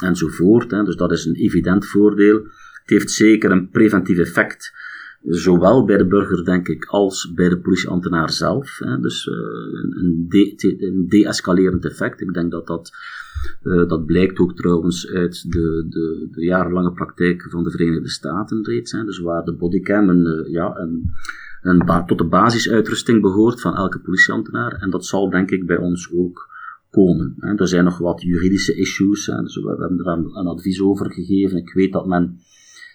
enzovoort. 0.03 0.71
Hè. 0.71 0.83
Dus 0.83 0.95
dat 0.95 1.11
is 1.11 1.25
een 1.25 1.35
evident 1.35 1.85
voordeel. 1.85 2.47
Het 2.83 2.91
heeft 2.91 3.11
zeker 3.11 3.51
een 3.51 3.69
preventief 3.69 4.17
effect, 4.17 4.73
zowel 5.23 5.85
bij 5.85 5.97
de 5.97 6.07
burger, 6.07 6.45
denk 6.45 6.67
ik, 6.67 6.85
als 6.85 7.33
bij 7.35 7.49
de 7.49 7.59
politieambtenaar 7.59 8.31
zelf. 8.31 8.77
Hè. 8.79 8.99
Dus 8.99 9.25
uh, 9.25 9.35
een, 10.01 10.25
de, 10.29 11.05
de-escalerend 11.07 11.85
effect. 11.85 12.21
Ik 12.21 12.33
denk 12.33 12.51
dat 12.51 12.67
dat, 12.67 12.91
uh, 13.63 13.87
dat 13.87 14.05
blijkt 14.05 14.39
ook 14.39 14.55
trouwens 14.55 15.09
uit 15.09 15.51
de, 15.51 15.85
de, 15.89 16.27
de, 16.31 16.45
jarenlange 16.45 16.91
praktijk 16.91 17.47
van 17.49 17.63
de 17.63 17.71
Verenigde 17.71 18.09
Staten 18.09 18.63
reeds. 18.63 18.91
Hè. 18.91 19.03
Dus 19.03 19.19
waar 19.19 19.43
de 19.43 19.53
bodycam 19.53 20.09
een, 20.09 20.45
uh, 20.45 20.51
ja, 20.51 20.77
een, 20.77 21.11
een 21.61 22.05
tot 22.05 22.17
de 22.17 22.27
basisuitrusting 22.27 23.21
behoort 23.21 23.61
van 23.61 23.75
elke 23.75 23.99
politieambtenaar. 23.99 24.71
En 24.71 24.89
dat 24.89 25.05
zal 25.05 25.29
denk 25.29 25.51
ik 25.51 25.65
bij 25.65 25.77
ons 25.77 26.11
ook 26.13 26.51
komen. 26.91 27.35
Er 27.55 27.67
zijn 27.67 27.83
nog 27.83 27.97
wat 27.97 28.21
juridische 28.21 28.75
issues. 28.75 29.25
Dus 29.25 29.55
we 29.55 29.75
hebben 29.79 29.99
er 29.99 30.07
een 30.07 30.47
advies 30.47 30.81
over 30.81 31.11
gegeven. 31.11 31.57
Ik 31.57 31.73
weet 31.73 31.91
dat 31.91 32.07
men 32.07 32.39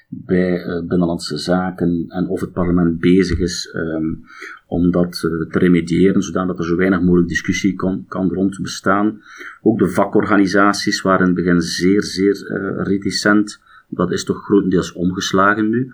bij 0.08 0.66
uh, 0.66 0.86
Binnenlandse 0.86 1.38
Zaken 1.38 2.04
en 2.08 2.28
of 2.28 2.40
het 2.40 2.52
parlement 2.52 3.00
bezig 3.00 3.38
is 3.38 3.74
um, 3.74 4.24
om 4.66 4.90
dat 4.90 5.22
uh, 5.24 5.50
te 5.50 5.58
remediëren, 5.58 6.22
zodat 6.22 6.58
er 6.58 6.64
zo 6.64 6.76
weinig 6.76 7.00
mogelijk 7.00 7.28
discussie 7.28 7.74
kan, 7.74 8.04
kan 8.08 8.32
rond 8.32 8.58
bestaan. 8.62 9.20
Ook 9.62 9.78
de 9.78 9.88
vakorganisaties 9.88 11.00
waren 11.00 11.20
in 11.20 11.34
het 11.34 11.44
begin 11.44 11.60
zeer, 11.60 12.02
zeer 12.02 12.50
uh, 12.50 12.86
reticent. 12.86 13.60
Dat 13.88 14.12
is 14.12 14.24
toch 14.24 14.44
grotendeels 14.44 14.92
omgeslagen 14.92 15.68
nu. 15.68 15.92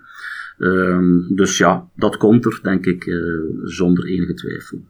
Um, 0.57 1.35
dus 1.35 1.57
ja, 1.57 1.89
dat 1.95 2.17
komt 2.17 2.45
er, 2.45 2.59
denk 2.61 2.85
ik, 2.85 3.13
zonder 3.63 4.05
enige 4.05 4.33
twijfel. 4.33 4.83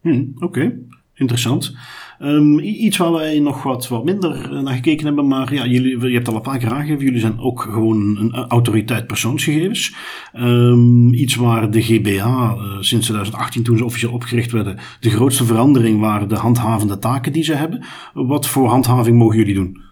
Hmm, 0.00 0.32
Oké. 0.38 0.78
Interessant. 1.20 1.74
Um, 2.22 2.58
iets 2.58 2.96
waar 2.96 3.12
wij 3.12 3.38
nog 3.38 3.62
wat, 3.62 3.88
wat 3.88 4.04
minder 4.04 4.62
naar 4.62 4.74
gekeken 4.74 5.06
hebben, 5.06 5.26
maar 5.26 5.54
ja, 5.54 5.66
jullie, 5.66 6.08
je 6.08 6.14
hebt 6.14 6.28
al 6.28 6.34
een 6.34 6.40
paar 6.40 6.58
keer 6.58 6.72
aangegeven, 6.72 7.04
jullie 7.04 7.20
zijn 7.20 7.40
ook 7.40 7.60
gewoon 7.60 8.16
een, 8.16 8.34
autoriteit 8.34 9.06
persoonsgegevens. 9.06 9.94
Um, 10.34 11.14
iets 11.14 11.34
waar 11.34 11.70
de 11.70 11.82
GBA 11.82 12.54
uh, 12.54 12.76
sinds 12.80 13.06
2018, 13.06 13.62
toen 13.62 13.76
ze 13.76 13.84
officieel 13.84 14.12
opgericht 14.12 14.52
werden, 14.52 14.78
de 15.00 15.10
grootste 15.10 15.44
verandering 15.44 16.00
waren 16.00 16.28
de 16.28 16.36
handhavende 16.36 16.98
taken 16.98 17.32
die 17.32 17.44
ze 17.44 17.54
hebben. 17.54 17.84
Wat 18.14 18.46
voor 18.46 18.68
handhaving 18.68 19.18
mogen 19.18 19.38
jullie 19.38 19.54
doen? 19.54 19.88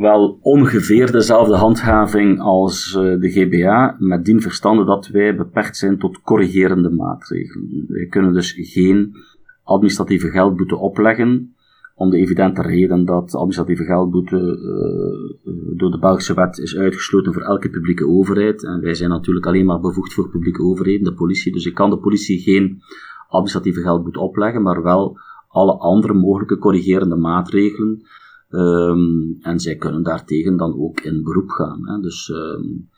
wel 0.00 0.38
ongeveer 0.42 1.12
dezelfde 1.12 1.56
handhaving 1.56 2.40
als 2.40 2.94
uh, 2.98 3.20
de 3.20 3.30
GBA, 3.30 3.96
met 3.98 4.24
dien 4.24 4.40
verstande 4.40 4.84
dat 4.84 5.06
wij 5.06 5.36
beperkt 5.36 5.76
zijn 5.76 5.98
tot 5.98 6.20
corrigerende 6.20 6.90
maatregelen. 6.90 7.84
Wij 7.88 8.06
kunnen 8.06 8.32
dus 8.32 8.52
geen 8.52 9.16
administratieve 9.64 10.30
geldboete 10.30 10.76
opleggen, 10.76 11.54
om 11.94 12.10
de 12.10 12.16
evidente 12.16 12.62
reden 12.62 13.04
dat 13.04 13.34
administratieve 13.34 13.84
geldboete 13.84 14.36
uh, 14.36 15.78
door 15.78 15.90
de 15.90 15.98
Belgische 15.98 16.34
wet 16.34 16.58
is 16.58 16.76
uitgesloten 16.76 17.32
voor 17.32 17.42
elke 17.42 17.70
publieke 17.70 18.06
overheid. 18.06 18.64
En 18.64 18.80
wij 18.80 18.94
zijn 18.94 19.10
natuurlijk 19.10 19.46
alleen 19.46 19.66
maar 19.66 19.80
bevoegd 19.80 20.12
voor 20.12 20.30
publieke 20.30 20.62
overheden, 20.62 21.04
de 21.04 21.14
politie. 21.14 21.52
Dus 21.52 21.66
ik 21.66 21.74
kan 21.74 21.90
de 21.90 21.98
politie 21.98 22.40
geen 22.40 22.82
administratieve 23.28 23.80
geldboete 23.80 24.20
opleggen, 24.20 24.62
maar 24.62 24.82
wel 24.82 25.18
alle 25.48 25.72
andere 25.72 26.14
mogelijke 26.14 26.58
corrigerende 26.58 27.16
maatregelen. 27.16 28.02
Um, 28.50 29.38
en 29.40 29.60
zij 29.60 29.76
kunnen 29.76 30.02
daartegen 30.02 30.56
dan 30.56 30.78
ook 30.78 31.00
in 31.00 31.22
beroep 31.22 31.50
gaan. 31.50 31.88
Hè. 31.88 32.00
Dus 32.00 32.28
um, 32.28 32.88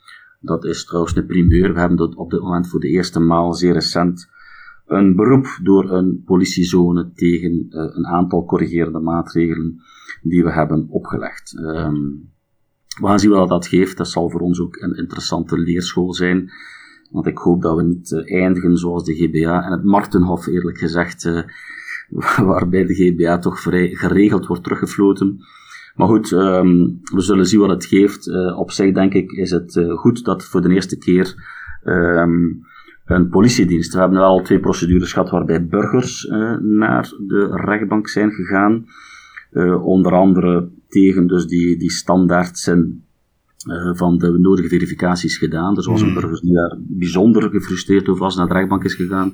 dat 0.41 0.65
is 0.65 0.85
trouwens 0.85 1.17
een 1.17 1.27
primeur. 1.27 1.73
We 1.73 1.79
hebben 1.79 1.99
dat 1.99 2.15
op 2.15 2.31
dit 2.31 2.41
moment 2.41 2.69
voor 2.69 2.81
de 2.81 2.89
eerste 2.89 3.21
maal 3.21 3.55
zeer 3.55 3.73
recent 3.73 4.31
een 4.87 5.17
beroep 5.17 5.59
door 5.63 5.91
een 5.91 6.23
politiezone 6.25 7.13
tegen 7.13 7.67
een 7.71 8.07
aantal 8.07 8.45
corrigerende 8.45 8.99
maatregelen 8.99 9.81
die 10.23 10.45
we 10.45 10.53
hebben 10.53 10.87
opgelegd. 10.89 11.59
Ehm, 11.59 11.95
we 13.01 13.07
gaan 13.07 13.19
zien 13.19 13.31
wat 13.31 13.49
dat 13.49 13.67
geeft. 13.67 13.97
Dat 13.97 14.09
zal 14.09 14.31
voor 14.31 14.41
ons 14.41 14.61
ook 14.61 14.77
een 14.77 14.97
interessante 14.97 15.59
leerschool 15.59 16.15
zijn. 16.15 16.51
Want 17.11 17.27
ik 17.27 17.39
hoop 17.39 17.63
dat 17.63 17.77
we 17.77 17.83
niet 17.83 18.11
uh, 18.11 18.41
eindigen 18.41 18.77
zoals 18.77 19.05
de 19.05 19.15
GBA 19.15 19.65
en 19.65 19.73
het 19.73 19.85
Martenhof, 19.85 20.47
eerlijk 20.47 20.79
gezegd, 20.79 21.25
uh, 21.25 21.43
waarbij 22.51 22.85
de 22.85 22.95
GBA 22.95 23.39
toch 23.39 23.61
vrij 23.61 23.89
geregeld 23.89 24.47
wordt 24.47 24.63
teruggefloten. 24.63 25.39
Maar 25.95 26.09
goed, 26.09 26.31
um, 26.31 27.01
we 27.03 27.21
zullen 27.21 27.47
zien 27.47 27.61
wat 27.61 27.71
het 27.71 27.85
geeft. 27.85 28.29
Op 28.57 28.71
zich 28.71 28.95
denk 28.95 29.15
ik 29.15 29.31
is 29.33 29.51
het 29.51 29.85
goed 29.95 30.25
dat 30.25 30.45
voor 30.45 30.61
de 30.61 30.75
eerste 30.75 30.99
keer 30.99 31.35
um, 31.85 32.65
een 33.07 33.29
politiedienst. 33.29 33.95
We 33.95 34.01
hebben 34.01 34.19
al 34.19 34.43
twee 34.43 34.61
procedures 34.61 35.13
gehad 35.13 35.31
waarbij 35.31 35.67
burgers 35.67 36.27
naar 36.61 37.13
de 37.27 37.49
rechtbank 37.51 38.09
zijn 38.09 38.31
gegaan. 38.31 38.87
onder 39.83 40.13
andere 40.13 40.69
tegen 40.89 41.27
dus 41.27 41.47
die, 41.47 41.79
die 41.79 41.91
standaardsen 41.91 43.07
uh, 43.69 43.95
van 43.95 44.19
de 44.19 44.39
nodige 44.39 44.69
verificaties 44.69 45.39
gedaan. 45.39 45.77
Er 45.77 45.91
was 45.91 46.01
een 46.01 46.11
hmm. 46.11 46.21
burger 46.21 46.41
die 46.41 46.55
daar 46.55 46.77
bijzonder 46.81 47.51
gefrustreerd 47.51 48.09
over 48.09 48.23
was, 48.23 48.37
naar 48.37 48.47
de 48.47 48.53
rechtbank 48.53 48.85
is 48.85 48.95
gegaan. 48.95 49.33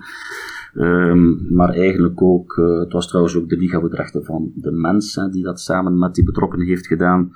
Um, 0.75 1.47
maar 1.51 1.69
eigenlijk 1.69 2.23
ook, 2.23 2.57
het 2.81 2.93
was 2.93 3.09
trouwens 3.09 3.37
ook 3.37 3.49
de 3.49 3.57
Liga 3.57 3.81
voor 3.81 3.91
de 3.91 3.97
Rechten 3.97 4.25
van 4.25 4.53
de 4.55 4.71
Mens 4.71 5.15
hè, 5.15 5.29
die 5.29 5.43
dat 5.43 5.61
samen 5.61 5.99
met 5.99 6.15
die 6.15 6.25
betrokkenen 6.25 6.67
heeft 6.67 6.87
gedaan. 6.87 7.33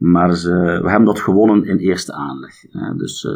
Maar 0.00 0.36
ze, 0.36 0.50
we 0.82 0.88
hebben 0.88 1.04
dat 1.04 1.20
gewonnen 1.20 1.64
in 1.64 1.76
eerste 1.76 2.12
aanleg. 2.12 2.54
Hè. 2.70 2.94
Dus 2.96 3.24
uh, 3.24 3.32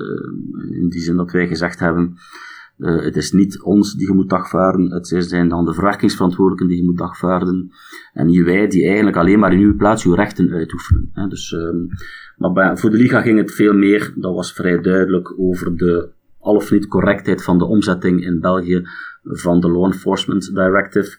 in 0.80 0.88
die 0.88 1.00
zin 1.00 1.16
dat 1.16 1.30
wij 1.30 1.46
gezegd 1.46 1.78
hebben, 1.78 2.16
uh, 2.78 3.02
het 3.02 3.16
is 3.16 3.32
niet 3.32 3.62
ons 3.62 3.94
die 3.94 4.06
je 4.06 4.14
moet 4.14 4.30
dagvaarden, 4.30 4.90
het 4.90 5.06
zijn 5.18 5.48
dan 5.48 5.64
de 5.64 5.74
verwerkingsverantwoordelijken 5.74 6.68
die 6.68 6.76
je 6.76 6.84
moet 6.84 6.98
dagvaarden. 6.98 7.70
En 8.12 8.26
niet 8.26 8.44
wij 8.44 8.68
die 8.68 8.86
eigenlijk 8.86 9.16
alleen 9.16 9.38
maar 9.38 9.52
in 9.52 9.60
uw 9.60 9.76
plaats 9.76 10.04
uw 10.04 10.14
rechten 10.14 10.50
uitoefenen. 10.50 11.10
Hè. 11.12 11.28
Dus, 11.28 11.52
um, 11.52 11.88
maar 12.36 12.78
voor 12.78 12.90
de 12.90 12.96
Liga 12.96 13.20
ging 13.20 13.38
het 13.38 13.52
veel 13.52 13.74
meer, 13.74 14.12
dat 14.16 14.34
was 14.34 14.52
vrij 14.52 14.80
duidelijk, 14.80 15.34
over 15.38 15.76
de 15.76 16.12
al 16.38 16.54
of 16.54 16.70
niet 16.70 16.88
correctheid 16.88 17.42
van 17.42 17.58
de 17.58 17.64
omzetting 17.64 18.24
in 18.24 18.40
België 18.40 18.82
van 19.22 19.60
de 19.60 19.70
Law 19.70 19.84
Enforcement 19.84 20.54
Directive. 20.54 21.16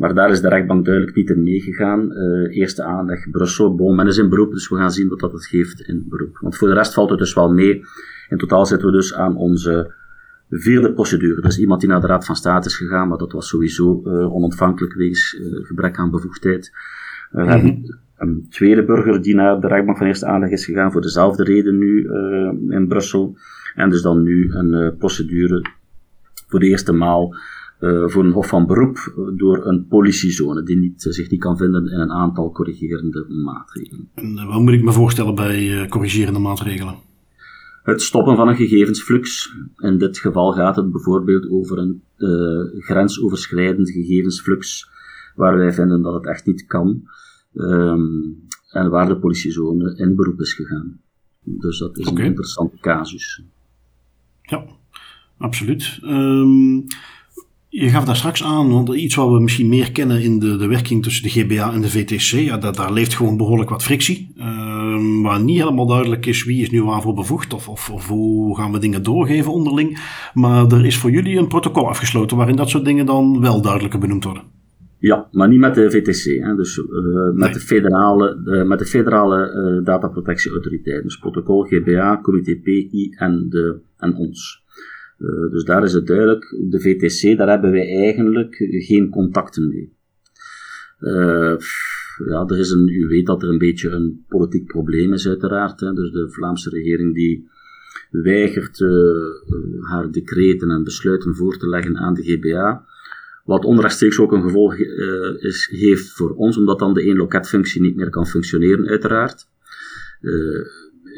Maar 0.00 0.14
daar 0.14 0.30
is 0.30 0.40
de 0.40 0.48
rechtbank 0.48 0.84
duidelijk 0.84 1.16
niet 1.16 1.30
in 1.30 1.42
meegegaan. 1.42 2.12
Uh, 2.12 2.56
eerste 2.56 2.82
aanleg 2.82 3.30
Brussel, 3.30 3.74
bon, 3.74 3.94
men 3.94 4.06
is 4.06 4.18
in 4.18 4.28
beroep, 4.28 4.52
dus 4.52 4.68
we 4.68 4.76
gaan 4.76 4.90
zien 4.90 5.08
wat 5.08 5.20
dat 5.20 5.32
het 5.32 5.46
geeft 5.46 5.80
in 5.80 6.04
beroep. 6.08 6.38
Want 6.40 6.56
voor 6.56 6.68
de 6.68 6.74
rest 6.74 6.94
valt 6.94 7.10
het 7.10 7.18
dus 7.18 7.34
wel 7.34 7.52
mee. 7.52 7.84
In 8.28 8.38
totaal 8.38 8.66
zitten 8.66 8.86
we 8.86 8.92
dus 8.92 9.14
aan 9.14 9.36
onze 9.36 9.94
vierde 10.50 10.92
procedure. 10.92 11.40
Dus 11.40 11.58
iemand 11.58 11.80
die 11.80 11.88
naar 11.88 12.00
de 12.00 12.06
Raad 12.06 12.24
van 12.24 12.36
State 12.36 12.68
is 12.68 12.76
gegaan, 12.76 13.08
maar 13.08 13.18
dat 13.18 13.32
was 13.32 13.48
sowieso 13.48 14.02
uh, 14.04 14.34
onontvankelijk 14.34 14.94
wegens 14.94 15.34
uh, 15.40 15.66
gebrek 15.66 15.98
aan 15.98 16.10
bevoegdheid. 16.10 16.72
We 17.30 17.44
hebben 17.44 17.66
mhm. 17.66 17.92
een 18.16 18.46
tweede 18.50 18.84
burger 18.84 19.22
die 19.22 19.34
naar 19.34 19.60
de 19.60 19.68
rechtbank 19.68 19.98
van 19.98 20.06
eerste 20.06 20.26
aanleg 20.26 20.50
is 20.50 20.64
gegaan 20.64 20.92
voor 20.92 21.00
dezelfde 21.00 21.44
reden 21.44 21.78
nu 21.78 22.08
in 22.68 22.88
Brussel. 22.88 23.36
En 23.74 23.90
dus 23.90 24.02
dan 24.02 24.22
nu 24.22 24.52
een 24.52 24.96
procedure 24.96 25.64
voor 26.48 26.60
de 26.60 26.66
eerste 26.66 26.92
maal 26.92 27.34
voor 27.80 28.24
een 28.24 28.32
hof 28.32 28.48
van 28.48 28.66
beroep 28.66 29.12
door 29.36 29.66
een 29.66 29.86
politiezone 29.86 30.62
die 30.62 30.76
niet, 30.76 31.02
zich 31.02 31.30
niet 31.30 31.40
kan 31.40 31.56
vinden 31.56 31.86
in 31.86 32.00
een 32.00 32.12
aantal 32.12 32.52
corrigerende 32.52 33.26
maatregelen. 33.28 34.08
En 34.14 34.46
wat 34.46 34.60
moet 34.60 34.72
ik 34.72 34.84
me 34.84 34.92
voorstellen 34.92 35.34
bij 35.34 35.86
corrigerende 35.88 36.38
maatregelen? 36.38 36.94
het 37.82 38.02
stoppen 38.02 38.36
van 38.36 38.48
een 38.48 38.56
gegevensflux. 38.56 39.54
In 39.76 39.98
dit 39.98 40.18
geval 40.18 40.52
gaat 40.52 40.76
het 40.76 40.92
bijvoorbeeld 40.92 41.50
over 41.50 41.78
een 41.78 42.02
uh, 42.16 42.82
grensoverschrijdend 42.82 43.90
gegevensflux, 43.90 44.90
waar 45.34 45.56
wij 45.56 45.72
vinden 45.72 46.02
dat 46.02 46.14
het 46.14 46.26
echt 46.26 46.46
niet 46.46 46.66
kan, 46.66 47.02
um, 47.54 48.48
en 48.70 48.90
waar 48.90 49.08
de 49.08 49.18
politiezone 49.18 49.96
in 49.96 50.16
beroep 50.16 50.40
is 50.40 50.54
gegaan. 50.54 51.00
Dus 51.44 51.78
dat 51.78 51.98
is 51.98 52.06
okay. 52.06 52.24
een 52.24 52.28
interessante 52.28 52.76
casus. 52.80 53.42
Ja, 54.42 54.64
absoluut. 55.38 55.98
Um, 56.02 56.84
je 57.70 57.88
gaf 57.88 58.04
daar 58.04 58.16
straks 58.16 58.44
aan, 58.44 58.70
want 58.70 58.88
iets 58.88 59.14
wat 59.14 59.30
we 59.30 59.40
misschien 59.40 59.68
meer 59.68 59.92
kennen 59.92 60.22
in 60.22 60.38
de, 60.38 60.56
de 60.56 60.66
werking 60.66 61.02
tussen 61.02 61.22
de 61.22 61.28
GBA 61.28 61.72
en 61.72 61.80
de 61.80 61.90
VTC, 61.90 62.20
ja, 62.20 62.58
dat, 62.58 62.76
daar 62.76 62.92
leeft 62.92 63.14
gewoon 63.14 63.36
behoorlijk 63.36 63.70
wat 63.70 63.82
frictie. 63.82 64.32
Uh, 64.36 65.22
waar 65.22 65.40
niet 65.40 65.58
helemaal 65.58 65.86
duidelijk 65.86 66.26
is 66.26 66.44
wie 66.44 66.62
is 66.62 66.70
nu 66.70 66.82
waarvoor 66.82 67.14
bevoegd 67.14 67.54
of, 67.54 67.68
of, 67.68 67.90
of, 67.90 68.08
hoe 68.08 68.56
gaan 68.56 68.72
we 68.72 68.78
dingen 68.78 69.02
doorgeven 69.02 69.52
onderling. 69.52 69.98
Maar 70.34 70.66
er 70.66 70.86
is 70.86 70.96
voor 70.96 71.10
jullie 71.10 71.38
een 71.38 71.48
protocol 71.48 71.88
afgesloten 71.88 72.36
waarin 72.36 72.56
dat 72.56 72.68
soort 72.68 72.84
dingen 72.84 73.06
dan 73.06 73.40
wel 73.40 73.62
duidelijker 73.62 74.00
benoemd 74.00 74.24
worden. 74.24 74.42
Ja, 74.98 75.28
maar 75.32 75.48
niet 75.48 75.58
met 75.58 75.74
de 75.74 75.90
VTC, 75.90 76.44
hè. 76.44 76.54
dus 76.54 76.76
uh, 76.76 76.84
met, 77.34 77.54
de 77.54 77.60
federale, 77.60 78.42
uh, 78.44 78.62
met 78.62 78.78
de 78.78 78.84
federale 78.84 79.80
dataprotectieautoriteit. 79.84 81.02
Dus 81.02 81.18
protocol 81.18 81.62
GBA, 81.62 82.20
comité 82.22 82.56
PI 82.56 83.14
en, 83.16 83.46
de, 83.48 83.80
en 83.96 84.14
ons. 84.14 84.62
Uh, 85.20 85.50
dus 85.50 85.64
daar 85.64 85.82
is 85.82 85.92
het 85.92 86.06
duidelijk, 86.06 86.56
de 86.60 86.80
VTC, 86.80 87.36
daar 87.36 87.48
hebben 87.48 87.70
wij 87.70 87.96
eigenlijk 87.96 88.54
geen 88.68 89.10
contacten 89.10 89.68
mee. 89.68 89.92
Uh, 91.00 91.56
ja, 92.26 92.44
er 92.46 92.58
is 92.58 92.70
een, 92.70 92.88
u 92.88 93.06
weet 93.06 93.26
dat 93.26 93.42
er 93.42 93.48
een 93.48 93.58
beetje 93.58 93.88
een 93.88 94.24
politiek 94.28 94.66
probleem 94.66 95.12
is 95.12 95.28
uiteraard. 95.28 95.80
Hè. 95.80 95.92
Dus 95.92 96.10
de 96.10 96.30
Vlaamse 96.30 96.70
regering 96.70 97.14
die 97.14 97.48
weigert 98.10 98.80
uh, 98.80 98.90
haar 99.80 100.10
decreten 100.10 100.70
en 100.70 100.84
besluiten 100.84 101.34
voor 101.34 101.56
te 101.56 101.68
leggen 101.68 101.96
aan 101.96 102.14
de 102.14 102.22
GBA. 102.22 102.84
Wat 103.44 103.64
onrechtstreeks 103.64 104.18
ook 104.18 104.32
een 104.32 104.42
gevolg 104.42 104.76
is, 105.38 105.68
heeft 105.72 106.12
voor 106.12 106.30
ons, 106.30 106.56
omdat 106.56 106.78
dan 106.78 106.94
de 106.94 107.02
één 107.02 107.16
loketfunctie 107.16 107.80
niet 107.80 107.96
meer 107.96 108.10
kan 108.10 108.26
functioneren 108.26 108.86
uiteraard. 108.86 109.48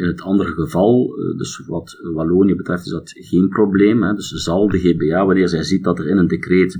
In 0.02 0.08
het 0.08 0.22
andere 0.22 0.50
geval, 0.52 1.18
eh, 1.18 1.38
dus 1.38 1.62
wat 1.66 1.98
Wallonië 2.14 2.54
betreft, 2.54 2.84
is 2.84 2.92
dat 2.92 3.12
geen 3.14 3.48
probleem. 3.48 4.02
Hè. 4.02 4.14
Dus 4.14 4.28
zal 4.28 4.68
de 4.68 4.78
GBA, 4.78 5.26
wanneer 5.26 5.48
zij 5.48 5.62
ziet 5.62 5.84
dat 5.84 5.98
er 5.98 6.08
in 6.08 6.16
een 6.16 6.26
decreet 6.26 6.78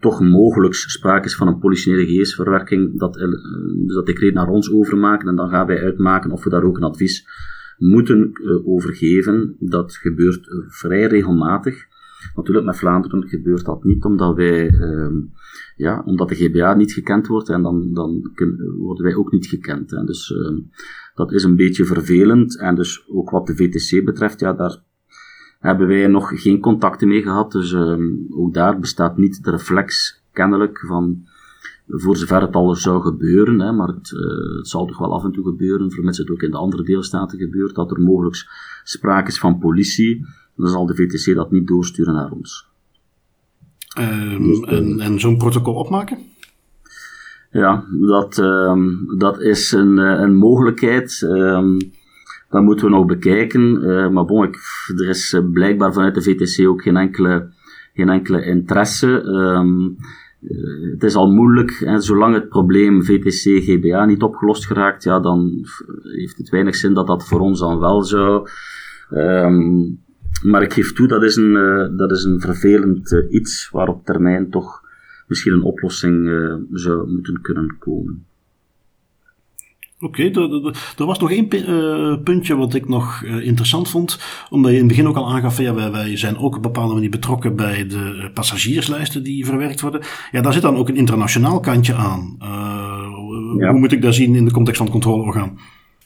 toch 0.00 0.20
mogelijk 0.20 0.74
sprake 0.74 1.26
is 1.26 1.36
van 1.36 1.48
een 1.48 1.58
politionele 1.58 2.06
gegevensverwerking, 2.06 2.98
dat, 2.98 3.16
eh, 3.16 3.28
dus 3.86 3.94
dat 3.94 4.06
decreet 4.06 4.34
naar 4.34 4.48
ons 4.48 4.72
overmaken 4.72 5.28
en 5.28 5.36
dan 5.36 5.48
gaan 5.48 5.66
wij 5.66 5.82
uitmaken 5.82 6.30
of 6.30 6.44
we 6.44 6.50
daar 6.50 6.64
ook 6.64 6.76
een 6.76 6.82
advies 6.82 7.26
moeten 7.76 8.30
uh, 8.32 8.68
over 8.68 8.94
geven. 8.94 9.56
Dat 9.58 9.96
gebeurt 9.96 10.46
vrij 10.68 11.06
regelmatig. 11.06 11.86
Natuurlijk, 12.34 12.66
met 12.66 12.76
Vlaanderen 12.76 13.28
gebeurt 13.28 13.64
dat 13.64 13.84
niet, 13.84 14.04
omdat 14.04 14.36
wij, 14.36 14.72
uh, 14.72 15.08
ja, 15.76 16.02
omdat 16.04 16.28
de 16.28 16.34
GBA 16.34 16.74
niet 16.74 16.92
gekend 16.92 17.26
wordt 17.26 17.48
en 17.48 17.62
dan, 17.62 17.94
dan 17.94 18.30
worden 18.78 19.04
wij 19.04 19.14
ook 19.14 19.32
niet 19.32 19.46
gekend. 19.46 19.90
Hè. 19.90 20.04
Dus 20.04 20.30
uh, 20.30 20.58
dat 21.14 21.32
is 21.32 21.44
een 21.44 21.56
beetje 21.56 21.84
vervelend. 21.84 22.58
En 22.58 22.74
dus 22.74 23.08
ook 23.08 23.30
wat 23.30 23.46
de 23.46 23.56
VTC 23.56 24.04
betreft, 24.04 24.40
ja, 24.40 24.52
daar 24.52 24.82
hebben 25.58 25.86
wij 25.86 26.06
nog 26.06 26.42
geen 26.42 26.60
contacten 26.60 27.08
mee 27.08 27.22
gehad. 27.22 27.52
Dus 27.52 27.72
uh, 27.72 27.98
ook 28.30 28.54
daar 28.54 28.78
bestaat 28.78 29.16
niet 29.16 29.44
de 29.44 29.50
reflex 29.50 30.22
kennelijk 30.32 30.78
van 30.86 31.26
voor 31.88 32.16
zover 32.16 32.40
het 32.40 32.54
al 32.54 32.74
zou 32.74 33.02
gebeuren, 33.02 33.60
hè, 33.60 33.72
maar 33.72 33.88
het, 33.88 34.10
uh, 34.10 34.56
het, 34.56 34.68
zal 34.68 34.86
toch 34.86 34.98
wel 34.98 35.14
af 35.14 35.24
en 35.24 35.32
toe 35.32 35.44
gebeuren, 35.44 35.90
vermits 35.90 36.18
het 36.18 36.30
ook 36.30 36.42
in 36.42 36.50
de 36.50 36.56
andere 36.56 36.82
deelstaten 36.82 37.38
gebeurt, 37.38 37.74
dat 37.74 37.90
er 37.90 38.00
mogelijk 38.00 38.46
sprake 38.84 39.28
is 39.28 39.38
van 39.38 39.58
politie 39.58 40.26
dan 40.58 40.68
zal 40.68 40.86
de 40.86 40.94
VTC 40.94 41.34
dat 41.34 41.50
niet 41.50 41.66
doorsturen 41.66 42.14
naar 42.14 42.30
ons. 42.30 42.66
Um, 43.98 44.42
dus, 44.42 44.60
en, 44.60 45.00
en 45.00 45.20
zo'n 45.20 45.36
protocol 45.36 45.74
opmaken? 45.74 46.18
Ja, 47.50 47.84
dat, 48.00 48.38
um, 48.38 49.18
dat 49.18 49.40
is 49.40 49.72
een, 49.72 49.98
eh, 49.98 50.20
een 50.20 50.36
mogelijkheid. 50.36 51.20
Um, 51.22 51.78
dat 52.50 52.62
moeten 52.62 52.84
we 52.84 52.90
nog 52.90 53.06
bekijken. 53.06 53.82
Uh, 53.82 54.08
maar 54.08 54.24
bon, 54.24 54.44
ik, 54.44 54.58
er 54.96 55.08
is 55.08 55.40
blijkbaar 55.52 55.92
vanuit 55.92 56.14
de 56.14 56.22
VTC 56.22 56.66
ook 56.66 56.82
geen 56.82 56.96
enkele, 56.96 57.50
geen 57.94 58.08
enkele 58.08 58.44
interesse. 58.44 59.22
Um, 59.22 59.96
uh, 60.40 60.92
het 60.92 61.02
is 61.02 61.14
al 61.14 61.30
moeilijk, 61.30 61.70
en 61.70 62.02
zolang 62.02 62.34
het 62.34 62.48
probleem 62.48 63.04
VTC-GBA 63.04 64.04
niet 64.04 64.22
opgelost 64.22 64.66
geraakt, 64.66 65.02
ja, 65.02 65.20
dan 65.20 65.66
heeft 66.02 66.36
het 66.36 66.48
weinig 66.48 66.74
zin 66.74 66.94
dat 66.94 67.06
dat 67.06 67.28
voor 67.28 67.40
ons 67.40 67.60
dan 67.60 67.78
wel 67.78 68.02
zou. 68.02 68.48
Um, 69.10 70.06
maar 70.42 70.62
ik 70.62 70.72
geef 70.72 70.92
toe, 70.92 71.08
dat 71.08 71.22
is 71.22 71.36
een, 71.36 71.52
uh, 71.52 71.98
dat 71.98 72.10
is 72.10 72.24
een 72.24 72.40
vervelend 72.40 73.12
uh, 73.12 73.32
iets 73.32 73.68
waar 73.72 73.88
op 73.88 74.04
termijn 74.04 74.50
toch 74.50 74.82
misschien 75.26 75.52
een 75.52 75.62
oplossing 75.62 76.26
uh, 76.26 76.54
zou 76.72 77.10
moeten 77.10 77.40
kunnen 77.40 77.76
komen. 77.78 78.26
Oké, 80.00 80.24
okay, 80.24 80.72
er 80.96 81.06
was 81.06 81.18
nog 81.18 81.30
één 81.30 81.48
puntje 82.22 82.56
wat 82.56 82.74
ik 82.74 82.88
nog 82.88 83.22
interessant 83.22 83.88
vond. 83.88 84.18
Omdat 84.50 84.70
je 84.70 84.76
in 84.76 84.82
het 84.82 84.96
begin 84.96 85.08
ook 85.08 85.16
al 85.16 85.32
aangaf, 85.32 85.58
ja, 85.58 85.74
wij, 85.74 85.90
wij 85.90 86.16
zijn 86.16 86.36
ook 86.36 86.46
op 86.46 86.54
een 86.54 86.60
bepaalde 86.60 86.94
manier 86.94 87.10
betrokken 87.10 87.56
bij 87.56 87.86
de 87.86 88.30
passagierslijsten 88.34 89.22
die 89.22 89.46
verwerkt 89.46 89.80
worden. 89.80 90.00
Ja, 90.30 90.40
daar 90.40 90.52
zit 90.52 90.62
dan 90.62 90.76
ook 90.76 90.88
een 90.88 90.96
internationaal 90.96 91.60
kantje 91.60 91.94
aan. 91.94 92.36
Ja. 93.58 93.70
Hoe 93.70 93.78
moet 93.78 93.92
ik 93.92 94.02
dat 94.02 94.14
zien 94.14 94.34
in 94.34 94.44
de 94.44 94.52
context 94.52 94.82
van 94.82 94.86
het 94.86 94.94
controleorgaan? 94.94 95.58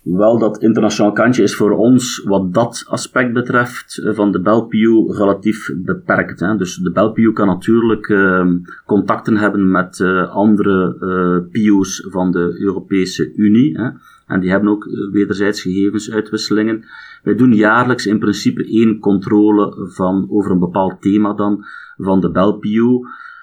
Wel, 0.03 0.39
dat 0.39 0.63
internationaal 0.63 1.13
kantje 1.13 1.43
is 1.43 1.55
voor 1.55 1.71
ons, 1.71 2.23
wat 2.25 2.55
dat 2.55 2.85
aspect 2.89 3.33
betreft, 3.33 3.99
eh, 3.99 4.15
van 4.15 4.33
de 4.33 4.41
BelPU 4.41 5.07
relatief 5.09 5.71
beperkt. 5.77 6.41
Hè. 6.41 6.57
Dus 6.57 6.77
de 6.77 6.93
BelPU 6.93 7.33
kan 7.33 7.47
natuurlijk 7.47 8.09
uh, 8.09 8.47
contacten 8.87 9.37
hebben 9.37 9.71
met 9.71 9.99
uh, 9.99 10.31
andere 10.31 10.97
uh, 11.01 11.51
PU's 11.51 12.07
van 12.11 12.31
de 12.31 12.57
Europese 12.59 13.33
Unie. 13.35 13.79
Hè. 13.79 13.91
En 14.27 14.41
die 14.41 14.51
hebben 14.51 14.69
ook 14.69 14.89
wederzijds 15.13 15.63
gegevensuitwisselingen. 15.63 16.85
Wij 17.23 17.35
doen 17.35 17.55
jaarlijks 17.55 18.07
in 18.07 18.19
principe 18.19 18.65
één 18.65 18.99
controle 18.99 19.91
van, 19.93 20.27
over 20.31 20.51
een 20.51 20.59
bepaald 20.59 21.03
thema 21.03 21.35
dan, 21.35 21.65
van 21.97 22.21
de 22.21 22.31
BelPU. 22.31 23.01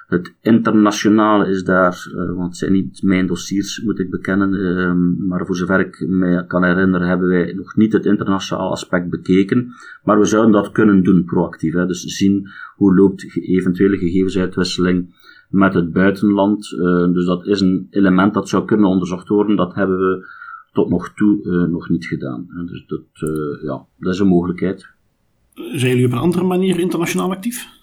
Het 0.10 0.34
internationale 0.42 1.48
is 1.48 1.64
daar, 1.64 2.08
uh, 2.08 2.16
want 2.16 2.48
het 2.48 2.58
zijn 2.58 2.72
niet 2.72 3.04
mijn 3.04 3.28
dossiers, 3.28 3.82
moet 3.82 4.00
ik 4.00 4.10
bekennen, 4.10 4.54
uh, 4.54 5.28
maar 5.28 5.46
voor 5.46 5.56
zover 5.56 5.80
ik 5.80 6.06
me 6.08 6.46
kan 6.48 6.64
herinneren, 6.64 7.08
hebben 7.08 7.30
wij 7.30 7.54
nog 7.54 7.76
niet 7.76 7.94
het 7.94 8.06
internationale 8.06 8.70
aspect 8.70 9.10
bekeken. 9.10 9.74
Maar 10.04 10.20
we 10.20 10.26
zouden 10.26 10.52
dat 10.52 10.72
kunnen 10.72 11.04
doen, 11.04 11.24
proactief. 11.24 11.74
Hè? 11.74 11.86
Dus 11.86 12.04
zien 12.04 12.50
hoe 12.76 12.96
loopt 12.96 13.38
eventuele 13.42 13.98
gegevensuitwisseling 13.98 15.16
met 15.50 15.74
het 15.74 15.94
buitenland. 15.94 16.72
Uh, 16.72 17.14
dus 17.14 17.26
dat 17.26 17.46
is 17.46 17.62
een 17.62 17.88
element 17.90 18.34
dat 18.34 18.50
zou 18.50 18.66
kunnen 18.66 18.90
onderzocht 18.90 19.28
worden. 19.28 19.56
Dat 19.56 19.76
hebben 19.76 19.98
we 19.98 20.28
tot 20.72 20.90
nog 20.90 21.14
toe 21.14 21.68
nog 21.68 21.90
niet 21.90 22.06
gedaan. 22.06 22.48
Dus 22.66 22.86
dat, 22.88 23.02
ja, 23.62 23.86
dat 24.00 24.14
is 24.14 24.20
een 24.20 24.28
mogelijkheid. 24.28 24.90
Zijn 25.54 25.92
jullie 25.92 26.06
op 26.06 26.12
een 26.12 26.18
andere 26.18 26.44
manier 26.44 26.80
internationaal 26.80 27.32
actief? 27.32 27.79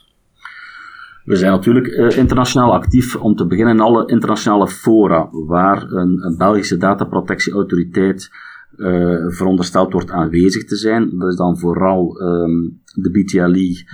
We 1.27 1.37
zijn 1.37 1.51
natuurlijk 1.51 1.87
uh, 1.87 2.17
internationaal 2.17 2.73
actief 2.73 3.17
om 3.17 3.35
te 3.35 3.47
beginnen 3.47 3.75
in 3.75 3.81
alle 3.81 4.07
internationale 4.07 4.69
fora 4.69 5.29
waar 5.31 5.83
een, 5.83 6.25
een 6.25 6.37
Belgische 6.37 6.77
dataprotectieautoriteit 6.77 8.31
uh, 8.77 9.27
verondersteld 9.29 9.93
wordt 9.93 10.11
aanwezig 10.11 10.65
te 10.65 10.77
zijn. 10.77 11.19
Dat 11.19 11.29
is 11.29 11.37
dan 11.37 11.59
vooral 11.59 12.21
um, 12.21 12.81
de 12.95 13.11
BTLE, 13.11 13.85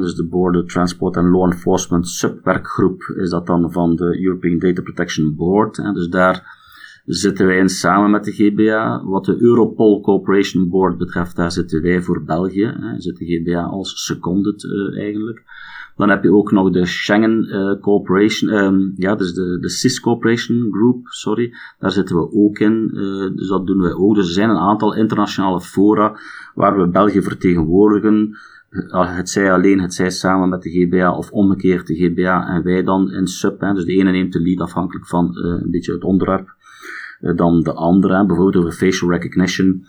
dus 0.00 0.14
de 0.14 0.26
Border 0.30 0.66
Transport 0.66 1.16
and 1.16 1.28
Law 1.28 1.52
Enforcement 1.52 2.08
subwerkgroep, 2.08 3.14
is 3.16 3.30
dat 3.30 3.46
dan 3.46 3.72
van 3.72 3.96
de 3.96 4.22
European 4.22 4.58
Data 4.58 4.82
Protection 4.82 5.34
Board. 5.36 5.76
dus 5.94 6.08
daar 6.08 6.56
zitten 7.04 7.46
wij 7.46 7.58
in 7.58 7.68
samen 7.68 8.10
met 8.10 8.24
de 8.24 8.32
GBA. 8.32 9.04
Wat 9.04 9.24
de 9.24 9.36
Europol 9.40 10.00
Cooperation 10.00 10.68
Board 10.68 10.98
betreft, 10.98 11.36
daar 11.36 11.52
zitten 11.52 11.82
wij 11.82 12.02
voor 12.02 12.24
België. 12.24 12.74
Zit 12.96 13.16
de 13.16 13.24
GBA 13.24 13.62
als 13.62 14.04
seconded 14.04 14.62
uh, 14.62 15.02
eigenlijk. 15.02 15.42
Dan 15.98 16.08
heb 16.08 16.22
je 16.22 16.32
ook 16.32 16.52
nog 16.52 16.70
de 16.70 16.86
Schengen 16.86 17.44
uh, 17.44 17.80
Cooperation, 17.80 18.52
um, 18.52 18.92
ja, 18.96 19.14
dus 19.14 19.34
de, 19.34 19.58
de 19.60 19.68
CIS 19.68 20.00
Cooperation 20.00 20.68
Group, 20.70 21.06
sorry. 21.06 21.54
Daar 21.78 21.90
zitten 21.90 22.16
we 22.16 22.32
ook 22.32 22.58
in, 22.58 22.90
uh, 22.92 23.36
dus 23.36 23.48
dat 23.48 23.66
doen 23.66 23.80
wij 23.80 23.92
ook. 23.92 24.14
Dus 24.14 24.26
er 24.26 24.32
zijn 24.32 24.50
een 24.50 24.56
aantal 24.56 24.94
internationale 24.94 25.60
fora 25.60 26.18
waar 26.54 26.78
we 26.78 26.88
België 26.88 27.22
vertegenwoordigen. 27.22 28.36
Uh, 28.70 29.16
het 29.16 29.28
zij 29.28 29.52
alleen, 29.52 29.80
het 29.80 29.94
zij 29.94 30.10
samen 30.10 30.48
met 30.48 30.62
de 30.62 30.70
GBA 30.70 31.16
of 31.16 31.30
omgekeerd 31.30 31.86
de 31.86 31.94
GBA 31.94 32.48
en 32.48 32.62
wij 32.62 32.82
dan 32.82 33.12
in 33.12 33.26
sub. 33.26 33.60
Hè, 33.60 33.74
dus 33.74 33.84
de 33.84 33.92
ene 33.92 34.10
neemt 34.10 34.32
de 34.32 34.40
lead 34.40 34.60
afhankelijk 34.60 35.06
van 35.06 35.36
een 35.36 35.70
beetje 35.70 35.92
het 35.92 36.04
onderwerp 36.04 36.54
dan 37.20 37.60
de 37.60 37.72
andere. 37.72 38.26
Bijvoorbeeld 38.26 38.64
over 38.64 38.78
facial 38.78 39.10
recognition 39.10 39.86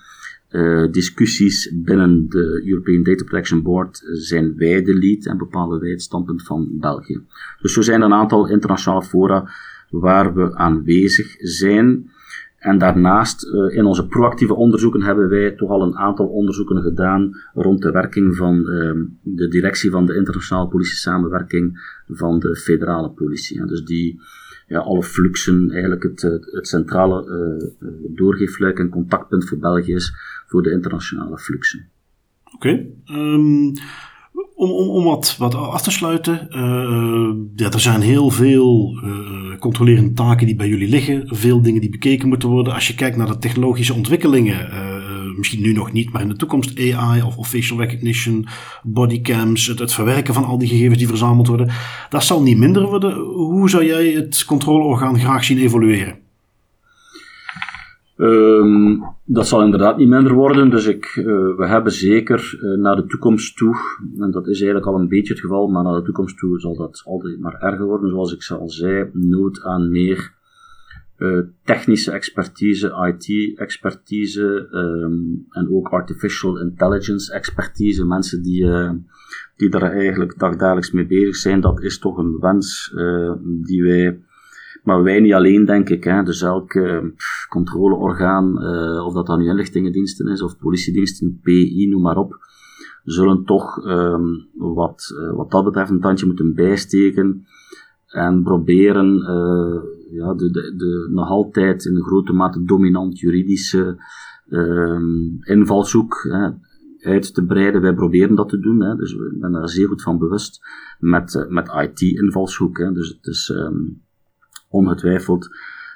uh, 0.51 0.91
discussies 0.91 1.71
binnen 1.75 2.29
de 2.29 2.61
European 2.65 3.03
Data 3.03 3.23
Protection 3.23 3.61
Board 3.61 4.01
zijn 4.11 4.55
wij 4.57 4.83
de 4.83 4.97
lead 4.97 5.25
en 5.25 5.37
bepalen 5.37 5.79
wij 5.79 5.89
het 5.89 6.01
standpunt 6.01 6.43
van 6.43 6.67
België. 6.79 7.21
Dus 7.61 7.73
zo 7.73 7.81
zijn 7.81 7.99
er 7.99 8.05
een 8.05 8.13
aantal 8.13 8.49
internationale 8.49 9.03
fora 9.03 9.49
waar 9.89 10.33
we 10.33 10.55
aanwezig 10.55 11.35
zijn. 11.37 12.09
En 12.57 12.77
daarnaast, 12.77 13.45
uh, 13.45 13.75
in 13.75 13.85
onze 13.85 14.07
proactieve 14.07 14.53
onderzoeken, 14.53 15.01
hebben 15.01 15.29
wij 15.29 15.51
toch 15.51 15.69
al 15.69 15.81
een 15.81 15.97
aantal 15.97 16.27
onderzoeken 16.27 16.81
gedaan 16.81 17.31
rond 17.53 17.81
de 17.81 17.91
werking 17.91 18.35
van 18.35 18.55
uh, 18.55 18.93
de 19.21 19.47
directie 19.47 19.91
van 19.91 20.05
de 20.05 20.15
internationale 20.15 20.67
politie-samenwerking 20.67 21.79
van 22.07 22.39
de 22.39 22.55
federale 22.55 23.09
politie. 23.09 23.65
Dus 23.65 23.83
die 23.83 24.21
ja, 24.67 24.79
alle 24.79 25.03
fluxen, 25.03 25.69
eigenlijk 25.71 26.03
het, 26.03 26.21
het 26.51 26.67
centrale 26.67 27.25
uh, 27.27 27.87
doorgeefluik 28.15 28.79
en 28.79 28.89
contactpunt 28.89 29.45
voor 29.45 29.57
België 29.57 29.93
is 29.93 30.13
voor 30.49 30.63
de 30.63 30.71
internationale 30.71 31.37
fluxen. 31.37 31.89
Oké. 32.53 32.85
Ehm, 33.05 33.71
om, 34.55 34.71
om, 34.71 34.89
om 34.89 35.03
wat, 35.03 35.35
wat 35.37 35.55
af 35.55 35.81
te 35.81 35.91
sluiten. 35.91 36.47
Uh, 36.49 37.35
ja, 37.55 37.71
er 37.71 37.79
zijn 37.79 38.01
heel 38.01 38.29
veel 38.29 38.99
uh, 39.03 39.57
controlerende 39.59 40.13
taken 40.13 40.45
die 40.45 40.55
bij 40.55 40.67
jullie 40.67 40.89
liggen. 40.89 41.23
Veel 41.35 41.61
dingen 41.61 41.81
die 41.81 41.89
bekeken 41.89 42.27
moeten 42.27 42.49
worden. 42.49 42.73
Als 42.73 42.87
je 42.87 42.95
kijkt 42.95 43.17
naar 43.17 43.27
de 43.27 43.37
technologische 43.37 43.93
ontwikkelingen. 43.93 44.69
Uh, 44.69 44.99
misschien 45.37 45.61
nu 45.61 45.73
nog 45.73 45.91
niet, 45.91 46.11
maar 46.11 46.21
in 46.21 46.27
de 46.27 46.35
toekomst 46.35 46.79
AI 46.79 47.21
of, 47.21 47.37
of 47.37 47.47
facial 47.47 47.79
recognition, 47.79 48.47
bodycams, 48.83 49.67
het 49.67 49.93
verwerken 49.93 50.33
van 50.33 50.43
al 50.43 50.57
die 50.57 50.67
gegevens 50.67 50.97
die 50.97 51.07
verzameld 51.07 51.47
worden. 51.47 51.71
Dat 52.09 52.23
zal 52.23 52.41
niet 52.41 52.57
minder 52.57 52.85
worden. 52.85 53.17
Hoe 53.19 53.69
zou 53.69 53.85
jij 53.85 54.07
het 54.07 54.45
controleorgaan 54.45 55.19
graag 55.19 55.43
zien 55.43 55.57
evolueren? 55.57 56.28
Um, 58.21 59.03
dat 59.25 59.47
zal 59.47 59.63
inderdaad 59.63 59.97
niet 59.97 60.09
minder 60.09 60.33
worden, 60.33 60.69
dus 60.69 60.85
ik, 60.85 61.15
uh, 61.15 61.25
we 61.57 61.67
hebben 61.67 61.91
zeker 61.91 62.59
uh, 62.61 62.77
naar 62.81 62.95
de 62.95 63.05
toekomst 63.05 63.57
toe, 63.57 63.75
en 64.17 64.31
dat 64.31 64.47
is 64.47 64.61
eigenlijk 64.61 64.85
al 64.85 64.99
een 64.99 65.07
beetje 65.07 65.33
het 65.33 65.41
geval, 65.41 65.67
maar 65.67 65.83
naar 65.83 65.95
de 65.95 66.01
toekomst 66.01 66.37
toe 66.37 66.59
zal 66.59 66.75
dat 66.75 67.01
altijd 67.05 67.39
maar 67.39 67.53
erger 67.53 67.85
worden, 67.85 68.09
zoals 68.09 68.33
ik 68.33 68.59
al 68.59 68.69
zei, 68.69 69.09
nood 69.13 69.63
aan 69.63 69.91
meer 69.91 70.33
uh, 71.17 71.39
technische 71.63 72.11
expertise, 72.11 73.13
IT-expertise 73.13 74.67
um, 74.71 75.45
en 75.49 75.69
ook 75.69 75.87
artificial 75.87 76.59
intelligence 76.59 77.33
expertise, 77.33 78.05
mensen 78.05 78.41
die, 78.41 78.65
die 79.55 79.69
daar 79.69 79.91
eigenlijk 79.91 80.39
dagdagelijks 80.39 80.91
mee 80.91 81.07
bezig 81.07 81.35
zijn, 81.35 81.61
dat 81.61 81.81
is 81.81 81.99
toch 81.99 82.17
een 82.17 82.37
wens 82.39 82.93
die 83.63 83.83
wij 83.83 84.19
maar 84.83 85.03
wij 85.03 85.19
niet 85.19 85.33
alleen, 85.33 85.65
denk 85.65 85.89
ik. 85.89 86.03
Hè. 86.03 86.23
Dus 86.23 86.41
elk 86.41 86.73
uh, 86.73 87.03
controleorgaan, 87.49 88.63
uh, 88.63 89.05
of 89.05 89.13
dat 89.13 89.25
dan 89.25 89.39
nu 89.39 89.49
inlichtingendiensten 89.49 90.27
is, 90.27 90.41
of 90.41 90.57
politiediensten, 90.57 91.39
PI, 91.41 91.87
noem 91.89 92.01
maar 92.01 92.17
op, 92.17 92.37
zullen 93.03 93.45
toch 93.45 93.85
um, 93.85 94.47
wat, 94.53 95.15
uh, 95.21 95.35
wat 95.35 95.51
dat 95.51 95.63
betreft 95.63 95.89
een 95.89 96.01
tandje 96.01 96.25
moeten 96.25 96.53
bijsteken 96.53 97.45
en 98.07 98.43
proberen 98.43 99.07
ja, 100.11 100.33
de, 100.33 100.51
de, 100.51 100.75
de 100.75 101.09
nog 101.11 101.29
altijd 101.29 101.85
in 101.85 102.01
grote 102.01 102.33
mate 102.33 102.63
dominant 102.63 103.19
juridische 103.19 104.03
um, 104.49 105.37
invalshoek 105.39 106.27
hè, 106.29 106.49
uit 107.11 107.33
te 107.33 107.45
breiden. 107.45 107.81
Wij 107.81 107.93
proberen 107.93 108.35
dat 108.35 108.49
te 108.49 108.59
doen, 108.59 108.81
hè, 108.81 108.95
dus 108.95 109.13
we 109.15 109.35
zijn 109.39 109.51
daar 109.51 109.69
zeer 109.69 109.87
goed 109.87 110.01
van 110.01 110.17
bewust 110.17 110.59
met, 110.99 111.45
met 111.49 111.67
IT-invalshoek. 111.67 112.77
Dus 112.77 113.09
het 113.09 113.25
is... 113.25 113.49
Um, 113.49 114.01
ongetwijfeld 114.69 115.49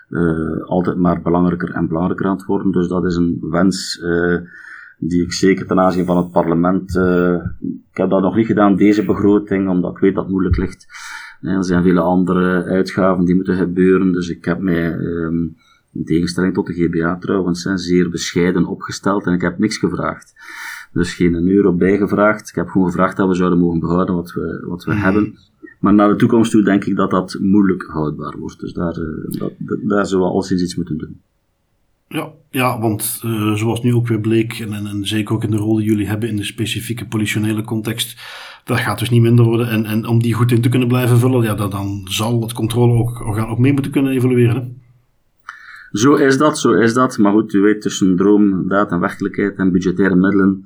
uh, 0.09 0.63
altijd 0.65 0.97
maar 0.97 1.21
belangrijker 1.21 1.71
en 1.71 1.87
belangrijker 1.87 2.25
aan 2.25 2.35
het 2.35 2.45
worden. 2.45 2.71
Dus 2.71 2.87
dat 2.87 3.05
is 3.05 3.15
een 3.15 3.37
wens 3.41 3.99
uh, 4.03 4.37
die 4.97 5.23
ik 5.23 5.33
zeker 5.33 5.65
ten 5.65 5.79
aanzien 5.79 6.05
van 6.05 6.17
het 6.17 6.31
parlement. 6.31 6.95
Uh, 6.95 7.35
ik 7.61 7.97
heb 7.97 8.09
dat 8.09 8.21
nog 8.21 8.35
niet 8.35 8.45
gedaan, 8.45 8.75
deze 8.75 9.05
begroting, 9.05 9.69
omdat 9.69 9.91
ik 9.91 9.97
weet 9.97 10.13
dat 10.13 10.23
het 10.23 10.31
moeilijk 10.31 10.57
ligt. 10.57 10.87
er 11.41 11.63
zijn 11.63 11.83
vele 11.83 12.01
andere 12.01 12.63
uitgaven 12.63 13.25
die 13.25 13.35
moeten 13.35 13.57
gebeuren, 13.57 14.11
dus 14.11 14.29
ik 14.29 14.45
heb 14.45 14.59
mij. 14.59 14.93
Um, 14.93 15.55
in 15.93 16.05
tegenstelling 16.05 16.53
tot 16.53 16.67
de 16.67 16.73
GBA 16.73 17.17
trouwens, 17.17 17.69
zeer 17.73 18.09
bescheiden 18.09 18.65
opgesteld 18.65 19.25
en 19.25 19.33
ik 19.33 19.41
heb 19.41 19.57
niks 19.57 19.77
gevraagd. 19.77 20.33
Dus 20.93 21.13
geen 21.13 21.33
een 21.33 21.47
euro 21.47 21.73
bijgevraagd. 21.73 22.49
Ik 22.49 22.55
heb 22.55 22.67
gewoon 22.67 22.87
gevraagd 22.87 23.17
dat 23.17 23.27
we 23.27 23.35
zouden 23.35 23.59
mogen 23.59 23.79
behouden 23.79 24.15
wat 24.15 24.33
we, 24.33 24.65
wat 24.67 24.83
we 24.83 24.93
mhm. 24.93 25.03
hebben. 25.03 25.37
Maar 25.83 25.93
naar 25.93 26.09
de 26.09 26.15
toekomst 26.15 26.51
toe 26.51 26.63
denk 26.63 26.85
ik 26.85 26.95
dat 26.95 27.11
dat 27.11 27.37
moeilijk 27.41 27.83
houdbaar 27.83 28.37
wordt. 28.37 28.59
Dus 28.59 28.73
daar, 28.73 28.97
uh, 28.97 29.39
dat, 29.39 29.51
daar 29.81 30.05
zullen 30.05 30.25
we 30.25 30.31
alleszins 30.31 30.61
iets 30.61 30.75
moeten 30.75 30.97
doen. 30.97 31.21
Ja, 32.07 32.31
ja 32.49 32.79
want 32.79 33.21
uh, 33.25 33.53
zoals 33.53 33.81
nu 33.81 33.93
ook 33.93 34.07
weer 34.07 34.19
bleek, 34.19 34.59
en, 34.59 34.73
en, 34.73 34.87
en, 34.87 35.05
zeker 35.05 35.35
ook 35.35 35.43
in 35.43 35.51
de 35.51 35.57
rol 35.57 35.75
die 35.75 35.85
jullie 35.85 36.07
hebben 36.07 36.29
in 36.29 36.35
de 36.35 36.43
specifieke 36.43 37.07
politionele 37.07 37.63
context, 37.63 38.21
dat 38.63 38.79
gaat 38.79 38.99
dus 38.99 39.09
niet 39.09 39.21
minder 39.21 39.45
worden. 39.45 39.69
En, 39.69 39.85
en 39.85 40.05
om 40.05 40.21
die 40.21 40.33
goed 40.33 40.51
in 40.51 40.61
te 40.61 40.69
kunnen 40.69 40.87
blijven 40.87 41.19
vullen, 41.19 41.43
ja, 41.43 41.55
dat, 41.55 41.71
dan 41.71 42.01
zal 42.09 42.41
het 42.41 42.53
controleorgaan 42.53 43.49
ook 43.49 43.59
mee 43.59 43.73
moeten 43.73 43.91
kunnen 43.91 44.11
evolueren. 44.11 44.55
Hè? 44.55 44.71
Zo 45.91 46.13
is 46.13 46.37
dat, 46.37 46.59
zo 46.59 46.71
is 46.71 46.93
dat. 46.93 47.17
Maar 47.17 47.31
goed, 47.31 47.53
u 47.53 47.59
weet, 47.59 47.81
tussen 47.81 48.15
droom, 48.15 48.67
daad 48.67 48.91
en 48.91 48.99
werkelijkheid 48.99 49.57
en 49.57 49.71
budgettaire 49.71 50.15
middelen 50.15 50.65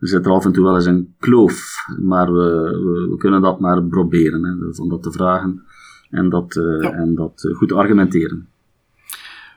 er 0.00 0.08
zit 0.08 0.26
er 0.26 0.32
af 0.32 0.44
en 0.44 0.52
toe 0.52 0.64
wel 0.64 0.74
eens 0.74 0.86
een 0.86 1.14
kloof, 1.18 1.74
maar 2.00 2.32
we, 2.32 2.48
we, 2.84 3.08
we 3.10 3.16
kunnen 3.16 3.42
dat 3.42 3.60
maar 3.60 3.82
proberen, 3.82 4.44
hè, 4.44 4.82
om 4.82 4.88
dat 4.88 5.02
te 5.02 5.12
vragen 5.12 5.62
en 6.10 6.28
dat, 6.28 6.56
uh, 6.56 6.98
en 6.98 7.14
dat 7.14 7.44
uh, 7.44 7.56
goed 7.56 7.72
argumenteren. 7.72 8.46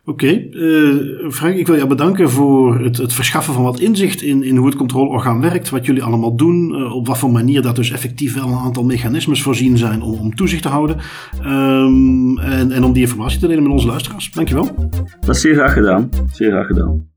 Oké, 0.06 0.26
okay. 0.26 0.50
uh, 0.52 1.30
Frank, 1.30 1.56
ik 1.56 1.68
wil 1.68 1.76
jou 1.76 1.88
bedanken 1.88 2.30
voor 2.30 2.80
het, 2.80 2.98
het, 2.98 3.14
verschaffen 3.14 3.54
van 3.54 3.64
wat 3.64 3.80
inzicht 3.80 4.22
in, 4.22 4.44
in 4.44 4.56
hoe 4.56 4.66
het 4.66 4.76
controleorgaan 4.76 5.42
werkt, 5.42 5.70
wat 5.70 5.86
jullie 5.86 6.04
allemaal 6.04 6.36
doen, 6.36 6.92
op 6.92 7.08
wat 7.08 7.18
voor 7.18 7.32
manier 7.32 7.62
dat 7.62 7.76
dus 7.76 7.92
effectief 7.92 8.36
wel 8.36 8.48
een 8.48 8.58
aantal 8.58 8.84
mechanismes 8.84 9.44
voorzien 9.44 9.78
zijn 9.78 10.02
om, 10.02 10.20
om 10.20 10.36
toezicht 10.36 10.62
te 10.62 10.68
houden 10.68 10.98
um, 11.46 12.40
en, 12.40 12.72
en 12.72 12.84
om 12.84 12.94
die 12.94 13.02
informatie 13.02 13.40
te 13.40 13.48
delen 13.48 13.64
met 13.64 13.72
onze 13.72 13.88
luisteraars. 13.88 14.32
Dankjewel. 14.32 14.90
Dat 15.20 15.36
is 15.36 15.42
zeer 15.42 15.54
graag 15.54 15.74
gedaan, 15.74 16.10
zeer 16.32 16.50
graag 16.50 16.68
gedaan. 16.68 17.13